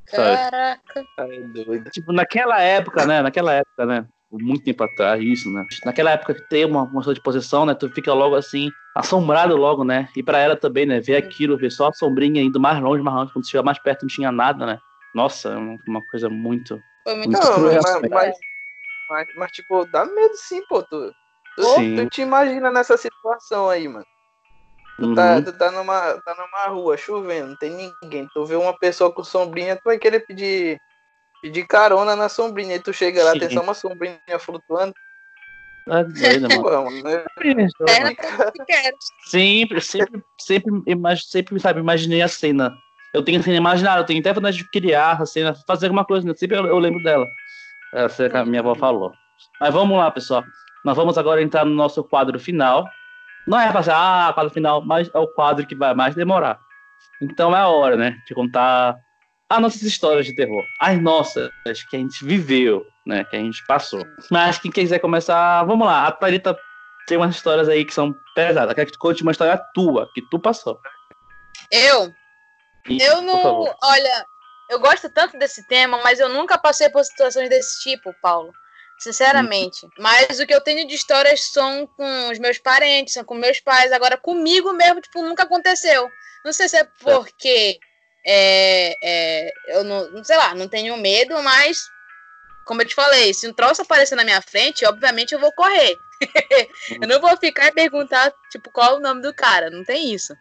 Sabe? 0.06 0.38
Caraca. 0.38 1.06
Ai, 1.18 1.40
doido. 1.54 1.90
Tipo, 1.90 2.12
naquela 2.12 2.62
época, 2.62 3.06
né? 3.06 3.22
Naquela 3.22 3.54
época, 3.54 3.86
né? 3.86 4.06
Muito 4.32 4.64
tempo 4.64 4.84
atrás, 4.84 5.22
isso, 5.22 5.52
né? 5.52 5.66
Naquela 5.84 6.12
época 6.12 6.34
que 6.34 6.42
tem 6.42 6.64
uma 6.64 6.86
moção 6.86 7.14
de 7.14 7.20
posição, 7.20 7.66
né? 7.66 7.76
Tu 7.76 7.90
fica 7.90 8.14
logo 8.14 8.36
assim, 8.36 8.72
assombrado 8.96 9.58
logo, 9.58 9.84
né? 9.84 10.08
E 10.16 10.24
pra 10.24 10.40
ela 10.40 10.56
também, 10.56 10.86
né? 10.86 11.02
Ver 11.02 11.18
aquilo, 11.18 11.58
ver 11.58 11.70
só 11.70 11.90
a 11.90 11.94
sombrinha 11.94 12.42
indo 12.42 12.60
mais 12.60 12.82
longe, 12.82 13.04
mais 13.04 13.18
longe. 13.18 13.34
Quando 13.34 13.48
chega 13.48 13.62
mais 13.62 13.78
perto, 13.78 14.04
não 14.04 14.08
tinha 14.08 14.32
nada, 14.32 14.66
né? 14.66 14.82
Nossa, 15.14 15.50
é 15.50 15.58
uma, 15.58 16.02
coisa 16.02 16.30
muito. 16.30 16.82
Foi 17.04 17.16
muito 17.16 17.32
Muito 17.32 17.42
Não, 17.42 17.56
cruel, 17.56 17.82
mas, 17.84 18.02
né? 18.02 18.10
mas, 18.10 18.38
mas, 19.10 19.28
mas, 19.36 19.52
tipo, 19.52 19.86
dá 19.86 20.06
medo 20.06 20.36
sim, 20.36 20.66
pô. 20.66 20.82
Tu, 20.84 21.14
tu, 21.56 21.64
Sim. 21.64 21.96
tu 21.96 22.10
te 22.10 22.22
imagina 22.22 22.72
nessa 22.72 22.96
situação 22.96 23.70
aí, 23.70 23.88
mano. 23.88 24.06
Tu, 24.98 25.14
tá, 25.16 25.36
Uhum. 25.36 25.44
tu 25.44 25.58
tá, 25.58 25.72
numa, 25.72 26.22
tá 26.22 26.36
numa 26.36 26.68
rua 26.68 26.96
chovendo, 26.96 27.50
não 27.50 27.56
tem 27.58 27.96
ninguém. 28.02 28.30
Tu 28.34 28.46
vê 28.46 28.56
uma 28.56 28.78
pessoa 28.78 29.12
com 29.12 29.24
sombrinha, 29.24 29.76
tu 29.76 29.82
vai 29.84 29.98
querer 29.98 30.26
pedir, 30.26 30.80
pedir 31.42 31.66
carona 31.66 32.16
na 32.16 32.30
sombrinha. 32.30 32.76
E 32.76 32.80
tu 32.80 32.94
chega 32.94 33.24
lá, 33.24 33.32
tem 33.34 33.50
Sim. 33.50 33.56
só 33.56 33.62
uma 33.62 33.74
sombrinha 33.74 34.20
flutuando. 34.40 34.94
É 35.90 36.04
doido, 36.04 36.48
mano. 36.62 36.90
Quero. 38.68 38.98
Sempre, 39.26 39.82
sempre, 39.82 40.22
sempre, 40.40 40.82
imag- 40.86 41.24
sempre, 41.26 41.60
sabe, 41.60 41.80
imaginei 41.80 42.22
a 42.22 42.28
cena. 42.28 42.72
Eu 43.14 43.24
tenho 43.24 43.42
cena 43.44 43.58
imaginária, 43.58 44.02
eu 44.02 44.06
tenho 44.06 44.20
até 44.20 44.32
vontade 44.32 44.58
de 44.58 44.70
criar 44.70 45.22
a 45.22 45.26
cena, 45.26 45.54
fazer 45.68 45.88
alguma 45.88 46.06
coisa, 46.06 46.26
né? 46.26 46.34
sempre 46.36 46.58
eu, 46.58 46.66
eu 46.66 46.78
lembro 46.80 47.02
dela. 47.04 47.26
Essa 47.94 48.30
que 48.30 48.38
a 48.38 48.46
minha 48.46 48.62
avó 48.62 48.74
falou. 48.76 49.12
Mas 49.60 49.74
vamos 49.74 49.98
lá, 49.98 50.10
pessoal. 50.12 50.44
Nós 50.86 50.96
vamos 50.96 51.18
agora 51.18 51.42
entrar 51.42 51.66
no 51.66 51.74
nosso 51.76 52.04
quadro 52.04 52.40
final. 52.40 52.88
Não 53.46 53.60
é 53.60 53.72
pra 53.72 53.84
ser, 53.84 53.92
ah, 53.92 54.32
quadro 54.34 54.54
final, 54.54 54.82
mas 54.86 55.10
é 55.14 55.18
o 55.18 55.28
quadro 55.28 55.66
que 55.66 55.76
vai 55.76 55.94
mais 55.94 56.16
demorar. 56.16 56.60
Então 57.22 57.56
é 57.56 57.60
a 57.60 57.68
hora, 57.68 57.98
né, 57.98 58.16
de 58.28 58.34
contar 58.34 58.96
as 59.52 59.62
nossas 59.62 59.82
histórias 59.82 60.26
de 60.26 60.34
terror. 60.34 60.64
As 60.80 61.00
nossas, 61.02 61.52
que 61.90 61.96
a 61.96 62.00
gente 62.00 62.24
viveu, 62.24 62.86
né, 63.06 63.24
que 63.26 63.36
a 63.36 63.40
gente 63.40 63.66
passou. 63.66 64.04
Mas 64.30 64.58
quem 64.58 64.72
quiser 64.72 65.00
começar, 65.00 65.64
vamos 65.64 65.86
lá. 65.86 66.08
A 66.08 66.12
Thalita 66.12 66.58
tem 67.08 67.18
umas 67.18 67.36
histórias 67.36 67.68
aí 67.68 67.84
que 67.84 67.94
são 67.94 68.16
pesadas. 68.34 68.74
Quer 68.74 68.86
que 68.86 68.94
te 68.94 68.98
conte 68.98 69.24
uma 69.24 69.32
história 69.32 69.62
tua, 69.74 70.10
que 70.14 70.22
tu 70.30 70.40
passou. 70.40 70.80
Eu? 71.70 72.14
Isso, 72.88 73.06
Eu 73.06 73.22
não. 73.22 73.76
Olha, 73.84 74.26
eu 74.70 74.80
gosto 74.80 75.10
tanto 75.10 75.38
desse 75.38 75.68
tema, 75.68 76.00
mas 76.04 76.20
eu 76.20 76.30
nunca 76.30 76.58
passei 76.58 76.90
por 76.90 77.04
situações 77.04 77.50
desse 77.50 77.82
tipo, 77.82 78.14
Paulo. 78.22 78.52
Sinceramente. 79.00 79.88
Mas 79.98 80.40
o 80.40 80.46
que 80.46 80.54
eu 80.54 80.62
tenho 80.62 80.88
de 80.88 80.94
histórias 80.94 81.52
são 81.52 81.88
com 81.88 82.30
os 82.30 82.38
meus 82.38 82.60
parentes, 82.60 83.16
são 83.16 83.24
com 83.24 83.34
meus 83.34 83.60
pais. 83.60 83.92
Agora, 83.92 84.16
comigo 84.16 84.72
mesmo, 84.74 85.02
tipo, 85.02 85.22
nunca 85.24 85.44
aconteceu. 85.44 86.08
Não 86.46 86.54
sei 86.54 86.70
se 86.70 86.78
é 86.78 86.88
porque 87.02 87.80
é, 87.80 87.91
é, 88.26 89.54
eu 89.68 89.84
não, 89.84 90.24
sei 90.24 90.38
lá, 90.38 90.54
não 90.56 90.68
tenho 90.68 90.96
medo, 90.98 91.42
mas 91.42 91.90
como 92.66 92.82
eu 92.82 92.88
te 92.88 92.96
falei, 92.96 93.34
se 93.34 93.48
um 93.48 93.54
troço 93.54 93.82
aparecer 93.82 94.16
na 94.16 94.24
minha 94.24 94.42
frente, 94.42 94.86
obviamente 94.86 95.34
eu 95.34 95.40
vou 95.40 95.52
correr. 95.52 95.98
eu 97.02 97.08
não 97.08 97.20
vou 97.20 97.36
ficar 97.38 97.68
e 97.68 97.72
perguntar, 97.72 98.32
tipo, 98.52 98.72
qual 98.72 98.96
é 98.96 98.98
o 98.98 99.02
nome 99.02 99.22
do 99.22 99.34
cara. 99.34 99.70
Não 99.70 99.84
tem 99.84 100.14
isso 100.14 100.36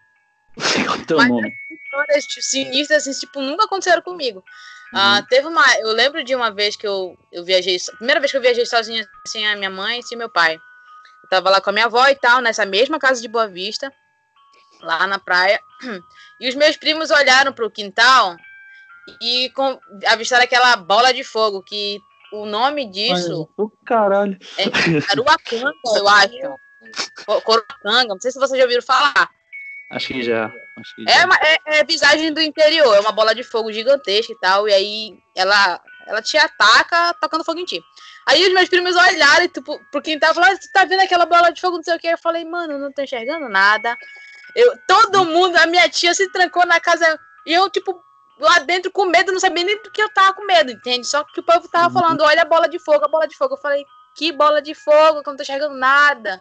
Mas- 1.16 1.53
histórias 1.85 2.27
tipo, 2.27 2.43
sinistras, 2.43 3.07
assim, 3.07 3.19
tipo, 3.19 3.40
nunca 3.40 3.64
aconteceram 3.64 4.03
comigo. 4.03 4.45
Ah, 4.93 5.25
teve 5.29 5.47
uma. 5.47 5.64
Eu 5.79 5.93
lembro 5.93 6.25
de 6.25 6.35
uma 6.35 6.51
vez 6.51 6.75
que 6.75 6.87
eu, 6.87 7.16
eu 7.33 7.45
viajei. 7.45 7.77
Primeira 7.97 8.19
vez 8.21 8.33
que 8.33 8.37
eu 8.37 8.43
viajei 8.43 8.66
sozinha, 8.66 9.09
sem 9.27 9.47
a 9.47 9.55
minha 9.57 9.71
mãe 9.71 10.01
e 10.01 10.03
sem 10.03 10.18
meu 10.18 10.28
pai. 10.28 10.57
Eu 10.57 11.28
tava 11.28 11.49
lá 11.49 11.61
com 11.61 11.70
a 11.70 11.72
minha 11.72 11.87
avó 11.87 12.07
e 12.09 12.16
tal, 12.16 12.41
nessa 12.41 12.66
mesma 12.66 12.99
casa 12.99 13.22
de 13.22 13.28
Boa 13.28 13.47
Vista, 13.47 13.93
lá 14.83 15.07
na 15.07 15.18
praia. 15.18 15.61
E 16.39 16.49
os 16.49 16.55
meus 16.55 16.76
primos 16.76 17.11
olharam 17.11 17.53
pro 17.53 17.70
quintal 17.70 18.37
e 19.20 19.51
com, 19.51 19.78
avistaram 20.07 20.45
aquela 20.45 20.76
bola 20.76 21.12
de 21.12 21.24
fogo, 21.24 21.62
que 21.62 22.01
o 22.33 22.47
nome 22.47 22.91
disso 22.91 23.49
Ai, 23.59 23.64
o 23.64 23.72
caralho. 23.85 24.39
é 24.57 24.64
Aruacanga, 25.11 25.72
eu 25.97 26.09
acho. 26.09 26.61
Co- 27.26 27.43
Coracanga, 27.43 28.14
não 28.14 28.20
sei 28.20 28.31
se 28.31 28.39
vocês 28.39 28.57
já 28.59 28.64
ouviram 28.64 28.83
falar. 28.83 29.28
Acho 29.91 30.09
que 30.09 30.22
já. 30.22 30.47
Acho 30.78 30.95
que 30.95 31.03
É, 31.09 31.14
já. 31.20 31.26
uma, 31.26 31.37
é, 31.37 31.57
é 31.81 31.85
visagem 31.85 32.33
do 32.33 32.41
interior, 32.41 32.95
é 32.95 33.01
uma 33.01 33.11
bola 33.12 33.35
de 33.35 33.43
fogo 33.43 33.72
gigantesca 33.72 34.33
e 34.33 34.39
tal, 34.39 34.68
e 34.68 34.72
aí 34.72 35.18
ela, 35.35 35.81
ela 36.07 36.22
te 36.22 36.39
ataca 36.39 37.12
tocando 37.20 37.45
fogo 37.45 37.59
em 37.59 37.64
ti. 37.64 37.83
Aí 38.28 38.47
os 38.47 38.53
meus 38.55 38.68
primos 38.68 38.95
olharam 38.95 39.45
e, 39.45 39.49
tipo, 39.49 39.81
pro 39.91 40.01
quintal 40.01 40.31
e 40.31 40.35
falaram, 40.35 40.57
tu 40.59 40.70
tá 40.72 40.85
vendo 40.85 41.01
aquela 41.01 41.26
bola 41.26 41.51
de 41.51 41.61
fogo, 41.61 41.78
não 41.78 41.83
sei 41.83 41.97
o 41.97 41.99
que. 41.99 42.07
Eu 42.07 42.18
falei, 42.18 42.45
mano, 42.45 42.78
não 42.78 42.93
tô 42.93 43.03
enxergando 43.03 43.49
nada. 43.49 43.97
Eu, 44.55 44.76
todo 44.86 45.24
mundo, 45.24 45.57
a 45.57 45.66
minha 45.66 45.88
tia 45.88 46.12
se 46.14 46.30
trancou 46.30 46.66
na 46.66 46.80
casa, 46.80 47.18
e 47.46 47.53
eu, 47.53 47.68
tipo, 47.70 48.01
lá 48.38 48.59
dentro 48.61 48.90
com 48.90 49.05
medo, 49.05 49.32
não 49.32 49.40
sabia 49.40 49.64
nem 49.64 49.82
do 49.82 49.90
que 49.90 50.03
eu 50.03 50.09
tava 50.12 50.34
com 50.34 50.44
medo, 50.44 50.70
entende? 50.72 51.07
Só 51.07 51.22
que 51.24 51.40
o 51.40 51.42
povo 51.42 51.68
tava 51.68 51.86
Uhum. 51.88 51.92
falando, 51.92 52.22
olha 52.22 52.42
a 52.42 52.46
bola 52.46 52.68
de 52.68 52.78
fogo, 52.78 53.05
a 53.05 53.09
bola 53.09 53.26
de 53.28 53.36
fogo. 53.36 53.55
Eu 53.55 53.59
falei, 53.61 53.84
que 54.16 54.32
bola 54.32 54.61
de 54.62 54.74
fogo, 54.74 55.22
que 55.22 55.28
eu 55.28 55.32
não 55.32 55.36
tô 55.36 55.42
enxergando 55.42 55.74
nada. 55.76 56.40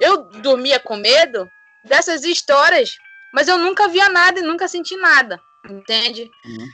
Eu 0.00 0.24
dormia 0.24 0.78
com 0.80 0.96
medo 0.96 1.48
dessas 1.84 2.24
histórias, 2.24 2.96
mas 3.32 3.48
eu 3.48 3.58
nunca 3.58 3.88
via 3.88 4.08
nada 4.08 4.38
e 4.40 4.42
nunca 4.42 4.68
senti 4.68 4.96
nada, 4.96 5.40
entende? 5.68 6.30
Uhum. 6.44 6.68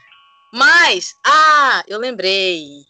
Mas, 0.53 1.15
ah, 1.27 1.83
eu 1.87 1.99
lembrei. 1.99 2.85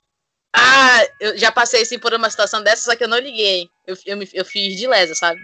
Ah, 0.54 1.06
eu 1.20 1.36
já 1.36 1.52
passei 1.52 1.82
assim 1.82 1.98
por 1.98 2.14
uma 2.14 2.30
situação 2.30 2.62
dessa, 2.62 2.82
só 2.82 2.96
que 2.96 3.04
eu 3.04 3.08
não 3.08 3.18
liguei. 3.18 3.68
Eu, 3.86 3.96
eu, 4.06 4.16
me, 4.16 4.28
eu 4.32 4.44
fiz 4.44 4.76
de 4.76 4.86
lesa, 4.86 5.14
sabe? 5.14 5.40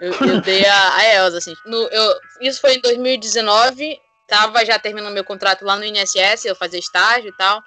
Eu, 0.00 0.12
eu 0.12 0.40
dei 0.40 0.64
a, 0.66 0.96
a 0.96 1.14
Elza, 1.14 1.38
assim. 1.38 1.54
No, 1.64 1.82
eu, 1.88 2.20
isso 2.40 2.60
foi 2.60 2.74
em 2.74 2.80
2019, 2.80 3.98
tava 4.28 4.64
já 4.64 4.78
terminando 4.78 5.12
meu 5.12 5.24
contrato 5.24 5.64
lá 5.64 5.76
no 5.76 5.84
INSS, 5.84 6.44
eu 6.44 6.56
fazia 6.56 6.78
estágio 6.78 7.28
e 7.28 7.36
tal. 7.36 7.62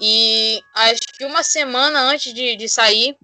E 0.00 0.62
acho 0.74 1.02
que 1.16 1.24
uma 1.24 1.42
semana 1.42 2.00
antes 2.00 2.34
de, 2.34 2.56
de 2.56 2.68
sair, 2.68 3.16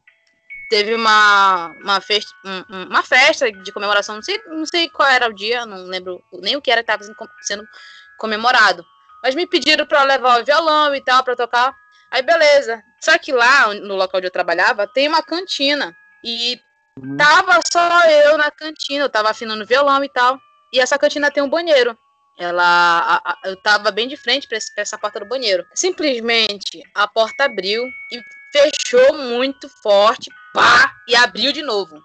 teve 0.69 0.95
uma, 0.95 1.75
uma, 1.83 2.01
festa, 2.01 2.31
uma 2.69 3.03
festa 3.03 3.51
de 3.51 3.73
comemoração, 3.73 4.17
não 4.17 4.23
sei, 4.23 4.41
não 4.47 4.67
sei 4.67 4.89
qual 4.89 5.09
era 5.09 5.29
o 5.29 5.35
dia, 5.35 5.67
não 5.67 5.85
lembro 5.85 6.23
nem 6.41 6.57
o 6.57 6.63
que 6.63 6.71
era 6.71 6.83
que 6.85 6.91
estava 6.91 7.03
sendo 7.41 7.67
comemorado. 8.19 8.85
Mas 9.23 9.35
me 9.35 9.47
pediram 9.47 9.87
para 9.87 10.05
levar 10.05 10.41
o 10.41 10.45
violão 10.45 10.95
e 10.95 11.01
tal, 11.01 11.25
para 11.25 11.35
tocar. 11.35 11.75
Aí 12.11 12.23
beleza. 12.23 12.83
Só 13.01 13.19
que 13.19 13.33
lá, 13.33 13.75
no 13.75 13.97
local 13.97 14.19
onde 14.19 14.27
eu 14.27 14.33
trabalhava, 14.33 14.87
tem 14.87 15.09
uma 15.09 15.23
cantina. 15.23 15.97
E 16.23 16.61
uhum. 17.03 17.17
tava 17.17 17.61
só 17.71 18.05
eu 18.07 18.37
na 18.37 18.51
cantina, 18.51 19.05
eu 19.05 19.09
tava 19.09 19.31
afinando 19.31 19.67
violão 19.67 20.03
e 20.05 20.09
tal. 20.09 20.39
E 20.73 20.81
essa 20.81 20.99
cantina 20.99 21.31
tem 21.31 21.43
um 21.43 21.49
banheiro. 21.49 21.97
Ela, 22.39 22.63
a, 22.63 23.33
a, 23.33 23.39
eu 23.47 23.57
tava 23.63 23.91
bem 23.91 24.07
de 24.07 24.17
frente 24.17 24.47
para 24.47 24.59
essa 24.77 24.99
porta 24.99 25.19
do 25.19 25.27
banheiro. 25.27 25.67
Simplesmente 25.75 26.83
a 26.95 27.09
porta 27.09 27.45
abriu 27.45 27.85
e 28.13 28.23
fechou 28.53 29.15
muito 29.15 29.69
forte, 29.83 30.31
pá, 30.55 30.95
e 31.09 31.17
abriu 31.17 31.53
de 31.53 31.63
novo. 31.63 32.01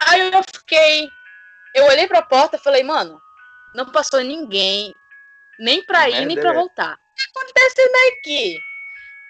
Aí 0.00 0.32
eu 0.32 0.42
fiquei, 0.42 1.10
eu 1.74 1.84
olhei 1.84 2.06
para 2.06 2.20
a 2.20 2.24
porta 2.24 2.56
e 2.56 2.60
falei, 2.60 2.82
mano, 2.82 3.20
não 3.74 3.84
passou 3.86 4.20
ninguém, 4.20 4.94
nem 5.58 5.84
para 5.84 6.08
ir 6.08 6.24
nem 6.24 6.40
para 6.40 6.54
voltar. 6.54 6.94
O 6.94 6.96
que 7.16 7.38
acontecendo 7.38 8.18
aqui? 8.18 8.58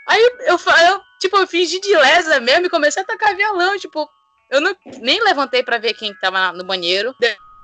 Aí 0.09 0.23
eu, 0.41 0.59
eu, 0.59 1.03
tipo, 1.21 1.37
eu 1.37 1.47
fingi 1.47 1.81
de 1.81 1.97
lesa 1.97 2.41
mesmo 2.41 2.67
e 2.67 2.71
comecei 2.71 3.03
a 3.03 3.07
tocar 3.07 3.35
violão, 3.35 3.79
tipo, 3.79 4.09
eu 4.51 4.61
não, 4.61 4.75
nem 5.01 5.23
levantei 5.23 5.63
para 5.63 5.79
ver 5.79 5.95
quem 5.95 6.15
tava 6.15 6.53
no 6.53 6.65
banheiro 6.65 7.15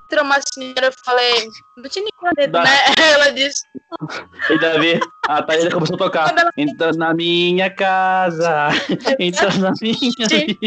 entrou 0.07 0.23
uma 0.23 0.39
senhora, 0.41 0.87
eu 0.87 0.93
falei, 1.03 1.49
não 1.75 1.89
tinha 1.89 2.05
nem 2.05 2.47
né? 2.47 2.61
Ela 3.13 3.31
disse. 3.31 3.61
E 4.49 4.57
Davi, 4.57 4.99
a 5.27 5.43
Thaís 5.43 5.71
começou 5.71 5.95
a 5.95 5.99
tocar. 5.99 6.37
Ela... 6.37 6.49
Entra 6.57 6.93
na 6.93 7.13
minha 7.13 7.69
casa, 7.69 8.69
entra 9.19 9.49
na 9.57 9.73
minha 9.81 10.27
vida. 10.29 10.57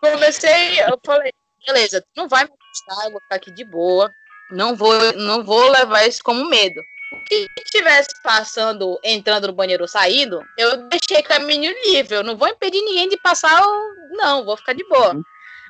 Comecei, 0.00 0.80
eu 0.80 0.98
falei, 1.04 1.32
beleza, 1.64 2.00
tu 2.00 2.08
não 2.16 2.28
vai 2.28 2.44
me 2.44 2.50
assustar, 2.50 3.06
eu 3.06 3.12
vou 3.12 3.20
ficar 3.20 3.36
aqui 3.36 3.52
de 3.52 3.64
boa. 3.64 4.10
Não 4.50 4.74
vou, 4.74 5.12
não 5.14 5.44
vou 5.44 5.70
levar 5.70 6.06
isso 6.06 6.22
como 6.24 6.48
medo. 6.48 6.80
O 7.12 7.24
que 7.24 7.48
estivesse 7.64 8.10
passando, 8.22 8.98
entrando 9.02 9.46
no 9.46 9.52
banheiro 9.52 9.84
ou 9.84 9.88
saindo, 9.88 10.44
eu 10.56 10.88
deixei 10.88 11.22
caminho 11.22 11.72
livre. 11.86 12.16
Eu 12.16 12.24
não 12.24 12.36
vou 12.36 12.48
impedir 12.48 12.82
ninguém 12.82 13.08
de 13.08 13.16
passar, 13.16 13.62
não, 14.10 14.44
vou 14.44 14.56
ficar 14.56 14.74
de 14.74 14.86
boa. 14.88 15.14
Uhum. 15.14 15.22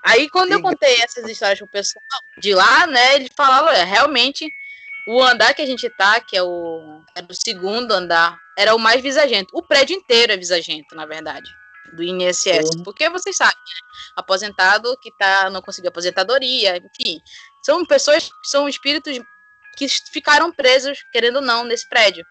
Aí, 0.04 0.28
quando 0.30 0.52
eu 0.52 0.62
contei 0.62 1.00
essas 1.02 1.28
histórias 1.28 1.58
pro 1.58 1.68
pessoal 1.68 2.02
de 2.40 2.54
lá, 2.54 2.86
né, 2.86 3.16
eles 3.16 3.30
falaram, 3.36 3.68
é, 3.68 3.84
realmente, 3.84 4.50
o 5.08 5.22
andar 5.22 5.54
que 5.54 5.62
a 5.62 5.66
gente 5.66 5.88
tá, 5.90 6.20
que 6.20 6.36
é 6.36 6.42
o, 6.42 7.02
é 7.14 7.22
o 7.22 7.34
segundo 7.34 7.92
andar, 7.92 8.38
era 8.56 8.74
o 8.74 8.78
mais 8.78 9.00
visagento. 9.02 9.48
O 9.52 9.62
prédio 9.62 9.96
inteiro 9.96 10.32
é 10.32 10.36
visagento, 10.36 10.94
na 10.94 11.06
verdade, 11.06 11.50
do 11.92 12.02
INSS. 12.02 12.76
Uhum. 12.76 12.82
Porque 12.82 13.08
vocês 13.08 13.36
sabem, 13.36 13.54
né? 13.54 13.88
aposentado 14.16 14.96
que 15.00 15.10
tá, 15.16 15.50
não 15.50 15.62
conseguiu 15.62 15.88
aposentadoria, 15.88 16.76
enfim. 16.76 17.20
São 17.62 17.84
pessoas, 17.84 18.30
são 18.44 18.68
espíritos 18.68 19.18
que 19.78 19.88
ficaram 20.12 20.52
presos, 20.52 20.98
querendo 21.12 21.36
ou 21.36 21.42
não, 21.42 21.64
nesse 21.64 21.88
prédio. 21.88 22.26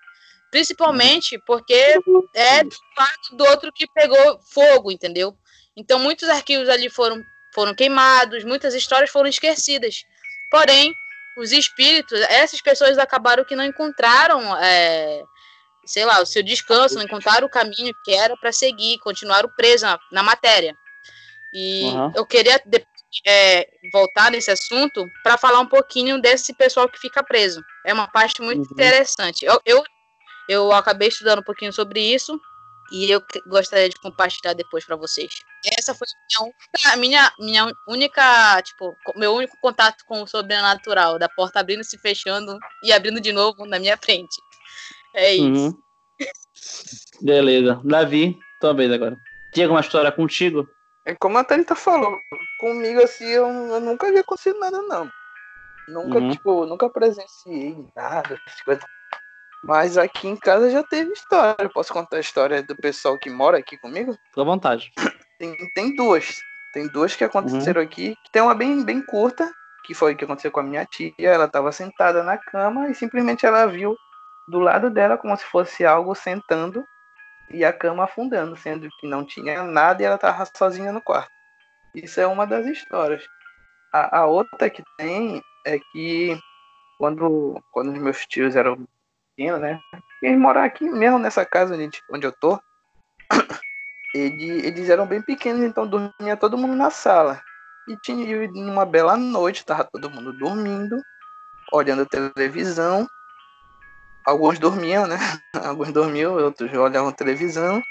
Principalmente 0.52 1.39
porque 1.45 2.00
é 2.36 2.64
do 3.32 3.45
outro 3.45 3.72
que 3.74 3.88
pegou 3.93 4.39
fogo, 4.54 4.91
entendeu? 4.91 5.36
Então, 5.76 6.00
muitos 6.00 6.28
arquivos 6.30 6.68
ali 6.70 6.89
foram 6.89 7.24
foram 7.54 7.74
queimados, 7.74 8.43
muitas 8.43 8.76
histórias 8.76 9.10
foram 9.10 9.28
esquecidas. 9.28 10.04
Porém, 10.52 10.93
os 11.39 11.52
espíritos, 11.52 12.20
essas 12.30 12.62
pessoas 12.62 13.00
acabaram 13.00 13.43
que 13.43 13.56
não 13.56 13.64
encontraram, 13.64 14.56
é, 14.58 15.24
sei 15.84 16.06
lá, 16.06 16.22
o 16.22 16.26
seu 16.26 16.43
descanso, 16.43 16.95
não 16.95 17.04
encontraram 17.04 17.48
o 17.48 17.50
caminho 17.50 17.93
que 18.06 18.14
era 18.14 18.38
para 18.38 18.52
seguir, 18.52 19.00
continuaram 19.00 19.50
presos 19.56 19.84
na, 19.84 20.00
na 20.12 20.22
matéria. 20.22 20.76
E 21.52 21.86
uhum. 21.86 22.12
eu 22.16 22.26
queria 22.28 22.62
é, 23.26 23.68
voltar 23.91 24.32
nesse 24.32 24.51
assunto 24.51 25.05
para 25.24 25.38
falar 25.38 25.59
um 25.59 25.68
pouquinho 25.68 26.22
desse 26.22 26.53
pessoal 26.53 26.88
que 26.89 26.99
fica 26.99 27.24
preso. 27.24 27.63
É 27.86 27.93
uma 27.93 28.07
parte 28.07 28.41
muito 28.41 28.59
uhum. 28.59 28.72
interessante. 28.72 29.45
Eu, 29.45 29.59
eu, 29.65 29.84
eu 30.49 30.72
acabei 30.72 31.07
estudando 31.07 31.39
um 31.39 31.43
pouquinho 31.43 31.74
sobre 31.74 31.99
isso 32.01 32.39
e 32.91 33.09
eu 33.11 33.22
gostaria 33.47 33.89
de 33.89 33.99
compartilhar 33.99 34.53
depois 34.53 34.86
para 34.86 34.95
vocês. 34.95 35.32
Essa 35.78 35.93
foi 35.93 36.07
a 36.86 36.95
minha, 36.95 37.32
minha 37.39 37.72
única, 37.88 38.61
tipo, 38.61 38.95
meu 39.15 39.34
único 39.34 39.57
contato 39.61 40.03
com 40.05 40.22
o 40.22 40.28
sobrenatural, 40.28 41.20
da 41.20 41.28
porta 41.28 41.59
abrindo, 41.59 41.84
se 41.84 41.97
fechando 41.97 42.57
e 42.84 42.93
abrindo 42.93 43.20
de 43.20 43.34
novo 43.34 43.65
na 43.65 43.80
minha 43.80 43.97
frente. 43.97 44.36
É 45.13 45.34
isso. 45.34 45.43
Uhum. 45.43 45.78
Beleza. 47.22 47.82
Davi, 47.84 48.38
tua 48.59 48.74
vez 48.74 48.91
agora. 48.91 49.18
Tinha 49.53 49.65
alguma 49.65 49.82
história 49.82 50.11
contigo? 50.11 50.68
É 51.08 51.16
como 51.16 51.38
a 51.38 51.43
Thalita 51.43 51.74
falou, 51.74 52.20
comigo 52.60 53.01
assim, 53.01 53.24
eu, 53.26 53.47
eu 53.47 53.80
nunca 53.80 54.12
vi 54.12 54.20
acontecido 54.20 54.60
nada, 54.60 54.82
não. 54.82 55.10
Nunca, 55.88 56.20
uhum. 56.20 56.32
tipo, 56.32 56.66
nunca 56.66 56.89
presenciei 56.89 57.78
nada, 57.95 58.38
coisas 58.66 58.84
mas 59.64 59.97
aqui 59.97 60.28
em 60.28 60.36
casa 60.36 60.70
já 60.70 60.84
teve 60.84 61.12
história. 61.14 61.70
Posso 61.70 61.91
contar 61.91 62.18
a 62.18 62.20
história 62.20 62.62
do 62.62 62.76
pessoal 62.76 63.18
que 63.18 63.30
mora 63.30 63.58
aqui 63.58 63.78
comigo? 63.78 64.14
Fica 64.14 64.41
à 64.41 64.43
vontade. 64.43 64.91
Tem, 65.39 65.55
tem 65.74 65.95
duas. 65.95 66.39
Tem 66.74 66.88
duas 66.88 67.16
que 67.16 67.24
aconteceram 67.24 67.82
uhum. 67.82 67.88
aqui. 67.88 68.16
Tem 68.32 68.41
uma 68.41 68.53
bem, 68.53 68.84
bem 68.84 69.01
curta, 69.01 69.51
que 69.86 69.93
foi 69.93 70.14
o 70.14 70.18
que 70.18 70.26
aconteceu 70.26 70.51
com 70.51 70.60
a 70.60 70.64
minha 70.64 70.86
tia. 70.86 71.14
Ela 71.20 71.45
estava 71.45 71.72
sentada 71.72 72.24
na 72.24 72.38
cama 72.38 72.89
e 72.89 72.95
simplesmente 72.95 73.45
ela 73.45 73.66
viu 73.66 73.95
do 74.47 74.60
lado 74.60 74.89
dela 74.89 75.18
como 75.18 75.36
se 75.36 75.45
fosse 75.45 75.86
algo 75.86 76.14
sentando 76.14 76.84
e 77.50 77.64
a 77.64 77.72
cama 77.72 78.04
afundando, 78.04 78.56
sendo 78.56 78.89
que 79.00 79.08
não 79.08 79.26
tinha 79.26 79.64
nada 79.64 80.02
e 80.02 80.06
ela 80.06 80.16
estava 80.16 80.45
sozinha 80.56 80.91
no 80.91 81.02
quarto. 81.02 81.32
Isso 81.95 82.20
é 82.20 82.28
uma 82.28 82.45
das 82.45 82.66
histórias. 82.66 83.26
A, 83.93 84.20
a 84.20 84.26
outra 84.26 84.70
que 84.70 84.84
tem 84.98 85.41
é 85.66 85.80
que 85.91 86.38
quando, 86.98 87.62
quando 87.72 87.91
os 87.91 88.00
meus 88.00 88.26
tios 88.26 88.56
eram 88.56 88.88
pequeno, 89.36 89.58
né? 89.58 89.80
Eles 90.22 90.39
moram 90.39 90.62
aqui 90.62 90.89
mesmo 90.89 91.20
nessa 91.20 91.45
casa 91.45 91.76
onde, 91.76 92.02
onde 92.12 92.26
eu 92.28 92.32
tô. 92.32 92.60
Eles, 94.16 94.64
eles 94.64 94.89
eram 94.89 95.06
bem 95.06 95.22
pequenos, 95.22 95.62
então 95.62 95.86
dormia 95.86 96.36
todo 96.39 96.58
mundo 96.58 96.74
na 96.74 96.89
sala. 96.89 97.39
E 97.88 97.95
tinha 97.98 98.50
uma 98.56 98.86
bela 98.86 99.16
noite, 99.16 99.66
tava 99.66 99.84
todo 99.84 100.10
mundo 100.10 100.34
dormindo, 100.34 101.00
olhando 101.72 102.06
televisão. 102.06 103.06
Alguns 104.28 104.59
dormiam, 104.59 105.07
né? 105.07 105.17
Alguns 105.65 105.93
dormiam, 105.93 106.36
outros 106.36 106.73
olhavam 106.73 107.13
televisão. 107.13 107.82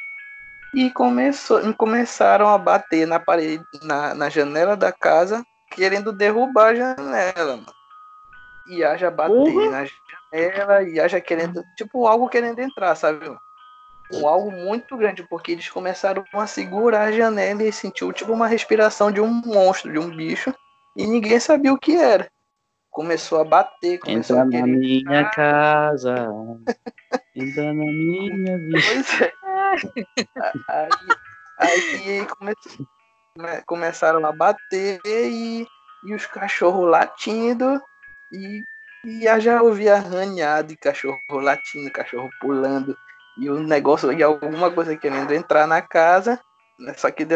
E 0.75 0.91
começou, 0.91 1.73
começaram 1.73 2.49
a 2.49 2.59
bater 2.59 3.07
na 3.07 3.19
parede, 3.19 3.65
na, 3.83 4.15
na 4.15 4.29
janela 4.29 4.77
da 4.77 4.93
casa, 4.93 5.43
querendo 5.71 6.13
derrubar 6.13 6.73
a 6.73 6.75
janela, 6.75 7.57
mano. 7.57 7.75
E 8.69 8.85
haja 8.85 9.11
bater 9.11 9.33
uhum. 9.33 9.71
na 9.71 9.87
ela 10.31 10.83
e 10.83 11.01
haja 11.01 11.23
querendo, 11.23 11.65
tipo, 11.75 12.07
algo 12.07 12.29
querendo 12.29 12.59
entrar, 12.59 12.95
sabe? 12.95 13.35
Um 14.13 14.29
algo 14.29 14.51
muito 14.51 14.95
grande, 14.95 15.23
porque 15.23 15.53
eles 15.53 15.71
começaram 15.71 16.23
a 16.35 16.47
segurar 16.47 17.05
a 17.05 17.13
janela 17.13 17.63
e 17.63 17.73
sentiu 17.73 18.13
tipo 18.13 18.33
uma 18.35 18.47
respiração 18.47 19.11
de 19.11 19.23
um 19.23 19.29
monstro, 19.29 19.91
de 19.91 19.99
um 19.99 20.15
bicho, 20.15 20.53
e 20.95 21.07
ninguém 21.07 21.41
sabia 21.41 21.73
o 21.73 21.79
que 21.79 21.97
era. 21.97 22.29
Começou 22.97 23.43
a 23.43 23.45
bater, 23.45 23.99
começou 23.99 24.39
Entra 24.39 24.49
a 24.49 24.51
querer... 24.51 24.73
na 24.73 24.79
minha 24.79 25.31
casa, 25.33 26.15
entra 27.37 27.65
na 27.65 27.75
minha 27.75 28.57
vida. 28.57 28.79
Pois 28.87 29.21
é. 29.21 29.33
Aí, 30.71 30.89
aí 31.61 32.27
começou, 32.27 32.87
começaram 33.67 34.25
a 34.25 34.33
bater 34.33 34.99
e, 35.05 35.67
e 36.07 36.15
os 36.15 36.25
cachorros 36.25 36.89
latindo 36.91 37.79
e 38.33 38.63
e 39.05 39.41
já 39.41 39.63
ouvia 39.63 39.97
arranhado 39.97 40.73
e 40.73 40.77
cachorro 40.77 41.19
latindo, 41.31 41.93
cachorro 41.93 42.31
pulando. 42.41 42.97
E 43.39 43.51
o 43.51 43.63
negócio, 43.63 44.11
e 44.11 44.23
alguma 44.23 44.71
coisa 44.71 44.97
querendo 44.97 45.35
entrar 45.35 45.67
na 45.67 45.83
casa. 45.83 46.41
Né, 46.79 46.95
só 46.95 47.11
que 47.11 47.27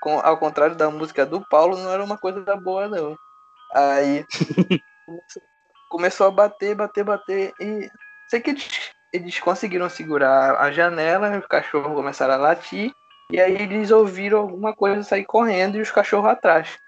com, 0.00 0.20
ao 0.20 0.38
contrário 0.38 0.76
da 0.76 0.88
música 0.88 1.26
do 1.26 1.44
Paulo, 1.48 1.76
não 1.76 1.90
era 1.90 2.04
uma 2.04 2.16
coisa 2.16 2.44
boa, 2.54 2.86
não. 2.86 3.18
Aí 3.74 4.24
começou 5.88 6.26
a 6.26 6.30
bater, 6.30 6.74
bater, 6.74 7.04
bater. 7.04 7.52
E 7.60 7.90
sei 8.28 8.40
que 8.40 8.50
eles, 8.50 8.90
eles 9.12 9.40
conseguiram 9.40 9.88
segurar 9.88 10.56
a 10.56 10.70
janela, 10.70 11.38
os 11.38 11.46
cachorros 11.46 11.94
começaram 11.94 12.34
a 12.34 12.38
latir. 12.38 12.92
E 13.30 13.40
aí 13.40 13.54
eles 13.54 13.90
ouviram 13.90 14.38
alguma 14.38 14.74
coisa 14.74 15.02
sair 15.02 15.24
correndo 15.24 15.76
e 15.76 15.80
os 15.80 15.90
cachorros 15.90 16.30
atrás. 16.30 16.78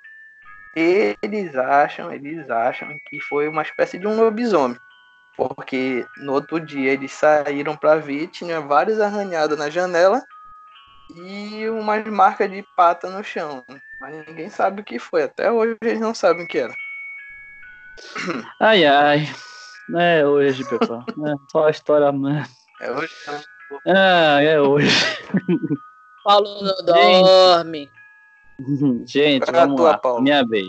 Eles 0.74 1.54
acham, 1.56 2.12
eles 2.12 2.48
acham 2.48 2.88
que 3.08 3.20
foi 3.20 3.48
uma 3.48 3.62
espécie 3.62 3.98
de 3.98 4.06
um 4.06 4.16
lobisomem. 4.16 4.78
Porque 5.36 6.06
no 6.18 6.32
outro 6.32 6.60
dia 6.60 6.92
eles 6.92 7.12
saíram 7.12 7.76
para 7.76 7.96
ver, 7.96 8.28
tinha 8.28 8.60
vários 8.60 9.00
arranhados 9.00 9.58
na 9.58 9.70
janela 9.70 10.22
e 11.14 11.68
umas 11.68 12.04
marcas 12.06 12.50
de 12.50 12.64
pata 12.76 13.10
no 13.10 13.22
chão. 13.22 13.64
Mas 14.00 14.26
ninguém 14.26 14.48
sabe 14.48 14.80
o 14.82 14.84
que 14.84 14.98
foi. 14.98 15.24
Até 15.24 15.50
hoje 15.50 15.76
eles 15.82 16.00
não 16.00 16.14
sabem 16.14 16.44
o 16.44 16.48
que 16.48 16.58
era. 16.58 16.74
Ai, 18.58 18.86
ai. 18.86 19.28
É 19.96 20.24
hoje, 20.26 20.64
pessoal. 20.64 21.04
É 21.08 21.34
só 21.50 21.66
a 21.66 21.70
história, 21.70 22.10
mano. 22.12 22.46
É 22.80 22.90
hoje, 22.92 23.12
né? 23.26 23.42
Ah, 23.86 24.40
é 24.40 24.60
hoje. 24.60 24.88
Paulo 26.24 26.62
não 26.62 26.84
dorme. 26.84 27.90
Gente, 29.06 29.46
Pra 29.46 29.64
vamos 29.64 29.76
tua, 29.76 29.90
lá. 29.90 29.98
Paulo. 29.98 30.22
Minha 30.22 30.44
vez. 30.44 30.68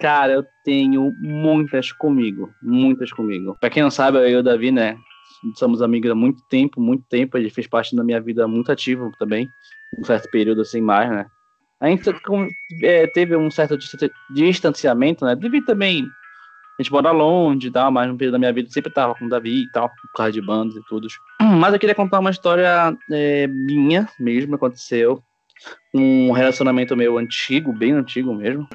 Cara, 0.00 0.32
eu 0.34 0.46
tenho 0.62 1.12
muitas 1.18 1.90
comigo. 1.90 2.54
Muitas 2.62 3.10
comigo. 3.10 3.56
Pra 3.58 3.70
quem 3.70 3.82
não 3.82 3.90
sabe, 3.90 4.18
eu 4.18 4.28
e 4.28 4.36
o 4.36 4.42
Davi, 4.42 4.70
né? 4.70 4.98
Somos 5.54 5.82
amigos 5.82 6.10
há 6.10 6.14
muito 6.14 6.42
tempo, 6.48 6.80
muito 6.80 7.04
tempo. 7.08 7.36
Ele 7.36 7.50
fez 7.50 7.66
parte 7.66 7.94
da 7.94 8.04
minha 8.04 8.20
vida 8.20 8.46
muito 8.48 8.70
ativo 8.70 9.12
também. 9.18 9.50
Um 9.96 10.04
certo 10.04 10.30
período 10.30 10.62
assim 10.62 10.80
mais, 10.80 11.10
né? 11.10 11.26
A 11.80 11.88
gente 11.88 12.10
é, 12.82 13.06
teve 13.06 13.36
um 13.36 13.50
certo 13.50 13.76
distan- 13.76 14.10
distanciamento, 14.30 15.24
né? 15.24 15.36
Devido 15.36 15.64
também. 15.64 16.04
A 16.78 16.82
gente 16.82 16.92
mora 16.92 17.10
longe 17.10 17.66
e 17.66 17.70
tal, 17.70 17.90
mas 17.90 18.08
no 18.08 18.16
período 18.16 18.34
da 18.34 18.38
minha 18.38 18.52
vida 18.52 18.70
sempre 18.70 18.92
tava 18.92 19.14
com 19.14 19.26
o 19.26 19.28
Davi 19.28 19.62
e 19.62 19.70
tal, 19.70 19.88
por 19.88 20.12
causa 20.14 20.32
de 20.32 20.40
bandas 20.40 20.76
e 20.76 20.82
tudo. 20.88 21.08
Mas 21.58 21.72
eu 21.72 21.80
queria 21.80 21.94
contar 21.94 22.20
uma 22.20 22.30
história 22.30 22.96
é, 23.10 23.48
minha 23.48 24.08
mesmo, 24.20 24.54
aconteceu 24.54 25.20
um 25.92 26.30
relacionamento 26.30 26.96
meu 26.96 27.18
antigo, 27.18 27.72
bem 27.72 27.92
antigo 27.92 28.34
mesmo, 28.34 28.68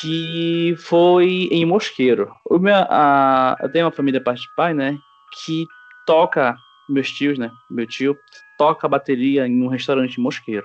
que 0.00 0.74
foi 0.78 1.48
em 1.50 1.64
Mosqueiro. 1.64 2.30
O 2.44 2.58
meu, 2.58 2.74
a, 2.74 3.56
eu 3.62 3.68
tenho 3.70 3.86
uma 3.86 3.92
família 3.92 4.20
parte 4.20 4.42
de 4.42 4.54
pai, 4.54 4.74
né, 4.74 4.98
que 5.42 5.64
toca, 6.08 6.56
meus 6.88 7.10
tios, 7.10 7.38
né, 7.38 7.50
meu 7.70 7.86
tio, 7.86 8.16
toca 8.56 8.88
bateria 8.88 9.46
em 9.46 9.62
um 9.62 9.68
restaurante 9.68 10.18
Mosqueiro. 10.18 10.64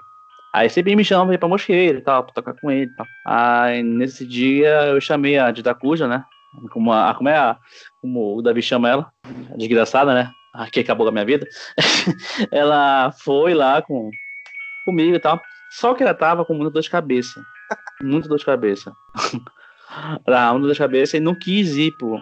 Aí 0.54 0.70
sempre 0.70 0.96
me 0.96 1.04
chamam 1.04 1.26
pra 1.26 1.36
ir 1.36 1.38
pra 1.38 1.50
Mosqueiro 1.50 1.98
e 1.98 2.02
tal, 2.02 2.24
pra 2.24 2.34
tocar 2.34 2.54
com 2.54 2.72
ele 2.72 2.90
e 2.90 2.96
tal. 2.96 3.06
Aí 3.28 3.84
nesse 3.84 4.26
dia 4.26 4.70
eu 4.86 5.02
chamei 5.02 5.38
a 5.38 5.52
Dida 5.52 5.76
Cuja, 5.76 6.08
né, 6.08 6.24
como, 6.72 6.94
a, 6.94 7.14
como 7.14 7.28
é 7.28 7.36
a, 7.36 7.58
como 8.00 8.38
o 8.38 8.42
Davi 8.42 8.62
chama 8.62 8.88
ela, 8.88 9.12
a 9.52 9.58
desgraçada, 9.58 10.14
né, 10.14 10.32
a 10.54 10.70
que 10.70 10.80
acabou 10.80 11.06
com 11.06 11.10
a 11.10 11.12
minha 11.12 11.26
vida. 11.26 11.46
ela 12.50 13.12
foi 13.12 13.54
lá 13.54 13.82
com, 13.82 14.10
comigo 14.86 15.14
e 15.14 15.20
tal. 15.20 15.42
Só 15.72 15.94
que 15.94 16.04
ela 16.04 16.14
tava 16.14 16.46
com 16.46 16.54
muita 16.54 16.72
dor 16.72 16.82
de 16.82 16.90
cabeça. 16.90 17.44
Muita 18.02 18.30
dor 18.30 18.38
de 18.38 18.46
cabeça. 18.46 18.94
Ela 20.26 20.52
muita 20.52 20.68
dor 20.68 20.74
de 20.74 20.80
cabeça 20.80 21.18
e 21.18 21.20
não 21.20 21.36
quis 21.36 21.76
ir 21.76 21.92
pro, 21.98 22.20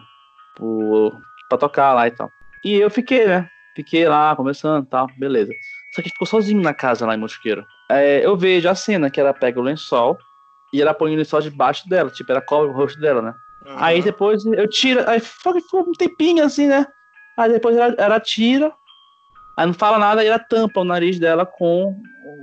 pro, 0.56 1.14
pra 1.48 1.58
tocar 1.58 1.94
lá 1.94 2.08
e 2.08 2.12
tal. 2.12 2.30
E 2.64 2.76
eu 2.76 2.90
fiquei, 2.90 3.26
né? 3.28 3.48
Fiquei 3.76 4.08
lá, 4.08 4.36
conversando 4.36 4.86
e 4.86 4.90
tal, 4.90 5.08
beleza. 5.18 5.54
Só 5.96 6.02
que 6.02 6.10
ficou 6.10 6.28
sozinho 6.28 6.62
na 6.62 6.74
casa 6.74 7.06
lá 7.06 7.16
em 7.16 7.20
Mosqueiro. 7.20 7.66
É, 7.90 8.26
eu 8.26 8.36
vejo 8.38 8.70
a 8.70 8.76
cena 8.76 9.10
que 9.10 9.20
ela 9.20 9.34
pega 9.34 9.60
o 9.60 9.64
lençol 9.64 10.18
e 10.74 10.82
ela 10.82 10.94
põe 10.94 11.14
o 11.14 11.18
lençol 11.18 11.42
debaixo 11.42 11.88
dela, 11.90 12.10
tipo, 12.10 12.32
ela 12.32 12.42
cobre 12.42 12.70
o 12.70 12.74
rosto 12.74 13.00
dela, 13.00 13.22
né? 13.22 13.34
Uhum. 13.66 13.76
Aí 13.78 14.02
depois 14.02 14.46
eu 14.46 14.68
tiro, 14.70 15.08
aí 15.08 15.20
ficou 15.20 15.82
um 15.82 15.92
tempinho 15.92 16.44
assim, 16.44 16.68
né? 16.68 16.86
Aí 17.38 17.52
depois 17.52 17.76
ela, 17.76 17.94
ela 17.98 18.20
tira, 18.20 18.72
aí 19.58 19.66
não 19.66 19.74
fala 19.74 20.00
nada 20.00 20.24
e 20.24 20.28
ela 20.28 20.40
tampa 20.40 20.80
o 20.80 20.86
nariz 20.86 21.20
dela 21.20 21.46
com 21.46 21.96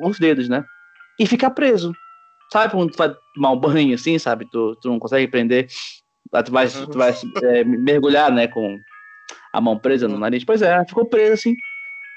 os 0.02 0.18
dedos, 0.18 0.48
né? 0.48 0.64
E 1.18 1.26
fica 1.26 1.50
preso. 1.50 1.92
Sabe 2.52 2.72
quando 2.72 2.92
tu 2.92 2.98
vai 2.98 3.14
tomar 3.34 3.50
um 3.50 3.58
banho 3.58 3.94
assim, 3.94 4.18
sabe? 4.18 4.46
Tu, 4.50 4.76
tu 4.80 4.88
não 4.88 4.98
consegue 4.98 5.28
prender, 5.28 5.68
tu 6.44 6.52
vai, 6.52 6.68
tu 6.68 6.98
vai 6.98 7.14
é, 7.42 7.64
mergulhar, 7.64 8.30
né? 8.30 8.46
Com 8.46 8.78
a 9.58 9.60
mão 9.60 9.78
presa 9.78 10.08
no 10.08 10.18
nariz. 10.18 10.44
Pois 10.44 10.62
é, 10.62 10.84
ficou 10.86 11.06
presa 11.08 11.34
assim. 11.34 11.56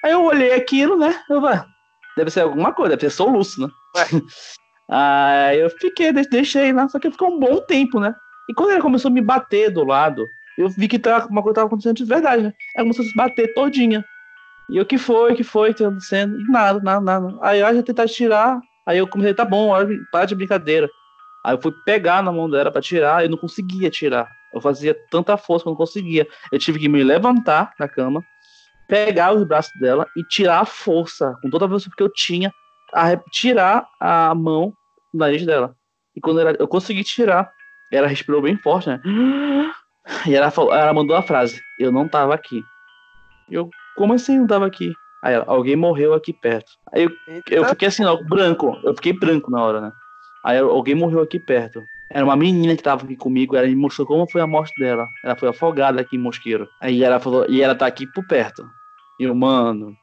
Aí 0.04 0.12
eu 0.14 0.24
olhei 0.24 0.54
aquilo, 0.54 0.98
né? 0.98 1.22
Eu 1.30 1.42
vai, 1.42 1.64
deve 2.18 2.32
ser 2.32 2.42
alguma 2.42 2.74
coisa, 2.74 2.96
deve 2.96 3.10
ser 3.10 3.16
soluço, 3.18 3.62
né? 3.62 3.68
Aí 4.90 5.60
eu 5.60 5.70
fiquei, 5.70 6.12
de- 6.12 6.24
deixei 6.28 6.74
lá, 6.74 6.88
só 6.90 7.00
que 7.00 7.10
ficou 7.12 7.30
um 7.36 7.40
bom 7.40 7.62
tempo, 7.62 8.00
né? 8.00 8.14
E 8.50 8.54
quando 8.54 8.72
ele 8.72 8.82
começou 8.82 9.10
a 9.10 9.14
me 9.14 9.22
bater 9.22 9.72
do 9.72 9.84
lado, 9.84 10.32
eu 10.58 10.70
vi 10.70 10.88
que 10.88 11.00
tava, 11.00 11.28
uma 11.28 11.42
coisa 11.42 11.56
tava 11.56 11.68
acontecendo 11.68 11.96
de 11.98 12.06
verdade, 12.06 12.44
né? 12.44 12.54
Ela 12.76 12.84
começou 12.86 13.06
a 13.06 13.08
se 13.08 13.16
bater 13.16 13.54
todinha. 13.54 14.06
E 14.70 14.78
eu, 14.78 14.86
que 14.86 14.98
foi, 14.98 15.36
que 15.36 15.44
foi, 15.44 15.74
que 15.74 15.80
tá 15.84 15.88
acontecendo? 15.90 16.40
E 16.40 16.46
nada, 16.46 16.80
nada, 16.82 17.02
nada. 17.02 17.38
Aí 17.42 17.60
eu 17.60 17.76
já 17.76 17.84
tentar 17.84 18.08
tirar, 18.08 18.62
aí 18.86 18.98
eu 18.98 19.08
comecei, 19.08 19.34
tá 19.34 19.46
bom, 19.46 19.72
para 20.12 20.26
de 20.26 20.36
brincadeira. 20.36 20.90
Aí 21.44 21.56
eu 21.56 21.62
fui 21.62 21.72
pegar 21.86 22.24
na 22.24 22.32
mão 22.32 22.50
dela 22.50 22.72
pra 22.72 22.82
tirar, 22.82 23.24
eu 23.24 23.30
não 23.30 23.38
conseguia 23.38 23.90
tirar. 23.90 24.30
Eu 24.54 24.62
fazia 24.62 24.96
tanta 25.10 25.38
força 25.38 25.64
que 25.64 25.70
eu 25.70 25.72
não 25.72 25.78
conseguia. 25.78 26.28
Eu 26.52 26.60
tive 26.60 26.80
que 26.80 26.90
me 26.90 27.04
levantar 27.04 27.72
da 27.80 27.88
cama, 27.88 28.24
pegar 28.88 29.34
os 29.34 29.44
braços 29.46 29.72
dela 29.80 30.08
e 30.16 30.24
tirar 30.24 30.60
a 30.62 30.66
força, 30.66 31.34
com 31.42 31.50
toda 31.50 31.66
a 31.66 31.70
força 31.70 31.90
que 31.96 32.04
eu 32.04 32.12
tinha, 32.12 32.52
a, 32.94 33.16
tirar 33.32 33.88
a 34.00 34.36
mão 34.36 34.74
do 35.14 35.20
nariz 35.20 35.46
dela. 35.46 35.76
E 36.16 36.20
quando 36.20 36.40
ela- 36.42 36.56
eu 36.60 36.68
consegui 36.68 37.04
tirar, 37.04 37.50
ela 37.92 38.08
respirou 38.08 38.42
bem 38.42 38.58
forte, 38.58 38.90
né? 38.90 39.02
E 40.28 40.34
ela, 40.34 40.50
falou, 40.50 40.74
ela 40.74 40.92
mandou 40.94 41.16
a 41.16 41.22
frase: 41.22 41.62
Eu 41.80 41.92
não 41.92 42.08
tava 42.08 42.34
aqui. 42.34 42.64
Eu, 43.50 43.70
como 43.96 44.14
assim 44.14 44.40
não 44.40 44.48
tava 44.48 44.66
aqui? 44.66 44.94
Aí 45.24 45.36
ela, 45.36 45.46
alguém 45.48 45.76
morreu 45.76 46.16
aqui 46.16 46.34
perto. 46.34 46.72
Aí 46.92 47.04
eu, 47.04 47.12
eu 47.52 47.64
fiquei 47.70 47.88
assim, 47.88 48.04
ó, 48.04 48.18
branco. 48.18 48.80
Eu 48.84 48.96
fiquei 48.96 49.14
branco 49.14 49.52
na 49.52 49.64
hora, 49.64 49.80
né? 49.80 49.92
Aí 50.44 50.58
alguém 50.58 50.96
morreu 50.96 51.22
aqui 51.22 51.40
perto. 51.40 51.86
Era 52.14 52.26
uma 52.26 52.36
menina 52.36 52.76
que 52.76 52.84
tava 52.84 53.06
aqui 53.06 53.16
comigo, 53.16 53.56
ela 53.56 53.68
me 53.68 53.76
mostrou 53.76 54.06
como 54.06 54.30
foi 54.30 54.42
a 54.42 54.48
morte 54.48 54.74
dela. 54.78 55.08
Ela 55.24 55.36
foi 55.36 55.50
afogada 55.50 56.02
aqui 56.02 56.18
em 56.18 56.20
Mosqueiro. 56.20 56.68
Aí 56.82 57.04
ela 57.04 57.20
falou, 57.20 57.46
e 57.48 57.62
ela 57.62 57.74
tá 57.74 57.86
aqui 57.86 58.06
por 58.06 58.26
perto. 58.26 58.70
E 59.18 59.24
eu, 59.24 59.34
mano, 59.34 59.96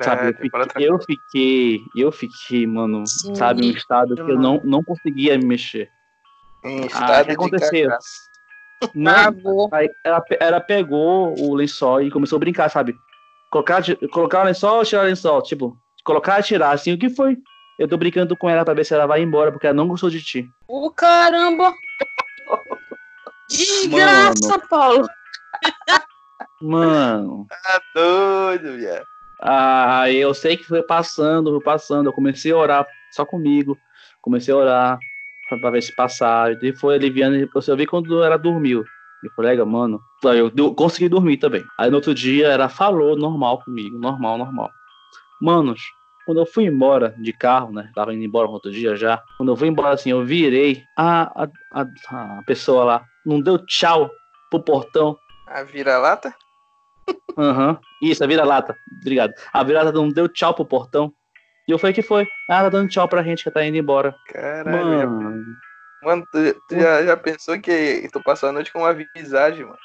sabe, 0.00 0.28
eu 0.28 0.34
fiquei, 0.34 0.88
eu 0.88 0.98
fiquei, 0.98 1.80
eu 1.94 2.12
fiquei, 2.12 2.66
mano, 2.66 3.06
Sim. 3.06 3.34
sabe, 3.36 3.62
um 3.62 3.70
estado 3.70 4.16
que 4.16 4.22
eu 4.22 4.36
não, 4.36 4.60
não 4.64 4.82
conseguia 4.82 5.38
me 5.38 5.46
mexer. 5.46 5.90
Em 6.64 6.82
Ah, 6.82 6.86
estado 6.86 7.22
o 7.22 7.26
que 7.26 7.32
aconteceu? 7.32 7.90
Não. 8.94 9.68
Aí 9.72 9.88
ela, 10.02 10.24
ela 10.40 10.60
pegou 10.60 11.38
o 11.38 11.54
lençol 11.54 12.02
e 12.02 12.10
começou 12.10 12.36
a 12.36 12.40
brincar, 12.40 12.68
sabe? 12.68 12.94
Colocar, 13.50 13.82
colocar 14.10 14.42
o 14.42 14.44
lençol, 14.46 14.84
tirar 14.84 15.02
o 15.02 15.06
lençol. 15.06 15.42
Tipo, 15.42 15.78
colocar 16.04 16.40
e 16.40 16.42
tirar. 16.42 16.72
Assim, 16.72 16.92
o 16.92 16.98
que 16.98 17.08
foi? 17.08 17.36
Eu 17.78 17.88
tô 17.88 17.96
brincando 17.96 18.36
com 18.36 18.48
ela 18.48 18.64
pra 18.64 18.74
ver 18.74 18.84
se 18.84 18.94
ela 18.94 19.06
vai 19.06 19.22
embora, 19.22 19.50
porque 19.50 19.66
ela 19.66 19.74
não 19.74 19.88
gostou 19.88 20.08
de 20.08 20.22
ti. 20.22 20.48
Ô, 20.68 20.90
caramba! 20.90 21.74
Desgraça, 23.48 24.58
Paulo! 24.68 25.08
Mano. 26.60 27.46
Tá 27.48 27.80
doido, 27.94 28.76
viado. 28.76 29.04
Ah, 29.40 30.10
eu 30.10 30.32
sei 30.32 30.56
que 30.56 30.64
foi 30.64 30.82
passando, 30.82 31.50
foi 31.50 31.60
passando. 31.60 32.08
Eu 32.08 32.12
comecei 32.12 32.52
a 32.52 32.56
orar 32.56 32.86
só 33.12 33.24
comigo. 33.24 33.76
Comecei 34.22 34.54
a 34.54 34.56
orar 34.56 34.98
pra, 35.60 35.70
ver 35.70 35.82
se 35.82 35.94
passava. 35.94 36.56
E 36.62 36.72
foi 36.74 36.94
aliviando. 36.94 37.36
e 37.36 37.48
Eu 37.68 37.76
vi 37.76 37.86
quando 37.86 38.22
ela 38.22 38.38
dormiu. 38.38 38.84
E 39.22 39.28
falei, 39.34 39.52
"Lega, 39.52 39.64
mano. 39.64 40.00
Eu 40.56 40.74
consegui 40.74 41.08
dormir 41.08 41.38
também. 41.38 41.64
Aí 41.78 41.90
no 41.90 41.96
outro 41.96 42.14
dia 42.14 42.48
ela 42.48 42.68
falou 42.68 43.16
normal 43.16 43.62
comigo. 43.62 43.98
Normal, 43.98 44.38
normal. 44.38 44.70
Manos, 45.40 45.80
quando 46.24 46.40
eu 46.40 46.46
fui 46.46 46.64
embora 46.64 47.14
de 47.18 47.32
carro, 47.32 47.72
né? 47.72 47.90
Tava 47.94 48.14
indo 48.14 48.24
embora 48.24 48.48
outro 48.48 48.70
dia 48.70 48.96
já. 48.96 49.22
Quando 49.36 49.52
eu 49.52 49.56
fui 49.56 49.68
embora 49.68 49.94
assim, 49.94 50.10
eu 50.10 50.24
virei. 50.24 50.82
A, 50.96 51.44
a, 51.44 51.48
a, 51.72 52.38
a 52.38 52.42
pessoa 52.44 52.84
lá 52.84 53.04
não 53.24 53.40
deu 53.40 53.58
tchau 53.58 54.10
pro 54.50 54.60
portão. 54.62 55.18
A 55.46 55.62
vira-lata? 55.62 56.34
Aham. 57.36 57.78
Isso, 58.02 58.24
a 58.24 58.26
vira-lata. 58.26 58.76
Obrigado. 59.00 59.34
A 59.52 59.62
vira-lata 59.62 59.92
não 59.92 60.08
deu 60.08 60.28
tchau 60.28 60.54
pro 60.54 60.64
portão. 60.64 61.12
E 61.68 61.72
eu 61.72 61.78
falei 61.78 61.94
que 61.94 62.02
foi. 62.02 62.26
Ah, 62.48 62.62
tá 62.62 62.68
dando 62.68 62.88
tchau 62.88 63.08
pra 63.08 63.22
gente 63.22 63.42
que 63.42 63.50
tá 63.50 63.64
indo 63.64 63.76
embora. 63.76 64.14
Caralho, 64.26 65.10
Mano. 65.10 65.56
mano, 66.02 66.26
tu, 66.30 66.38
tu 66.68 66.78
já, 66.78 67.04
já 67.04 67.16
pensou 67.16 67.58
que 67.60 68.08
tu 68.12 68.22
passou 68.22 68.48
a 68.48 68.52
noite 68.52 68.72
com 68.72 68.80
uma 68.80 68.94
visagem, 69.16 69.64
mano? 69.64 69.78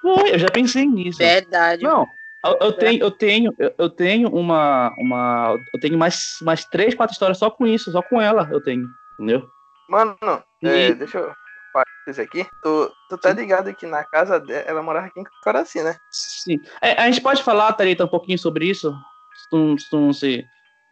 Foi, 0.00 0.34
eu 0.34 0.38
já 0.38 0.48
pensei 0.48 0.84
nisso. 0.84 1.18
Verdade. 1.18 1.82
Não, 1.82 2.06
eu, 2.44 2.58
eu 2.60 2.72
tenho, 2.72 3.00
eu 3.00 3.10
tenho, 3.10 3.54
eu, 3.78 3.90
tenho 3.90 4.28
uma, 4.28 4.94
uma. 4.98 5.56
Eu 5.72 5.80
tenho 5.80 5.96
mais, 5.98 6.36
mais 6.42 6.64
três, 6.64 6.94
quatro 6.94 7.12
histórias 7.12 7.38
só 7.38 7.50
com 7.50 7.66
isso, 7.66 7.90
só 7.90 8.02
com 8.02 8.20
ela 8.20 8.48
eu 8.52 8.60
tenho. 8.60 8.88
Entendeu? 9.14 9.48
Mano, 9.88 10.16
é, 10.62 10.88
E- 10.88 10.94
deixa 10.94 11.18
eu 11.18 11.32
falar 11.72 11.84
isso 12.08 12.20
aqui. 12.20 12.46
Tu, 12.62 12.92
tu 13.08 13.18
tá 13.18 13.32
ligado 13.32 13.74
que 13.74 13.86
na 13.86 14.04
casa 14.04 14.38
dela, 14.40 14.64
ela 14.66 14.82
morava 14.82 15.06
aqui 15.06 15.20
em 15.20 15.24
Coraci, 15.42 15.82
né? 15.82 15.96
Sim. 16.10 16.60
É, 16.80 16.92
a 16.92 17.10
gente 17.10 17.20
pode 17.22 17.42
falar, 17.42 17.72
Thalita, 17.72 18.04
um 18.04 18.08
pouquinho 18.08 18.38
sobre 18.38 18.66
isso? 18.66 18.92
Se 19.36 19.48
tu, 19.50 19.56
não- 19.58 19.78
se 19.78 19.90
tu 19.90 20.00
não 20.00 20.12
se. 20.12 20.44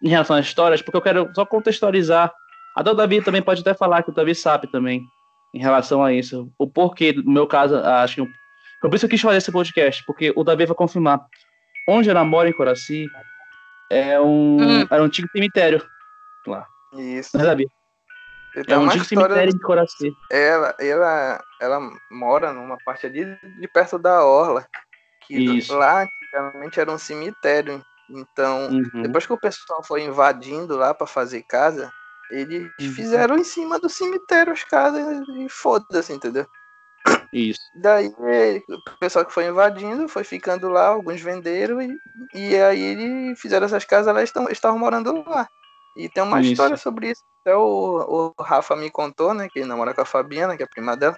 Em 0.02 0.08
relação 0.08 0.36
às 0.36 0.46
histórias, 0.46 0.82
porque 0.82 0.96
eu 0.96 1.02
quero 1.02 1.30
só 1.34 1.44
contextualizar. 1.46 2.32
Até 2.76 2.90
o 2.90 2.94
Davi 2.94 3.22
também 3.22 3.42
pode 3.42 3.60
até 3.60 3.72
falar 3.74 4.02
que 4.02 4.10
o 4.10 4.14
Davi 4.14 4.34
sabe 4.34 4.66
também 4.66 5.02
em 5.54 5.60
relação 5.60 6.02
a 6.02 6.12
isso. 6.12 6.50
O 6.58 6.66
porquê, 6.66 7.12
no 7.12 7.30
meu 7.30 7.46
caso, 7.46 7.76
acho 7.76 8.24
que. 8.24 8.41
Por 8.88 8.94
isso 8.94 9.00
que 9.06 9.06
eu 9.06 9.10
quis 9.16 9.20
fazer 9.20 9.38
esse 9.38 9.52
podcast, 9.52 10.02
porque 10.06 10.32
o 10.36 10.44
Davi 10.44 10.66
vai 10.66 10.76
confirmar. 10.76 11.24
Onde 11.88 12.10
ela 12.10 12.24
mora 12.24 12.48
em 12.48 12.52
Coraci 12.52 13.06
É 13.90 14.20
um. 14.20 14.56
Hum. 14.60 14.86
Era 14.90 15.02
um 15.02 15.06
antigo 15.06 15.28
cemitério. 15.32 15.84
Lá. 16.46 16.66
Isso. 16.94 17.36
Não 17.36 17.44
sabia. 17.44 17.66
E 18.56 18.60
É 18.60 18.64
tem 18.64 18.76
um 18.76 18.84
antigo 18.84 19.02
história. 19.02 19.26
cemitério 19.28 19.52
de 19.54 19.60
Coraci. 19.60 20.12
Ela, 20.30 20.74
ela, 20.78 21.44
ela 21.60 21.90
mora 22.10 22.52
numa 22.52 22.76
parte 22.84 23.06
ali 23.06 23.24
de 23.60 23.68
perto 23.68 23.98
da 23.98 24.24
Orla. 24.24 24.66
Que 25.26 25.38
Isso. 25.58 25.74
lá 25.76 26.02
antigamente 26.04 26.80
era 26.80 26.90
um 26.90 26.98
cemitério. 26.98 27.82
Então, 28.10 28.68
Uhum. 28.68 29.02
depois 29.02 29.24
que 29.26 29.32
o 29.32 29.38
pessoal 29.40 29.82
foi 29.82 30.02
invadindo 30.02 30.76
lá 30.76 30.92
pra 30.92 31.06
fazer 31.06 31.42
casa, 31.48 31.90
eles 32.30 32.62
Uhum. 32.80 32.92
fizeram 32.92 33.36
em 33.38 33.44
cima 33.44 33.78
do 33.78 33.88
cemitério 33.88 34.52
as 34.52 34.64
casas 34.64 35.06
e 35.38 35.48
foda-se, 35.48 36.12
entendeu? 36.12 36.46
Isso. 37.32 37.70
Daí 37.74 38.08
o 38.08 38.96
pessoal 39.00 39.24
que 39.24 39.32
foi 39.32 39.46
invadindo 39.46 40.06
foi 40.06 40.22
ficando 40.22 40.68
lá, 40.68 40.88
alguns 40.88 41.20
venderam 41.20 41.80
e, 41.80 41.98
e 42.34 42.56
aí 42.56 42.80
eles 42.80 43.40
fizeram 43.40 43.64
essas 43.64 43.84
casas, 43.84 44.08
elas 44.08 44.24
estão, 44.24 44.48
estavam 44.50 44.78
morando 44.78 45.24
lá. 45.26 45.48
E 45.96 46.08
tem 46.08 46.22
uma 46.22 46.40
Isso. 46.40 46.52
história 46.52 46.76
sobre 46.76 47.10
isso. 47.10 47.22
Até 47.40 47.56
o, 47.56 48.32
o 48.38 48.42
Rafa 48.42 48.76
me 48.76 48.90
contou, 48.90 49.34
né? 49.34 49.48
Que 49.48 49.60
ele 49.60 49.68
namora 49.68 49.94
com 49.94 50.00
a 50.00 50.06
Fabiana, 50.06 50.56
que 50.56 50.62
é 50.62 50.66
a 50.66 50.68
prima 50.68 50.96
dela. 50.96 51.16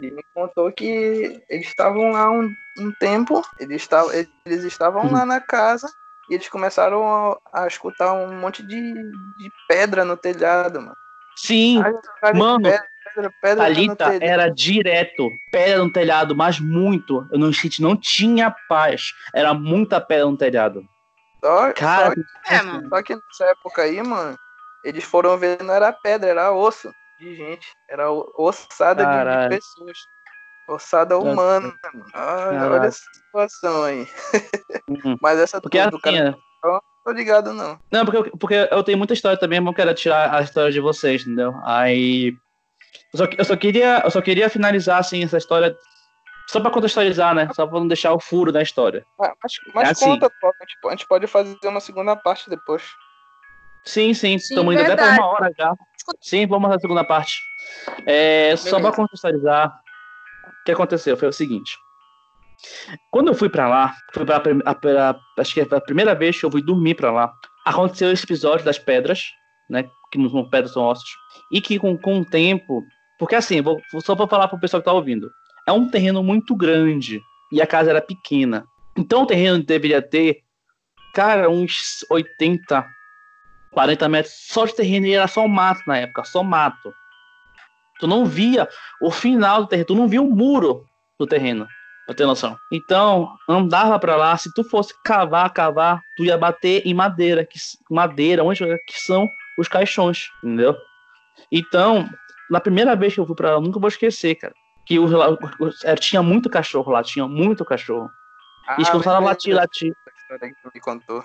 E 0.00 0.10
me 0.10 0.24
contou 0.34 0.72
que 0.72 1.42
eles 1.48 1.66
estavam 1.66 2.10
lá 2.10 2.30
um, 2.30 2.52
um 2.78 2.90
tempo, 2.92 3.42
eles, 3.58 3.82
estavam 3.82 4.12
eles 4.12 4.64
estavam 4.64 5.04
Uhum. 5.04 5.12
lá 5.12 5.24
na 5.24 5.40
casa 5.40 5.92
e 6.28 6.34
eles 6.34 6.48
começaram 6.48 7.04
a, 7.04 7.38
a 7.52 7.66
escutar 7.66 8.12
um 8.12 8.34
monte 8.40 8.62
de, 8.62 8.94
de 9.36 9.52
pedra 9.68 10.04
no 10.04 10.16
telhado, 10.16 10.80
mano. 10.80 10.96
Sim, 11.36 11.82
Aí, 11.82 12.34
Mano, 12.34 12.62
pedra, 12.62 12.91
pedra, 13.14 13.32
pedra 13.40 13.68
no 13.68 13.74
Thalita 13.74 13.96
telhado. 14.10 14.22
era 14.22 14.48
direto, 14.48 15.28
pedra 15.50 15.78
no 15.84 15.92
telhado, 15.92 16.34
mas 16.36 16.58
muito. 16.60 17.26
Eu 17.32 17.38
não, 17.38 17.52
gente, 17.52 17.80
não 17.82 17.96
tinha 17.96 18.54
paz. 18.68 19.12
Era 19.34 19.52
muita 19.54 20.00
pedra 20.00 20.26
no 20.26 20.36
telhado. 20.36 20.82
Só, 21.44 21.72
Cara, 21.72 22.14
só 22.14 22.54
É, 22.54 22.62
mano. 22.62 22.88
Só 22.88 23.02
que 23.02 23.14
nessa 23.14 23.44
época 23.50 23.82
aí, 23.82 24.02
mano, 24.02 24.36
eles 24.84 25.04
foram 25.04 25.36
ver, 25.36 25.62
não 25.62 25.74
era 25.74 25.92
pedra, 25.92 26.30
era 26.30 26.52
osso 26.52 26.92
de 27.18 27.34
gente. 27.34 27.66
Era 27.90 28.10
o- 28.10 28.32
ossada 28.36 29.04
de- 29.04 29.10
de, 29.10 29.16
Caralho. 29.16 29.50
pessoas. 29.50 29.98
Ossada 30.68 31.18
humana, 31.18 31.74
mano. 31.92 32.04
Caralho. 32.12 32.72
olha 32.74 32.86
essa 32.86 33.02
situação 33.12 33.82
aí. 33.84 34.06
Uhum. 34.88 35.16
Mas 35.20 35.38
essa 35.38 35.60
porque 35.60 35.78
do, 35.82 35.88
assim, 35.96 35.98
cara, 36.00 36.16
é- 36.16 36.34
não 36.64 36.80
tô 37.04 37.10
ligado, 37.12 37.52
não. 37.52 37.78
Não, 37.90 38.04
porque, 38.04 38.16
eu- 38.30 38.38
porque 38.38 38.68
eu 38.70 38.82
tenho 38.84 38.96
muita 38.96 39.12
história 39.12 39.36
também, 39.38 39.60
mas 39.60 39.66
eu 39.72 39.74
quero 39.74 39.94
tirar 39.94 40.32
a 40.32 40.40
história 40.42 40.70
de 40.70 40.80
vocês, 40.80 41.22
entendeu? 41.22 41.52
Aí. 41.64 42.36
Eu 43.12 43.18
só, 43.18 43.24
eu 43.38 43.44
só 43.44 43.56
queria, 43.56 44.02
eu 44.04 44.10
só 44.10 44.20
queria 44.20 44.48
finalizar 44.50 44.98
assim 44.98 45.22
essa 45.24 45.38
história. 45.38 45.74
Só 46.50 46.60
pra 46.60 46.70
contextualizar, 46.70 47.34
né? 47.34 47.48
Só 47.54 47.66
pra 47.66 47.78
não 47.78 47.86
deixar 47.88 48.12
o 48.12 48.20
furo 48.20 48.50
da 48.52 48.60
história. 48.62 49.04
Ah, 49.20 49.32
mas 49.42 49.52
mas 49.74 49.88
É 49.88 49.92
assim. 49.92 50.04
conta, 50.06 50.26
a 50.26 50.64
gente, 50.64 50.78
a 50.86 50.90
gente 50.90 51.06
pode 51.06 51.26
fazer 51.26 51.56
uma 51.64 51.80
segunda 51.80 52.14
parte 52.16 52.50
depois. 52.50 52.82
Sim, 53.84 54.12
sim, 54.14 54.38
Sim, 54.38 54.54
estamos 54.54 54.74
indo 54.74 54.82
até 54.82 54.94
pra 54.94 55.04
verdade. 55.04 55.20
uma 55.20 55.28
hora 55.32 55.52
já. 55.58 55.74
Sim, 56.20 56.46
vamos 56.46 56.68
na 56.68 56.78
segunda 56.78 57.04
parte. 57.04 57.40
É, 58.06 58.54
só 58.56 58.80
pra 58.80 58.92
contextualizar, 58.92 59.68
o 59.68 60.64
que 60.64 60.72
aconteceu 60.72 61.16
foi 61.16 61.28
o 61.28 61.32
seguinte. 61.32 61.72
Quando 63.10 63.28
eu 63.28 63.34
fui 63.34 63.48
pra 63.48 63.68
lá, 63.68 63.94
foi 64.12 64.24
pra, 64.24 64.36
a- 64.36 64.74
pra- 64.74 65.18
acho 65.38 65.54
que 65.54 65.64
foi 65.64 65.78
a 65.78 65.80
primeira 65.80 66.14
vez 66.14 66.38
que 66.38 66.44
eu 66.46 66.50
fui 66.50 66.62
dormir 66.62 66.94
pra 66.94 67.10
lá, 67.10 67.32
aconteceu 67.64 68.12
esse 68.12 68.24
episódio 68.24 68.64
das 68.64 68.78
pedras, 68.78 69.22
né? 69.68 69.88
Que 70.12 70.18
não 70.18 70.28
são 70.28 70.48
pedras, 70.48 70.72
são 70.72 70.84
ossos. 70.84 71.10
E 71.50 71.60
que 71.60 71.78
com, 71.78 71.96
com 71.96 72.20
o 72.20 72.24
tempo. 72.24 72.84
Porque 73.18 73.34
assim, 73.34 73.60
vou, 73.60 73.80
só 74.04 74.14
pra 74.14 74.28
falar 74.28 74.48
pro 74.48 74.60
pessoal 74.60 74.80
que 74.80 74.84
tá 74.84 74.92
ouvindo. 74.92 75.30
É 75.66 75.72
um 75.72 75.88
terreno 75.88 76.22
muito 76.22 76.54
grande 76.54 77.20
e 77.50 77.60
a 77.60 77.66
casa 77.66 77.90
era 77.90 78.00
pequena. 78.00 78.64
Então 78.96 79.22
o 79.22 79.26
terreno 79.26 79.62
deveria 79.62 80.02
ter, 80.02 80.38
cara, 81.14 81.48
uns 81.48 82.04
80, 82.10 82.84
40 83.72 84.08
metros 84.08 84.34
só 84.48 84.66
de 84.66 84.74
terreno 84.74 85.06
e 85.06 85.14
era 85.14 85.26
só 85.26 85.46
mato 85.48 85.82
na 85.86 85.98
época, 85.98 86.24
só 86.24 86.42
mato. 86.42 86.92
Tu 88.00 88.06
não 88.06 88.26
via 88.26 88.68
o 89.00 89.10
final 89.10 89.62
do 89.62 89.68
terreno, 89.68 89.86
tu 89.86 89.94
não 89.94 90.08
via 90.08 90.20
o 90.20 90.30
muro 90.30 90.84
do 91.18 91.26
terreno, 91.26 91.66
pra 92.06 92.14
ter 92.14 92.26
noção. 92.26 92.56
Então, 92.72 93.30
andava 93.48 93.98
pra 93.98 94.16
lá, 94.16 94.36
se 94.36 94.52
tu 94.54 94.64
fosse 94.64 94.92
cavar, 95.04 95.52
cavar, 95.52 96.00
tu 96.16 96.24
ia 96.24 96.36
bater 96.36 96.82
em 96.84 96.92
madeira, 96.92 97.46
que 97.46 97.58
madeira, 97.90 98.42
onde 98.42 98.64
que 98.86 99.00
são 99.00 99.28
os 99.58 99.68
caixões, 99.68 100.28
entendeu? 100.42 100.76
Então, 101.50 102.08
na 102.50 102.60
primeira 102.60 102.94
vez 102.96 103.14
que 103.14 103.20
eu 103.20 103.26
fui 103.26 103.34
pra 103.36 103.50
lá, 103.50 103.54
eu 103.56 103.60
nunca 103.60 103.78
vou 103.80 103.88
esquecer, 103.88 104.34
cara. 104.36 104.54
Que 104.86 104.98
o, 104.98 105.04
o- 105.06 105.70
era- 105.84 105.96
tinha 106.00 106.22
muito 106.22 106.50
cachorro 106.50 106.90
lá, 106.92 107.02
tinha 107.02 107.26
muito 107.26 107.64
cachorro. 107.64 108.10
Ah, 108.66 108.76
E 108.78 108.84
lembrei 108.84 109.28
latir, 109.28 109.54
latir. 109.54 109.92
me 110.74 110.80
contou. 110.80 111.24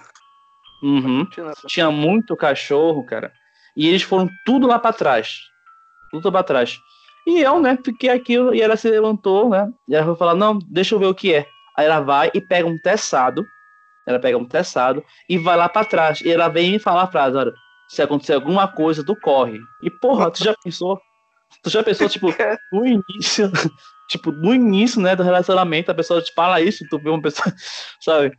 Uhum. 0.83 1.27
Tinha 1.67 1.89
muito 1.91 2.35
cachorro, 2.35 3.03
cara. 3.03 3.31
E 3.75 3.87
eles 3.87 4.03
foram 4.03 4.29
tudo 4.45 4.67
lá 4.67 4.77
pra 4.79 4.93
trás. 4.93 5.39
Tudo 6.11 6.31
pra 6.31 6.43
trás. 6.43 6.79
E 7.25 7.39
eu, 7.41 7.59
né, 7.59 7.77
fiquei 7.83 8.09
aqui 8.09 8.33
e 8.53 8.61
ela 8.61 8.77
se 8.77 8.89
levantou, 8.89 9.49
né? 9.49 9.67
E 9.87 9.95
ela 9.95 10.05
foi 10.05 10.15
falar: 10.15 10.35
Não, 10.35 10.57
deixa 10.59 10.95
eu 10.95 10.99
ver 10.99 11.07
o 11.07 11.15
que 11.15 11.33
é. 11.33 11.45
Aí 11.75 11.85
ela 11.85 11.99
vai 11.99 12.31
e 12.33 12.39
pega 12.41 12.67
um 12.67 12.77
teçado. 12.79 13.45
Ela 14.05 14.19
pega 14.19 14.37
um 14.37 14.45
teçado 14.45 15.03
e 15.27 15.37
vai 15.37 15.57
lá 15.57 15.67
pra 15.67 15.83
trás. 15.83 16.21
E 16.21 16.31
ela 16.31 16.47
vem 16.47 16.75
e 16.75 16.79
fala 16.79 17.03
a 17.03 17.07
frase: 17.07 17.35
Olha, 17.37 17.53
se 17.87 18.01
acontecer 18.01 18.33
alguma 18.33 18.67
coisa, 18.67 19.03
tu 19.03 19.15
corre. 19.15 19.59
E 19.81 19.89
porra, 19.89 20.29
tu 20.31 20.43
já 20.43 20.53
pensou? 20.63 20.99
Tu 21.63 21.69
já 21.69 21.83
pensou, 21.83 22.09
tipo, 22.09 22.27
no 22.71 22.85
início, 22.85 23.51
tipo, 24.09 24.31
no 24.31 24.53
início, 24.53 25.01
né, 25.01 25.15
do 25.15 25.23
relacionamento, 25.23 25.91
a 25.91 25.95
pessoa 25.95 26.21
te 26.21 26.33
fala 26.33 26.61
isso, 26.61 26.85
tu 26.89 26.99
vê 26.99 27.09
uma 27.09 27.21
pessoa, 27.21 27.53
sabe? 28.01 28.37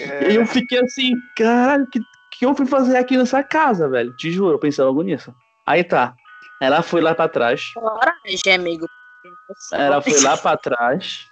É. 0.00 0.32
E 0.32 0.36
eu 0.36 0.46
fiquei 0.46 0.80
assim, 0.80 1.12
caralho, 1.36 1.86
que, 1.88 2.00
que 2.38 2.46
eu 2.46 2.54
fui 2.54 2.66
fazer 2.66 2.96
aqui 2.96 3.16
nessa 3.16 3.42
casa, 3.42 3.88
velho? 3.88 4.14
Te 4.16 4.30
juro, 4.30 4.54
eu 4.54 4.58
pensei 4.58 4.84
logo 4.84 5.02
nisso. 5.02 5.34
Aí 5.66 5.84
tá. 5.84 6.14
Ela 6.60 6.82
foi 6.82 7.00
lá 7.00 7.14
pra 7.14 7.28
trás. 7.28 7.72
Coragem, 7.74 8.54
amigo. 8.54 8.86
Ela 9.72 10.00
foi 10.00 10.20
lá 10.20 10.36
pra 10.36 10.56
trás. 10.56 11.26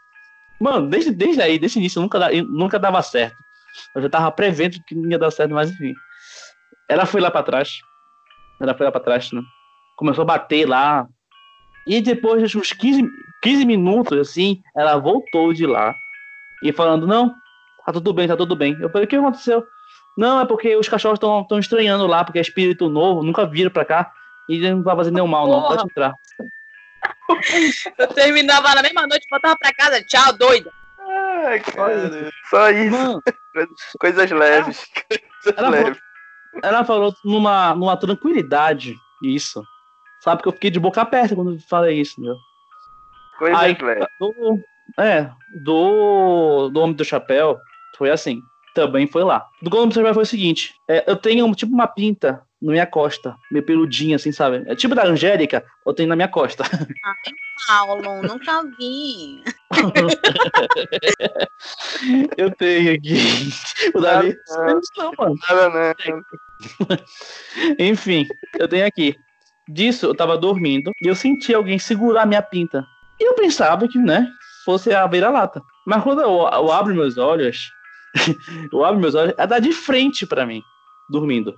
Mano, 0.60 0.88
desde, 0.88 1.12
desde 1.12 1.40
aí, 1.40 1.58
desde 1.58 1.78
o 1.78 1.80
início, 1.80 2.02
nunca, 2.02 2.18
nunca 2.42 2.78
dava 2.78 3.00
certo. 3.02 3.36
Eu 3.94 4.02
já 4.02 4.10
tava 4.10 4.30
prevendo 4.32 4.78
que 4.86 4.94
não 4.94 5.08
ia 5.08 5.18
dar 5.18 5.30
certo, 5.30 5.54
mas 5.54 5.70
enfim. 5.70 5.94
Ela 6.90 7.06
foi 7.06 7.20
lá 7.20 7.30
pra 7.30 7.44
trás. 7.44 7.80
Ela 8.60 8.74
foi 8.74 8.84
lá 8.84 8.90
pra 8.90 9.00
trás, 9.00 9.30
né? 9.30 9.40
Começou 9.96 10.22
a 10.22 10.26
bater 10.26 10.68
lá. 10.68 11.06
E 11.86 12.00
depois 12.00 12.50
de 12.50 12.58
uns 12.58 12.72
15, 12.72 13.08
15 13.42 13.64
minutos, 13.64 14.18
assim, 14.18 14.60
ela 14.76 14.96
voltou 14.96 15.52
de 15.52 15.66
lá. 15.66 15.94
E 16.64 16.72
falando, 16.72 17.06
não, 17.06 17.32
tá 17.86 17.92
tudo 17.92 18.12
bem, 18.12 18.26
tá 18.26 18.36
tudo 18.36 18.56
bem. 18.56 18.76
Eu 18.80 18.90
falei, 18.90 19.06
o 19.06 19.08
que 19.08 19.14
aconteceu? 19.14 19.64
Não, 20.18 20.40
é 20.40 20.44
porque 20.44 20.74
os 20.74 20.88
cachorros 20.88 21.16
estão 21.16 21.58
estranhando 21.60 22.08
lá, 22.08 22.24
porque 22.24 22.40
é 22.40 22.42
espírito 22.42 22.88
novo, 22.88 23.22
nunca 23.22 23.46
viram 23.46 23.70
pra 23.70 23.84
cá. 23.84 24.12
E 24.48 24.58
não 24.58 24.82
vai 24.82 24.96
fazer 24.96 25.12
nenhum 25.12 25.28
mal, 25.28 25.46
não. 25.46 25.62
Porra. 25.62 25.76
Pode 25.76 25.90
entrar. 25.90 26.12
Eu 27.98 28.08
terminava 28.08 28.74
na 28.74 28.82
mesma 28.82 29.06
noite, 29.06 29.28
voltava 29.30 29.56
pra 29.56 29.72
casa. 29.72 30.02
Tchau, 30.04 30.32
doida. 30.32 30.72
Ai, 31.46 31.60
cara. 31.60 32.30
Só 32.50 32.68
isso. 32.70 32.90
Mano, 32.90 33.22
Coisas 34.00 34.30
leves. 34.32 34.84
Coisas 35.44 35.70
leves. 35.70 36.09
Ela 36.62 36.84
falou 36.84 37.14
numa, 37.24 37.74
numa 37.74 37.96
tranquilidade 37.96 38.96
isso. 39.22 39.62
Sabe 40.22 40.42
que 40.42 40.48
eu 40.48 40.52
fiquei 40.52 40.70
de 40.70 40.80
boca 40.80 41.00
aberta 41.00 41.34
quando 41.34 41.52
eu 41.52 41.58
falei 41.68 42.00
isso, 42.00 42.20
meu. 42.20 42.36
Coisas 43.38 43.58
Aí, 43.58 43.76
leves. 43.80 44.06
do, 44.18 44.58
é, 44.98 45.30
do, 45.64 46.68
do 46.68 46.80
Homem 46.80 46.94
do 46.94 47.04
Chapéu, 47.04 47.58
foi 47.96 48.10
assim. 48.10 48.40
Também 48.74 49.06
foi 49.06 49.24
lá. 49.24 49.46
Do 49.62 49.74
Homem 49.76 49.88
do 49.88 49.94
Chapéu 49.94 50.14
foi 50.14 50.22
o 50.22 50.26
seguinte: 50.26 50.74
é, 50.88 51.10
eu 51.10 51.16
tenho 51.16 51.50
tipo 51.54 51.72
uma 51.72 51.86
pinta 51.86 52.42
na 52.60 52.72
minha 52.72 52.86
costa, 52.86 53.34
meio 53.50 53.64
peludinha, 53.64 54.16
assim, 54.16 54.30
sabe? 54.30 54.62
É 54.66 54.74
tipo 54.74 54.94
da 54.94 55.06
Angélica, 55.06 55.64
eu 55.86 55.94
tenho 55.94 56.08
na 56.08 56.16
minha 56.16 56.28
costa. 56.28 56.64
Paulo, 57.66 58.22
nunca 58.22 58.62
vi. 58.78 59.42
Eu 62.36 62.50
tenho 62.56 62.94
aqui. 62.94 63.50
O 63.94 64.00
Davi. 64.00 64.36
Não, 64.96 65.12
mano. 65.16 65.36
Nada, 65.48 65.68
né? 65.70 65.94
Enfim, 67.78 68.26
eu 68.58 68.66
tenho 68.68 68.86
aqui. 68.86 69.14
Disso, 69.68 70.06
eu 70.06 70.14
tava 70.14 70.36
dormindo 70.36 70.90
e 71.00 71.06
eu 71.06 71.14
senti 71.14 71.54
alguém 71.54 71.78
segurar 71.78 72.26
minha 72.26 72.42
pinta. 72.42 72.84
E 73.20 73.28
eu 73.28 73.34
pensava 73.34 73.86
que, 73.86 73.98
né, 73.98 74.28
fosse 74.64 74.92
a 74.92 75.06
beira-lata. 75.06 75.62
Mas 75.86 76.02
quando 76.02 76.20
eu, 76.22 76.48
eu 76.52 76.72
abro 76.72 76.94
meus 76.94 77.16
olhos, 77.16 77.70
eu 78.72 78.84
abro 78.84 79.00
meus 79.00 79.14
olhos, 79.14 79.34
ela 79.38 79.46
tá 79.46 79.58
de 79.60 79.72
frente 79.72 80.26
pra 80.26 80.44
mim, 80.44 80.62
dormindo. 81.08 81.54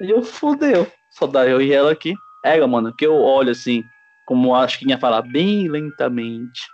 E 0.00 0.10
eu, 0.10 0.22
fodeu. 0.22 0.90
Só 1.10 1.26
dá 1.26 1.46
eu 1.46 1.60
e 1.60 1.72
ela 1.72 1.92
aqui. 1.92 2.14
É, 2.44 2.64
mano, 2.66 2.94
que 2.94 3.06
eu 3.06 3.14
olho 3.14 3.50
assim, 3.50 3.84
como 4.26 4.54
acho 4.54 4.78
que 4.78 4.88
ia 4.88 4.98
falar, 4.98 5.22
bem 5.22 5.68
lentamente. 5.68 6.73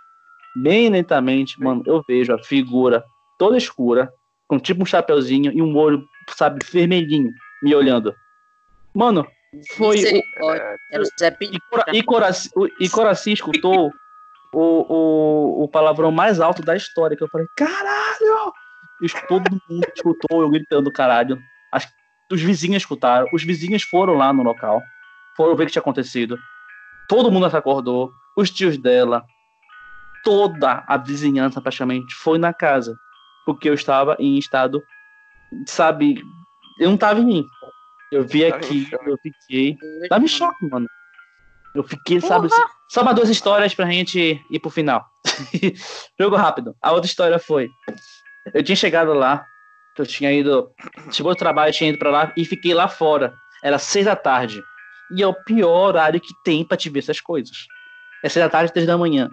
Bem 0.55 0.89
lentamente, 0.89 1.59
mano, 1.59 1.81
eu 1.85 2.03
vejo 2.07 2.33
a 2.33 2.43
figura 2.43 3.03
toda 3.37 3.57
escura, 3.57 4.11
com 4.47 4.59
tipo 4.59 4.83
um 4.83 4.85
chapeuzinho 4.85 5.51
e 5.51 5.61
um 5.61 5.75
olho, 5.77 6.03
sabe, 6.35 6.59
vermelhinho, 6.71 7.31
me 7.63 7.73
olhando. 7.73 8.13
Mano, 8.93 9.25
foi. 9.75 9.95
o- 9.95 10.01
Misericórdia. 10.01 10.75
Era 10.91 11.03
o 11.03 11.05
Zé 11.19 11.37
e. 11.41 11.59
Cora- 11.69 11.85
e, 11.93 12.03
Coraci, 12.03 12.49
e 12.79 12.89
Coraci 12.89 13.31
escutou 13.31 13.91
o, 14.53 14.93
o, 14.93 15.63
o 15.63 15.67
palavrão 15.69 16.11
mais 16.11 16.39
alto 16.39 16.61
da 16.61 16.75
história, 16.75 17.15
que 17.15 17.23
eu 17.23 17.29
falei, 17.29 17.47
caralho! 17.55 18.53
todo 19.27 19.49
mundo 19.67 19.85
escutou 19.95 20.41
eu 20.41 20.49
gritando, 20.49 20.91
caralho. 20.91 21.39
As, 21.71 21.87
os 22.31 22.41
vizinhos 22.41 22.83
escutaram, 22.83 23.27
os 23.33 23.43
vizinhos 23.43 23.83
foram 23.83 24.13
lá 24.15 24.31
no 24.31 24.43
local, 24.43 24.81
foram 25.35 25.55
ver 25.55 25.63
o 25.63 25.65
que 25.65 25.71
tinha 25.71 25.81
acontecido. 25.81 26.37
Todo 27.07 27.31
mundo 27.31 27.49
se 27.49 27.57
acordou, 27.57 28.11
os 28.37 28.49
tios 28.51 28.77
dela, 28.77 29.23
toda 30.23 30.83
a 30.87 30.97
vizinhança 30.97 31.61
praticamente 31.61 32.13
foi 32.15 32.37
na 32.37 32.53
casa, 32.53 32.95
porque 33.45 33.69
eu 33.69 33.73
estava 33.73 34.15
em 34.19 34.37
estado, 34.37 34.83
sabe, 35.67 36.21
eu 36.79 36.87
não 36.87 36.95
estava 36.95 37.19
em 37.19 37.25
mim. 37.25 37.45
Eu 38.11 38.27
vi 38.27 38.45
aqui, 38.45 38.87
eu 39.05 39.17
fiquei. 39.21 39.77
Tava 40.09 40.23
em 40.23 40.27
choque, 40.27 40.69
mano. 40.69 40.87
Eu 41.73 41.83
fiquei, 41.83 42.19
sabe, 42.19 42.47
assim, 42.47 42.61
só 42.89 43.01
uma 43.01 43.13
duas 43.13 43.29
histórias 43.29 43.73
pra 43.73 43.89
gente 43.89 44.43
ir 44.49 44.59
pro 44.59 44.69
final. 44.69 45.05
Jogo 46.19 46.35
rápido. 46.35 46.75
A 46.81 46.91
outra 46.91 47.09
história 47.09 47.39
foi: 47.39 47.69
eu 48.53 48.61
tinha 48.61 48.75
chegado 48.75 49.13
lá, 49.13 49.45
eu 49.97 50.05
tinha 50.05 50.31
ido, 50.33 50.69
chegou 51.11 51.31
o 51.31 51.35
trabalho, 51.35 51.71
tinha 51.71 51.89
ido 51.89 51.97
pra 51.97 52.11
lá 52.11 52.33
e 52.35 52.43
fiquei 52.43 52.73
lá 52.73 52.89
fora. 52.89 53.33
Era 53.63 53.79
seis 53.79 54.05
da 54.05 54.15
tarde. 54.15 54.61
E 55.15 55.21
é 55.21 55.27
o 55.27 55.33
pior 55.33 55.87
horário 55.89 56.19
que 56.19 56.33
tem 56.43 56.65
pra 56.65 56.75
te 56.75 56.89
ver 56.89 56.99
essas 56.99 57.21
coisas. 57.21 57.55
É 58.23 58.27
seis 58.27 58.43
da 58.43 58.49
tarde, 58.49 58.73
três 58.73 58.87
da 58.87 58.97
manhã. 58.97 59.29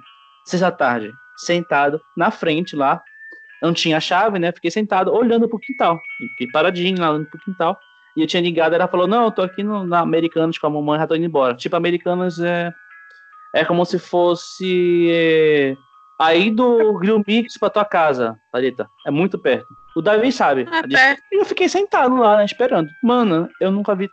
Seis 0.48 0.62
da 0.62 0.70
tarde, 0.70 1.12
sentado 1.36 2.00
na 2.16 2.30
frente 2.30 2.74
lá. 2.74 3.02
Não 3.62 3.74
tinha 3.74 4.00
chave, 4.00 4.38
né? 4.38 4.50
Fiquei 4.50 4.70
sentado 4.70 5.12
olhando 5.12 5.46
pro 5.46 5.58
quintal. 5.58 6.00
Fiquei 6.30 6.50
paradinho 6.50 6.98
lá 6.98 7.10
olhando 7.10 7.26
pro 7.26 7.40
quintal. 7.40 7.78
E 8.16 8.22
eu 8.22 8.26
tinha 8.26 8.42
ligado, 8.42 8.72
ela 8.72 8.88
falou: 8.88 9.06
Não, 9.06 9.24
eu 9.24 9.30
tô 9.30 9.42
aqui 9.42 9.62
no, 9.62 9.84
na 9.84 10.00
Americanas 10.00 10.56
com 10.56 10.66
a 10.66 10.70
mamãe, 10.70 10.98
já 10.98 11.06
tô 11.06 11.14
indo 11.14 11.26
embora. 11.26 11.54
Tipo, 11.54 11.76
Americanas 11.76 12.40
é. 12.40 12.72
É 13.54 13.62
como 13.62 13.84
se 13.84 13.98
fosse. 13.98 15.08
É, 15.10 15.76
aí 16.18 16.50
do 16.50 16.98
Grill 16.98 17.22
Mix 17.26 17.58
pra 17.58 17.68
tua 17.68 17.84
casa, 17.84 18.34
Thalita. 18.50 18.88
É 19.06 19.10
muito 19.10 19.38
perto. 19.38 19.66
O 19.94 20.00
Davi 20.00 20.32
sabe. 20.32 20.66
É 20.72 20.82
perto. 20.82 21.22
E 21.30 21.40
eu 21.40 21.44
fiquei 21.44 21.68
sentado 21.68 22.16
lá, 22.16 22.38
né, 22.38 22.46
esperando. 22.46 22.88
Mano, 23.02 23.50
eu 23.60 23.70
nunca 23.70 23.94
vi 23.94 24.08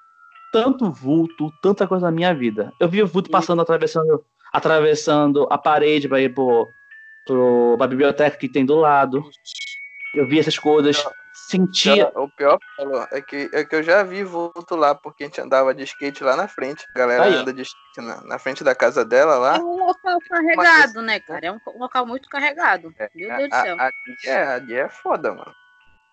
tanto 0.51 0.91
vulto, 0.91 1.51
tanta 1.61 1.87
coisa 1.87 2.05
na 2.05 2.11
minha 2.11 2.33
vida. 2.33 2.71
Eu 2.79 2.87
vi 2.87 3.03
o 3.03 3.07
vulto 3.07 3.29
passando, 3.29 3.61
atravessando, 3.61 4.23
atravessando 4.55 5.47
a 5.51 5.57
parede 5.57 6.07
pra 6.07 6.21
ir 6.21 6.33
pro, 6.33 6.73
pro, 7.25 7.75
pra 7.77 7.87
biblioteca 7.87 8.37
que 8.37 8.47
tem 8.47 8.65
do 8.65 8.75
lado. 8.75 9.29
Eu 10.13 10.25
vi 10.27 10.39
essas 10.39 10.57
coisas 10.57 11.03
sentia. 11.33 12.09
O 12.15 12.29
pior 12.29 12.57
Paulo, 12.77 13.05
é 13.11 13.21
que, 13.21 13.49
é 13.51 13.65
que 13.65 13.75
eu 13.75 13.83
já 13.83 14.01
vi 14.01 14.23
vulto 14.23 14.75
lá, 14.75 14.95
porque 14.95 15.23
a 15.23 15.27
gente 15.27 15.41
andava 15.41 15.73
de 15.73 15.83
skate 15.83 16.23
lá 16.23 16.37
na 16.37 16.47
frente. 16.47 16.85
A 16.95 16.99
galera 16.99 17.25
Aí, 17.25 17.35
anda 17.35 17.53
de 17.53 17.63
skate 17.63 17.97
na, 17.97 18.21
na 18.21 18.39
frente 18.39 18.63
da 18.63 18.73
casa 18.73 19.03
dela 19.03 19.37
lá. 19.37 19.57
É 19.57 19.59
um 19.59 19.85
local 19.85 20.17
carregado, 20.29 21.01
né, 21.01 21.19
cara? 21.19 21.45
É 21.47 21.51
um 21.51 21.59
local 21.75 22.05
muito 22.07 22.29
carregado. 22.29 22.93
Meu 23.13 23.29
Deus 23.37 23.49
do 23.49 23.53
A- 23.55 23.61
céu. 23.61 23.75
a- 23.77 23.85
Ali 23.85 24.17
é, 24.25 24.43
ali 24.47 24.73
é 24.73 24.87
foda, 24.89 25.33
mano. 25.33 25.53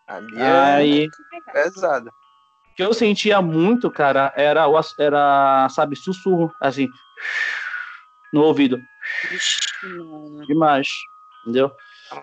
Ali 0.07 0.43
é 0.43 0.51
Aí, 0.51 1.11
pesado. 1.53 2.09
o 2.09 2.75
que 2.75 2.83
eu 2.83 2.93
sentia 2.93 3.41
muito, 3.41 3.89
cara, 3.91 4.33
era, 4.37 4.65
era 4.99 5.69
sabe, 5.71 5.95
sussurro, 5.95 6.53
assim, 6.61 6.91
no 8.33 8.43
ouvido. 8.43 8.83
Mano. 9.83 10.47
Demais, 10.47 10.89
entendeu? 11.43 11.71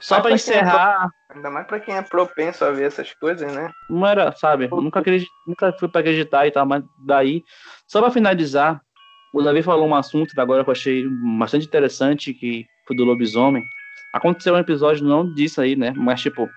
Só 0.01 0.16
Mas 0.16 0.22
pra 0.22 0.22
quem 0.22 0.32
é 0.32 0.36
encerrar, 0.36 1.10
pro- 1.28 1.36
ainda 1.36 1.49
mais 1.51 1.68
pra 1.68 1.80
quem 1.80 1.95
é 1.95 2.01
propenso 2.01 2.64
a 2.66 2.72
ver 2.72 2.84
essas 2.86 3.14
coisas, 3.14 3.51
né? 3.53 3.72
não 3.89 4.05
era, 4.05 4.32
sabe, 4.36 4.68
eu 4.72 4.82
nunca, 4.82 4.99
acredit, 4.99 5.34
nunca 5.45 5.74
fui 5.74 5.88
pra 5.88 6.01
acreditar 6.01 6.45
e 6.47 6.51
tal, 6.51 6.66
mas 6.66 6.84
daí, 6.97 7.43
só 7.88 8.01
pra 8.01 8.12
finalizar, 8.12 8.82
o 9.32 9.41
Davi 9.41 9.62
falou 9.64 9.88
um 9.88 9.95
assunto 9.95 10.34
que 10.34 10.39
agora 10.39 10.64
que 10.64 10.70
eu 10.70 10.74
achei 10.74 11.07
bastante 11.38 11.66
interessante, 11.66 12.34
que 12.34 12.66
foi 12.88 12.95
do 12.95 13.03
lobisomem. 13.03 13.64
Aconteceu 14.14 14.53
um 14.55 14.60
episódio 14.60 15.05
não 15.05 15.32
disso 15.32 15.60
aí, 15.62 15.76
né, 15.76 15.91
mas 15.95 16.22
tipo, 16.22 16.49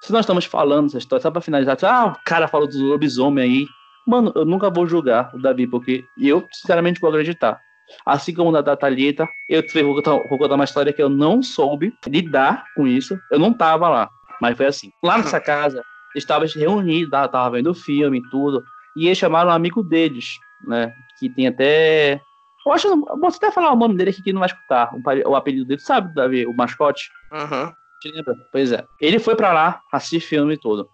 se 0.00 0.12
nós 0.12 0.20
estamos 0.20 0.44
falando 0.44 0.86
essa 0.86 0.98
história, 0.98 1.22
só 1.22 1.30
pra 1.30 1.40
finalizar, 1.40 1.76
ah, 1.84 2.06
o 2.12 2.20
cara 2.24 2.46
falou 2.48 2.68
do 2.68 2.78
lobisomem 2.78 3.44
aí, 3.44 3.68
mano, 4.06 4.32
eu 4.34 4.44
nunca 4.44 4.70
vou 4.70 4.86
julgar 4.86 5.34
o 5.34 5.38
Davi, 5.38 5.66
porque 5.66 6.08
eu, 6.16 6.46
sinceramente, 6.52 7.00
vou 7.00 7.10
acreditar. 7.10 7.60
Assim 8.04 8.34
como 8.34 8.50
o 8.50 8.62
da 8.62 8.76
Thalita, 8.76 9.28
eu 9.48 9.62
vou 9.84 9.96
contar, 9.96 10.10
vou 10.28 10.38
contar 10.38 10.54
uma 10.54 10.64
história 10.64 10.92
que 10.92 11.02
eu 11.02 11.08
não 11.08 11.42
soube 11.42 11.92
lidar 12.06 12.64
com 12.74 12.86
isso. 12.86 13.18
Eu 13.30 13.38
não 13.38 13.52
tava 13.52 13.88
lá, 13.88 14.08
mas 14.40 14.56
foi 14.56 14.66
assim. 14.66 14.92
Lá 15.02 15.18
nessa 15.18 15.40
casa, 15.40 15.82
estavam 16.14 16.48
reunidos, 16.48 17.10
tava, 17.10 17.50
vendo 17.50 17.74
filme 17.74 18.18
e 18.18 18.30
tudo, 18.30 18.62
e 18.96 19.06
eles 19.06 19.18
chamaram 19.18 19.50
um 19.50 19.54
amigo 19.54 19.82
deles, 19.82 20.38
né? 20.66 20.92
Que 21.18 21.28
tem 21.28 21.46
até. 21.46 22.20
Eu 22.66 22.72
acho. 22.72 23.02
Posso 23.20 23.38
até 23.38 23.50
falar 23.50 23.72
o 23.72 23.76
nome 23.76 23.96
dele 23.96 24.10
aqui 24.10 24.22
que 24.22 24.32
não 24.32 24.40
vai 24.40 24.48
escutar. 24.48 24.90
O, 25.26 25.34
apelido 25.34 25.64
dele, 25.64 25.80
sabe, 25.80 26.14
Davi? 26.14 26.46
O 26.46 26.52
mascote? 26.52 27.10
Uhum. 27.32 27.72
Te 28.00 28.10
lembra? 28.10 28.34
Pois 28.52 28.72
é. 28.72 28.84
Ele 29.00 29.18
foi 29.18 29.36
pra 29.36 29.52
lá 29.52 29.80
assistir 29.92 30.20
filme 30.20 30.54
e 30.54 30.58
tudo. 30.58 30.88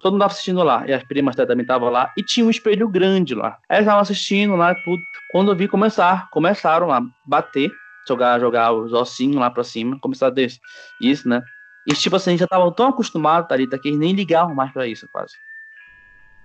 Todo 0.00 0.12
mundo 0.12 0.20
tava 0.22 0.32
assistindo 0.32 0.62
lá. 0.62 0.86
E 0.86 0.92
as 0.92 1.02
primas 1.04 1.36
também 1.36 1.60
estavam 1.60 1.90
lá. 1.90 2.12
E 2.16 2.22
tinha 2.22 2.44
um 2.46 2.50
espelho 2.50 2.88
grande 2.88 3.34
lá. 3.34 3.58
Aí 3.68 3.76
eles 3.78 3.84
estavam 3.86 4.00
assistindo 4.00 4.56
lá 4.56 4.72
e 4.72 4.82
tudo. 4.82 5.02
Quando 5.30 5.50
eu 5.52 5.56
vi 5.56 5.68
começar, 5.68 6.28
começaram 6.30 6.86
lá 6.86 7.02
bater, 7.24 7.70
jogar, 8.08 8.40
jogar 8.40 8.72
os 8.72 8.92
ossinhos 8.92 9.36
lá 9.36 9.50
pra 9.50 9.62
cima. 9.62 9.98
Começaram 10.00 10.32
a 10.32 10.34
ter 10.34 10.50
isso, 11.00 11.28
né? 11.28 11.42
E 11.86 11.92
tipo 11.94 12.16
assim, 12.16 12.36
já 12.36 12.44
estavam 12.44 12.72
tão 12.72 12.88
acostumados, 12.88 13.48
Thalita, 13.48 13.78
que 13.78 13.88
eles 13.88 13.98
nem 14.00 14.12
ligavam 14.12 14.54
mais 14.54 14.72
pra 14.72 14.86
isso, 14.86 15.08
quase. 15.10 15.34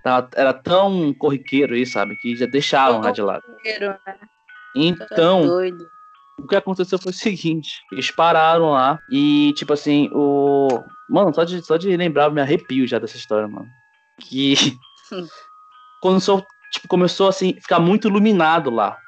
Tava- 0.02 0.28
Era 0.34 0.52
tão 0.52 1.12
corriqueiro 1.14 1.74
isso, 1.76 1.92
sabe? 1.92 2.16
Que 2.16 2.36
já 2.36 2.46
deixavam 2.46 3.00
lá 3.00 3.10
de 3.10 3.22
lado. 3.22 3.42
Inteiro, 3.58 3.88
né? 4.06 4.14
Então, 4.74 5.42
o 6.38 6.46
que 6.46 6.54
aconteceu 6.56 6.98
foi 6.98 7.10
o 7.10 7.14
seguinte: 7.14 7.80
eles 7.90 8.10
pararam 8.10 8.70
lá 8.70 9.00
e, 9.08 9.52
tipo 9.56 9.72
assim, 9.72 10.08
o. 10.12 10.68
Mano, 11.08 11.32
só 11.34 11.44
de, 11.44 11.62
só 11.64 11.76
de 11.76 11.96
lembrar, 11.96 12.24
eu 12.24 12.32
me 12.32 12.40
arrepio 12.40 12.86
já 12.86 12.98
dessa 12.98 13.16
história, 13.16 13.46
mano. 13.48 13.68
Que. 14.20 14.54
Quando 16.00 16.20
tipo, 16.72 16.88
começou 16.88 17.28
assim, 17.28 17.54
ficar 17.60 17.78
muito 17.80 18.08
iluminado 18.08 18.70
lá. 18.70 18.98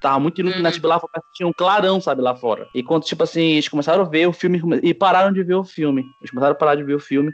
Tava 0.00 0.20
muito 0.20 0.40
iluminado, 0.40 0.66
Uhum. 0.66 0.72
tipo, 0.72 0.86
lá 0.86 0.98
fora 1.00 1.12
tinha 1.34 1.46
um 1.46 1.52
clarão, 1.52 2.00
sabe, 2.00 2.22
lá 2.22 2.34
fora. 2.34 2.68
E 2.74 2.82
quando, 2.82 3.02
tipo 3.04 3.22
assim, 3.24 3.52
eles 3.52 3.68
começaram 3.68 4.02
a 4.02 4.08
ver 4.08 4.26
o 4.28 4.32
filme 4.32 4.60
e 4.82 4.94
pararam 4.94 5.32
de 5.32 5.42
ver 5.42 5.54
o 5.54 5.64
filme. 5.64 6.04
Eles 6.20 6.30
começaram 6.30 6.52
a 6.52 6.58
parar 6.58 6.76
de 6.76 6.84
ver 6.84 6.94
o 6.94 7.00
filme. 7.00 7.32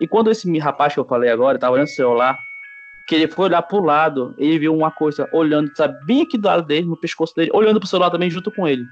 E 0.00 0.06
quando 0.06 0.30
esse 0.30 0.56
rapaz 0.58 0.94
que 0.94 1.00
eu 1.00 1.04
falei 1.04 1.28
agora, 1.30 1.58
tava 1.58 1.74
olhando 1.74 1.88
o 1.88 1.90
celular, 1.90 2.38
que 3.08 3.16
ele 3.16 3.26
foi 3.26 3.46
olhar 3.46 3.62
pro 3.62 3.82
lado, 3.82 4.32
ele 4.38 4.58
viu 4.60 4.76
uma 4.76 4.92
coisa 4.92 5.28
olhando, 5.32 5.74
sabe, 5.76 5.98
bem 6.06 6.22
aqui 6.22 6.38
do 6.38 6.46
lado 6.46 6.62
dele, 6.64 6.86
no 6.86 6.96
pescoço 6.96 7.34
dele, 7.34 7.50
olhando 7.52 7.80
pro 7.80 7.88
celular 7.88 8.10
também 8.10 8.30
junto 8.30 8.52
com 8.52 8.68
ele. 8.68 8.86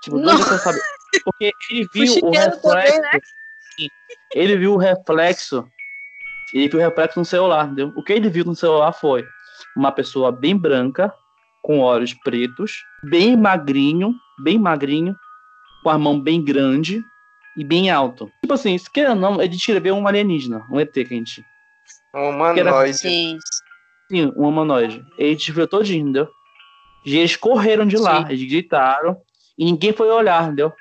Tipo, 0.00 0.18
dois 0.18 0.38
Nossa. 0.38 0.56
você 0.56 0.64
sabe? 0.64 0.78
Porque 1.24 1.52
ele 1.70 1.86
viu 1.92 2.14
o 2.14 2.30
também, 2.30 2.40
reflexo. 2.40 3.00
né? 3.02 3.10
Sim. 3.80 3.88
Ele 4.34 4.56
viu 4.56 4.74
o 4.74 4.76
reflexo. 4.76 5.66
Ele 6.52 6.68
viu 6.68 6.78
o 6.78 6.82
reflexo 6.82 7.18
no 7.18 7.24
celular, 7.24 7.66
entendeu? 7.66 7.92
O 7.96 8.02
que 8.02 8.12
ele 8.12 8.28
viu 8.28 8.44
no 8.44 8.54
celular 8.54 8.92
foi 8.92 9.24
uma 9.76 9.92
pessoa 9.92 10.32
bem 10.32 10.56
branca, 10.56 11.12
com 11.62 11.80
olhos 11.80 12.14
pretos, 12.14 12.84
bem 13.04 13.36
magrinho, 13.36 14.14
bem 14.42 14.58
magrinho, 14.58 15.14
com 15.82 15.90
a 15.90 15.98
mão 15.98 16.20
bem 16.20 16.42
grande 16.42 17.02
e 17.56 17.64
bem 17.64 17.90
alto. 17.90 18.30
Tipo 18.40 18.54
assim, 18.54 18.76
se 18.76 18.90
queira 18.90 19.10
ou 19.10 19.16
não, 19.16 19.40
ele 19.40 19.48
descreveu 19.48 19.94
um 19.94 20.06
alienígena, 20.06 20.66
um 20.70 20.80
ET 20.80 20.92
que 20.92 21.00
a 21.00 21.04
gente. 21.04 21.44
Um 22.14 22.30
humanoide. 22.30 22.94
Sim. 22.98 23.38
Sim, 24.10 24.32
um 24.36 24.48
humanoide. 24.48 25.04
Ele 25.18 25.36
descreveu 25.36 25.68
todinho, 25.68 26.02
entendeu? 26.02 26.28
E 27.04 27.16
eles 27.16 27.36
correram 27.36 27.86
de 27.86 27.96
lá, 27.96 28.26
Sim. 28.26 28.32
eles 28.32 28.48
gritaram 28.48 29.16
e 29.56 29.64
ninguém 29.64 29.92
foi 29.92 30.10
olhar, 30.10 30.44
entendeu? 30.44 30.72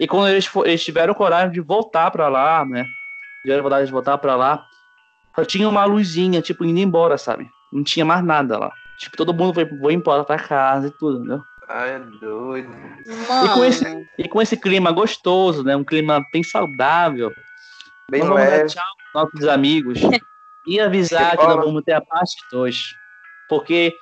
E 0.00 0.06
quando 0.06 0.28
eles, 0.28 0.48
eles 0.64 0.84
tiveram 0.84 1.14
coragem 1.14 1.50
de 1.50 1.60
voltar 1.60 2.10
pra 2.10 2.28
lá, 2.28 2.64
né? 2.64 2.84
Tiveram 3.42 3.62
vontade 3.64 3.86
de 3.86 3.92
voltar 3.92 4.18
pra 4.18 4.36
lá, 4.36 4.64
só 5.34 5.44
tinha 5.44 5.68
uma 5.68 5.84
luzinha, 5.84 6.40
tipo, 6.42 6.64
indo 6.64 6.78
embora, 6.80 7.16
sabe? 7.18 7.48
Não 7.72 7.82
tinha 7.84 8.04
mais 8.04 8.24
nada 8.24 8.58
lá. 8.58 8.72
Tipo, 8.98 9.16
todo 9.16 9.32
mundo 9.34 9.54
foi, 9.54 9.66
foi 9.66 9.92
embora 9.94 10.24
pra 10.24 10.38
casa 10.38 10.88
e 10.88 10.90
tudo, 10.90 11.18
entendeu? 11.18 11.42
Ai, 11.68 11.90
é 11.90 11.98
doido. 11.98 12.68
Mano, 12.68 13.46
E 13.46 13.54
com 13.54 13.64
esse- 13.64 14.06
E 14.18 14.28
com 14.28 14.40
esse 14.42 14.56
clima 14.56 14.90
gostoso, 14.90 15.62
né? 15.62 15.76
Um 15.76 15.84
clima 15.84 16.24
bem 16.32 16.42
saudável. 16.42 17.30
Bem 18.10 18.20
nós 18.20 18.28
vamos 18.30 18.44
dar 18.44 18.50
leve. 18.56 18.68
tchau 18.70 18.84
aos 19.14 19.30
nossos 19.32 19.48
amigos 19.48 19.98
e 20.66 20.80
avisar 20.80 21.32
que 21.32 21.36
nós 21.44 21.46
Fala. 21.54 21.62
vamos 21.62 21.82
ter 21.84 21.92
a 21.92 22.00
parte 22.00 22.34
2. 22.50 22.94
Porque 23.48 23.94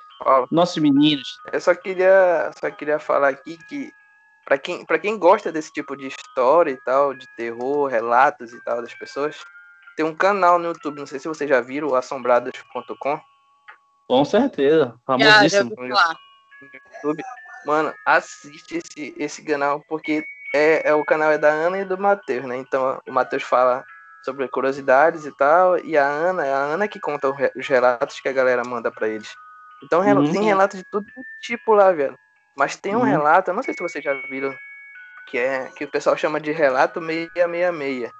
nossos 0.49 0.77
meninos 0.77 1.27
eu 1.51 1.59
só 1.61 1.75
queria, 1.75 2.51
só 2.59 2.71
queria 2.71 2.97
falar 2.99 3.29
aqui 3.29 3.57
que 3.69 3.91
pra 4.47 4.57
quem, 4.57 4.85
pra 4.85 4.97
quem 4.97 5.19
gosta 5.19 5.51
desse 5.51 5.69
tipo 5.73 5.93
de 5.97 6.07
história 6.07 6.71
e 6.71 6.77
tal, 6.85 7.13
de 7.13 7.25
terror, 7.35 7.87
relatos 7.87 8.53
e 8.53 8.63
tal 8.63 8.81
das 8.81 8.93
pessoas, 8.93 9.37
tem 9.97 10.05
um 10.05 10.15
canal 10.15 10.57
no 10.57 10.67
YouTube, 10.69 10.99
não 10.99 11.05
sei 11.05 11.19
se 11.19 11.27
vocês 11.27 11.49
já 11.49 11.59
viram, 11.59 11.89
o 11.89 11.95
assombradas.com. 11.95 13.19
Com 14.07 14.23
certeza, 14.23 14.85
já, 15.09 15.17
já 15.17 15.59
famosíssimo. 15.59 15.75
no 15.75 15.85
YouTube. 15.87 17.23
Mano, 17.65 17.93
assiste 18.05 18.77
esse, 18.77 19.13
esse 19.17 19.43
canal, 19.43 19.83
porque 19.89 20.23
é, 20.55 20.89
é 20.89 20.93
o 20.93 21.03
canal 21.03 21.29
é 21.31 21.37
da 21.37 21.49
Ana 21.49 21.79
e 21.79 21.85
do 21.85 21.97
Matheus, 21.97 22.45
né? 22.45 22.55
Então 22.55 23.01
o 23.05 23.11
Matheus 23.11 23.43
fala 23.43 23.83
sobre 24.23 24.47
curiosidades 24.47 25.25
e 25.25 25.31
tal, 25.35 25.77
e 25.79 25.97
a 25.97 26.05
Ana 26.07 26.45
é 26.45 26.53
a 26.53 26.57
Ana 26.57 26.87
que 26.87 27.01
conta 27.01 27.29
os 27.29 27.67
relatos 27.67 28.21
que 28.21 28.29
a 28.29 28.33
galera 28.33 28.63
manda 28.65 28.89
pra 28.89 29.09
eles. 29.09 29.33
Então 29.83 29.99
rel- 29.99 30.19
Uhum. 30.19 30.31
tem 30.31 30.43
relatos 30.43 30.79
de 30.79 30.85
todo 30.89 31.05
tipo 31.41 31.73
lá, 31.73 31.91
velho. 31.91 32.17
Mas 32.57 32.75
tem 32.75 32.95
um 32.95 32.99
Uhum. 32.99 33.05
relato, 33.05 33.53
não 33.53 33.61
sei 33.61 33.73
se 33.73 33.81
vocês 33.83 34.03
já 34.03 34.13
viram, 34.13 34.57
que 35.27 35.37
é 35.37 35.67
que 35.75 35.85
o 35.85 35.91
pessoal 35.91 36.17
chama 36.17 36.39
de 36.39 36.51
relato 36.51 36.99
666. 36.99 38.11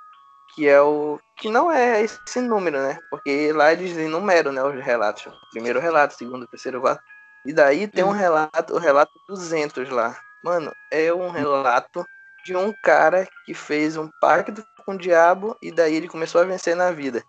que 0.54 0.68
é 0.68 0.82
o 0.82 1.20
que 1.36 1.50
não 1.52 1.72
é 1.72 2.02
esse 2.02 2.40
número, 2.42 2.80
né? 2.82 2.98
Porque 3.12 3.52
lá 3.52 3.72
eles 3.74 3.96
enumeram, 3.98 4.52
né, 4.52 4.64
os 4.64 4.84
relatos. 4.84 5.28
Primeiro 5.52 5.80
relato, 5.80 6.16
segundo, 6.16 6.48
terceiro, 6.48 6.82
quarto. 6.82 7.04
E 7.46 7.54
daí 7.54 7.88
tem 7.88 8.04
um 8.04 8.12
relato, 8.12 8.74
o 8.74 8.80
relato 8.80 9.12
200 9.28 9.90
lá. 9.90 10.20
Mano, 10.44 10.72
é 10.92 11.14
um 11.14 11.30
relato 11.30 12.06
de 12.44 12.56
um 12.56 12.74
cara 12.82 13.28
que 13.46 13.54
fez 13.54 13.98
um 13.98 14.10
pacto 14.20 14.64
com 14.86 14.94
o 14.94 14.98
diabo 14.98 15.56
e 15.62 15.72
daí 15.72 15.96
ele 15.96 16.08
começou 16.08 16.42
a 16.42 16.46
vencer 16.46 16.76
na 16.76 16.92
vida. 16.92 17.24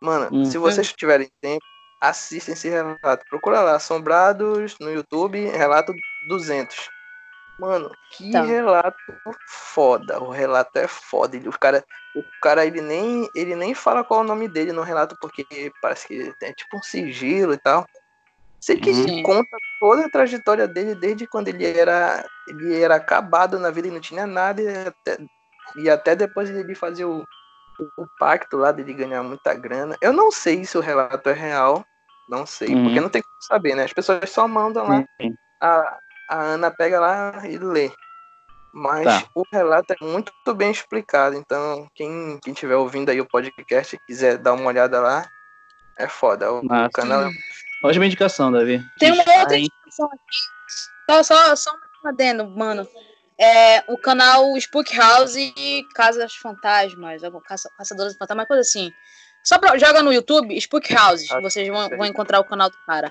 Mano, 0.00 0.28
Hum. 0.32 0.44
se 0.44 0.58
vocês 0.58 0.92
tiverem 0.92 1.30
tempo, 1.40 1.64
assistem 2.00 2.54
esse 2.54 2.68
relato. 2.68 3.24
Procura 3.28 3.60
lá, 3.60 3.76
Assombrados 3.76 4.76
no 4.80 4.90
YouTube, 4.90 5.38
relato 5.50 5.92
200. 6.28 6.88
Mano, 7.58 7.90
que 8.10 8.30
Tá. 8.32 8.42
relato 8.42 8.96
foda. 9.46 10.18
O 10.18 10.30
relato 10.30 10.78
é 10.78 10.88
foda. 10.88 11.36
Ele- 11.36 11.48
o 11.48 11.52
cara, 11.58 11.84
o 12.14 12.24
cara 12.40 12.64
ele 12.64 12.80
nem, 12.80 13.28
ele 13.34 13.54
nem 13.54 13.74
fala 13.74 14.02
qual 14.02 14.20
é 14.20 14.22
o 14.24 14.26
nome 14.26 14.48
dele 14.48 14.72
no 14.72 14.82
relato 14.82 15.14
porque 15.20 15.70
parece 15.82 16.08
que 16.08 16.32
tem 16.38 16.52
tipo 16.52 16.78
um 16.78 16.82
sigilo 16.82 17.52
e 17.52 17.58
tal. 17.58 17.84
Sei 18.58 18.76
que 18.78 18.90
Uhum. 18.90 19.04
Sim. 19.08 19.22
conta 19.22 19.56
toda 19.78 20.06
a 20.06 20.10
trajetória 20.10 20.66
dele 20.66 20.94
desde 20.94 21.26
quando 21.26 21.48
ele 21.48 21.66
era 21.66 22.26
ele 22.48 22.80
era 22.80 22.94
acabado 22.96 23.58
na 23.58 23.70
vida 23.70 23.88
e 23.88 23.90
não 23.90 24.00
tinha 24.00 24.26
nada 24.26 24.60
e 24.60 24.68
até, 24.86 25.18
e 25.76 25.88
até 25.90 26.16
depois 26.16 26.50
ele 26.50 26.74
fazer 26.74 27.04
o, 27.04 27.22
o 27.96 28.06
pacto 28.18 28.56
lá 28.56 28.72
dele 28.72 28.92
ganhar 28.92 29.22
muita 29.22 29.54
grana. 29.54 29.96
Eu 30.00 30.12
não 30.12 30.30
sei 30.30 30.64
se 30.64 30.76
o 30.76 30.80
relato 30.82 31.28
é 31.28 31.32
real, 31.32 31.84
não 32.30 32.46
sei, 32.46 32.68
Uhum. 32.74 32.84
porque 32.84 33.00
não 33.00 33.08
tem 33.08 33.20
como 33.22 33.42
saber, 33.42 33.74
né? 33.74 33.84
As 33.84 33.92
pessoas 33.92 34.30
só 34.30 34.46
mandam 34.48 34.86
lá, 34.88 35.04
a, 35.60 35.98
a 36.30 36.40
Ana 36.40 36.70
pega 36.70 37.00
lá 37.00 37.42
e 37.46 37.58
lê. 37.58 37.90
Mas 38.72 39.04
Tá. 39.04 39.24
o 39.34 39.42
relato 39.52 39.92
é 39.92 39.96
muito 40.04 40.32
bem 40.54 40.70
explicado, 40.70 41.34
então 41.36 41.88
quem, 41.94 42.38
quem 42.42 42.54
tiver 42.54 42.76
ouvindo 42.76 43.10
aí 43.10 43.20
o 43.20 43.26
podcast 43.28 43.96
e 43.96 44.00
quiser 44.06 44.38
dar 44.38 44.52
uma 44.52 44.66
olhada 44.66 45.00
lá, 45.00 45.26
é 45.98 46.06
foda. 46.06 46.52
O, 46.52 46.62
canal 46.92 47.22
é 47.24 47.30
Ótima 47.82 48.06
indicação, 48.06 48.52
Davi. 48.52 48.80
Tem 48.98 49.10
uma 49.10 49.24
outra 49.40 49.58
indicação 49.58 50.06
aqui. 50.06 50.38
Só, 51.10 51.22
só, 51.24 51.56
só 51.56 51.70
um 52.04 52.08
adendo, 52.08 52.46
mano. 52.48 52.86
É 53.38 53.82
o 53.88 53.96
canal 53.98 54.54
Spook 54.58 54.94
House 54.96 55.34
e 55.34 55.82
Casas 55.94 56.34
Fantasmas, 56.36 57.24
algum- 57.24 57.40
Caça- 57.40 57.70
Caçadores 57.76 58.12
de 58.12 58.18
Fantasmas, 58.18 58.46
coisa 58.46 58.60
assim. 58.60 58.92
Só 59.44 59.58
pra, 59.58 59.76
joga 59.78 60.02
no 60.02 60.12
YouTube 60.12 60.56
Spook 60.56 60.92
House, 60.92 61.30
Ah, 61.30 61.40
vocês 61.40 61.66
vão, 61.68 61.88
vão 61.88 62.06
encontrar 62.06 62.40
o 62.40 62.44
canal 62.44 62.70
do 62.70 62.76
cara. 62.86 63.10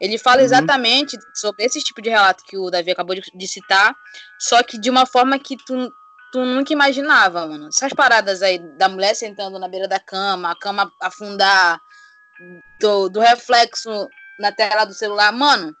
Ele 0.00 0.18
fala 0.18 0.38
Uhum. 0.38 0.44
exatamente 0.44 1.16
sobre 1.34 1.64
esse 1.64 1.80
tipo 1.80 2.02
de 2.02 2.10
relato 2.10 2.44
que 2.44 2.58
o 2.58 2.70
Davi 2.70 2.90
acabou 2.90 3.14
de, 3.14 3.22
de 3.34 3.48
citar, 3.48 3.94
só 4.38 4.62
que 4.62 4.78
de 4.78 4.90
uma 4.90 5.06
forma 5.06 5.38
que 5.38 5.56
tu, 5.64 5.92
tu 6.32 6.44
nunca 6.44 6.72
imaginava, 6.72 7.46
mano. 7.46 7.68
Essas 7.68 7.92
paradas 7.92 8.42
aí 8.42 8.58
da 8.76 8.88
mulher 8.88 9.14
sentando 9.14 9.58
na 9.58 9.68
beira 9.68 9.86
da 9.86 10.00
cama, 10.00 10.50
a 10.50 10.56
cama 10.56 10.90
afundar, 11.00 11.80
do, 12.80 13.08
do 13.08 13.20
reflexo 13.20 14.08
na 14.38 14.50
tela 14.50 14.84
do 14.84 14.94
celular, 14.94 15.32
mano. 15.32 15.74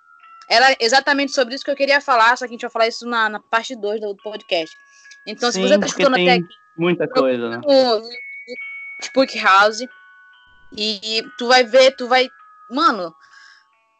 Era 0.48 0.76
exatamente 0.80 1.32
sobre 1.32 1.54
isso 1.54 1.64
que 1.64 1.70
eu 1.70 1.76
queria 1.76 2.00
falar, 2.00 2.36
só 2.36 2.46
que 2.46 2.50
a 2.50 2.54
gente 2.54 2.62
vai 2.62 2.70
falar 2.70 2.88
isso 2.88 3.06
na, 3.06 3.28
na 3.28 3.40
parte 3.40 3.74
2 3.74 4.00
do 4.00 4.14
podcast. 4.16 4.74
Então, 5.26 5.50
se 5.50 5.60
Sim, 5.60 5.68
você 5.68 5.78
tá 5.78 5.86
escutando 5.86 6.14
até 6.14 6.32
aqui 6.34 6.54
muita 6.76 7.08
coisa, 7.08 7.48
né? 7.48 7.60
Spook 9.06 9.38
House 9.38 9.82
e 10.76 11.22
tu 11.38 11.48
vai 11.48 11.64
ver, 11.64 11.94
tu 11.96 12.08
vai. 12.08 12.28
Mano, 12.70 13.14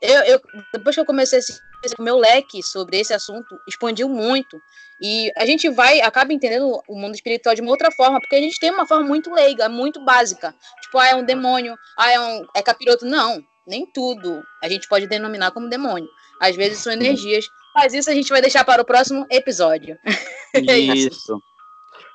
eu, 0.01 0.23
eu 0.23 0.41
depois 0.73 0.97
que 0.97 1.01
eu 1.01 1.07
comecei 1.07 1.39
esse, 1.39 1.61
esse 1.85 2.01
meu 2.01 2.17
leque 2.17 2.63
sobre 2.63 2.99
esse 2.99 3.13
assunto, 3.13 3.59
expandiu 3.69 4.09
muito. 4.09 4.61
E 5.01 5.33
a 5.37 5.45
gente 5.45 5.69
vai, 5.69 6.01
acaba 6.01 6.33
entendendo 6.33 6.81
o 6.89 6.99
mundo 6.99 7.15
espiritual 7.15 7.55
de 7.55 7.61
uma 7.61 7.71
outra 7.71 7.91
forma, 7.91 8.21
porque 8.21 8.37
a 8.37 8.41
gente 8.41 8.59
tem 8.59 8.71
uma 8.71 8.87
forma 8.87 9.07
muito 9.07 9.33
leiga, 9.33 9.69
muito 9.69 10.03
básica. 10.05 10.55
Tipo, 10.83 10.99
ah, 10.99 11.09
é 11.09 11.15
um 11.17 11.25
demônio, 11.25 11.77
ah, 11.99 12.11
é 12.11 12.21
um 12.21 12.47
é 12.55 12.63
capiroto. 12.63 13.05
Não, 13.05 13.43
nem 13.67 13.87
tudo 13.87 14.43
a 14.63 14.69
gente 14.69 14.89
pode 14.89 15.07
denominar 15.07 15.51
como 15.51 15.69
demônio. 15.69 16.09
Às 16.41 16.57
vezes 16.57 16.79
são 16.79 16.93
energias. 16.93 17.45
Mas 17.75 17.95
isso 17.95 18.11
a 18.11 18.15
gente 18.15 18.29
vai 18.29 18.41
deixar 18.41 18.65
para 18.65 18.83
o 18.83 18.85
próximo 18.85 19.27
episódio. 19.31 19.99
É. 20.55 20.77
Isso. 20.77 21.41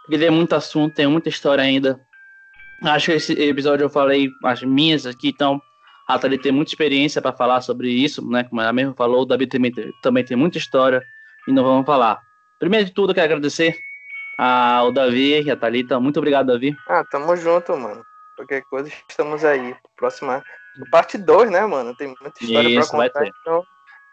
Porque 0.03 0.19
tem 0.19 0.29
muito 0.29 0.53
assunto, 0.53 0.93
tem 0.93 1.07
muita 1.07 1.27
história 1.27 1.63
ainda. 1.63 1.99
Acho 2.83 3.07
que 3.07 3.11
esse 3.13 3.33
episódio 3.33 3.85
eu 3.85 3.89
falei 3.89 4.29
as 4.43 4.61
minhas 4.61 5.05
aqui, 5.05 5.29
então 5.29 5.61
a 6.07 6.17
Thalie 6.19 6.37
tem 6.39 6.51
muita 6.51 6.71
experiência 6.71 7.21
para 7.21 7.35
falar 7.35 7.61
sobre 7.61 7.89
isso, 7.89 8.25
né? 8.29 8.43
Como 8.43 8.61
ela 8.61 8.71
mesmo 8.71 8.93
falou, 8.93 9.21
o 9.21 9.25
Davi 9.25 9.47
também 9.47 9.71
tem, 9.71 9.91
também 10.01 10.23
tem 10.23 10.37
muita 10.37 10.57
história 10.57 11.01
e 11.47 11.51
não 11.51 11.63
vamos 11.63 11.85
falar. 11.85 12.19
Primeiro 12.59 12.85
de 12.85 12.93
tudo, 12.93 13.11
eu 13.11 13.15
quero 13.15 13.25
agradecer 13.25 13.75
ao 14.37 14.91
Davi 14.91 15.41
e 15.41 15.51
a 15.51 15.55
Thalita. 15.57 15.99
Muito 15.99 16.17
obrigado, 16.17 16.47
Davi. 16.47 16.75
Ah, 16.87 17.03
tamo 17.09 17.35
junto, 17.35 17.75
mano. 17.75 18.03
Qualquer 18.35 18.61
coisa, 18.69 18.91
estamos 19.09 19.43
aí. 19.43 19.75
Próxima. 19.95 20.43
Parte 20.91 21.17
2, 21.17 21.49
né, 21.49 21.65
mano? 21.65 21.95
Tem 21.95 22.07
muita 22.07 22.31
história 22.43 22.69
Isso, 22.69 22.89
pra 22.89 22.97
vai 22.99 23.09
contar. 23.09 23.19
ter. 23.23 23.31
Então, 23.41 23.63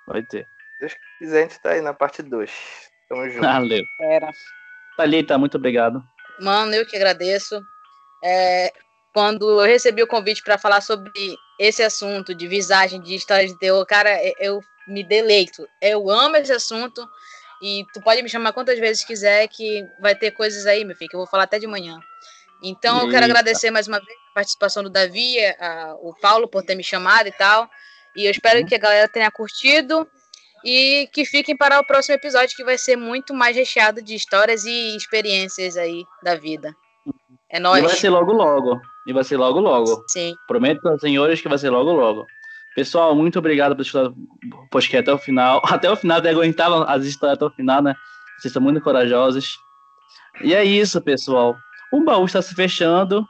Vai 0.06 0.22
ter. 0.22 0.44
se 0.44 0.80
Deus 0.80 0.94
quiser, 1.18 1.38
a 1.38 1.42
gente 1.42 1.60
tá 1.60 1.70
aí 1.70 1.80
na 1.82 1.92
parte 1.92 2.22
2. 2.22 2.50
Tamo 3.08 3.28
junto. 3.28 3.42
Valeu. 3.42 3.84
Era. 4.00 4.30
Thalita, 4.96 5.36
muito 5.36 5.58
obrigado. 5.58 6.02
Mano, 6.40 6.74
eu 6.74 6.86
que 6.86 6.96
agradeço. 6.96 7.62
É, 8.24 8.72
quando 9.12 9.60
eu 9.60 9.66
recebi 9.66 10.02
o 10.02 10.06
convite 10.06 10.42
para 10.42 10.56
falar 10.56 10.80
sobre 10.80 11.12
esse 11.58 11.82
assunto 11.82 12.34
de 12.34 12.48
visagem, 12.48 13.00
de 13.00 13.14
história 13.14 13.46
de 13.46 13.56
terror, 13.58 13.84
cara, 13.86 14.10
eu- 14.24 14.34
eu 14.38 14.60
me 14.88 15.04
deleito. 15.04 15.68
Eu 15.80 16.10
amo 16.10 16.36
esse 16.36 16.52
assunto 16.52 17.06
e 17.62 17.84
tu 17.92 18.00
pode 18.00 18.22
me 18.22 18.28
chamar 18.28 18.52
quantas 18.52 18.78
vezes 18.78 19.04
quiser 19.04 19.46
que 19.48 19.86
vai 20.00 20.14
ter 20.14 20.30
coisas 20.30 20.66
aí, 20.66 20.84
meu 20.84 20.96
filho, 20.96 21.10
que 21.10 21.16
eu 21.16 21.20
vou 21.20 21.28
falar 21.28 21.44
até 21.44 21.58
de 21.58 21.66
manhã. 21.66 22.00
Então, 22.62 22.96
eu 22.96 23.08
quero 23.10 23.24
Eita. 23.24 23.26
agradecer 23.26 23.70
mais 23.70 23.86
uma 23.86 23.98
vez 24.00 24.18
a 24.30 24.34
participação 24.34 24.82
do 24.82 24.90
Davi, 24.90 25.36
a- 25.60 25.94
o 26.00 26.14
Paulo 26.18 26.48
por 26.48 26.62
ter 26.62 26.74
me 26.74 26.82
chamado 26.82 27.28
e 27.28 27.32
tal. 27.32 27.68
E 28.16 28.24
eu 28.24 28.30
espero 28.30 28.64
que 28.66 28.74
a 28.74 28.78
galera 28.78 29.08
tenha 29.08 29.30
curtido 29.30 30.08
e 30.64 31.08
que 31.12 31.24
fiquem 31.26 31.56
para 31.56 31.78
o 31.78 31.84
próximo 31.84 32.14
episódio, 32.14 32.56
que 32.56 32.64
vai 32.64 32.78
ser 32.78 32.96
muito 32.96 33.34
mais 33.34 33.54
recheado 33.54 34.00
de 34.00 34.14
histórias 34.14 34.64
e 34.64 34.96
experiências 34.96 35.76
aí 35.76 36.04
da 36.22 36.34
vida. 36.34 36.74
É 37.54 37.58
E 37.58 37.60
vai 37.82 37.88
ser 37.90 38.10
logo 38.10 38.32
logo. 38.32 38.80
E 39.06 39.12
vai 39.12 39.22
ser 39.22 39.36
logo 39.36 39.60
logo. 39.60 40.04
Sim. 40.08 40.34
Prometo 40.48 40.84
aos 40.88 41.00
senhores 41.00 41.40
que 41.40 41.48
vai 41.48 41.56
ser 41.56 41.70
logo 41.70 41.92
logo. 41.92 42.26
Pessoal, 42.74 43.14
muito 43.14 43.38
obrigado 43.38 43.76
por 43.76 43.82
escutar 43.82 44.08
o 44.08 44.68
podcast 44.72 45.08
até 45.08 45.14
o 45.14 45.18
final. 45.18 45.62
Até 45.70 45.88
o 45.88 45.94
final, 45.94 46.18
até 46.18 46.30
aguentar 46.30 46.72
as 46.90 47.04
histórias 47.04 47.36
até 47.36 47.44
o 47.44 47.50
final, 47.50 47.80
né? 47.80 47.94
Vocês 48.38 48.52
são 48.52 48.60
muito 48.60 48.80
corajosos. 48.80 49.56
E 50.42 50.52
é 50.52 50.64
isso, 50.64 51.00
pessoal. 51.00 51.56
O 51.92 52.02
baú 52.02 52.24
está 52.24 52.42
se 52.42 52.56
fechando 52.56 53.24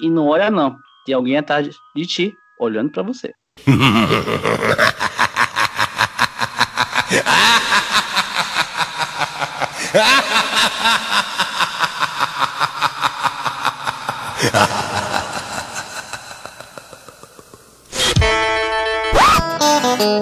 e 0.00 0.08
não 0.08 0.28
olha 0.28 0.50
não. 0.50 0.78
Tem 1.04 1.14
alguém 1.14 1.36
atrás 1.36 1.68
de 1.94 2.06
ti 2.06 2.34
olhando 2.58 2.90
para 2.90 3.02
você. 3.02 3.34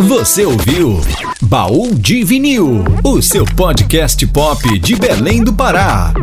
Você 0.00 0.46
ouviu 0.46 1.00
Baú 1.42 1.94
de 1.94 2.24
Vinil, 2.24 2.82
o 3.04 3.20
seu 3.20 3.44
podcast 3.44 4.26
pop 4.28 4.78
de 4.78 4.96
Belém 4.96 5.44
do 5.44 5.52
Pará. 5.52 6.14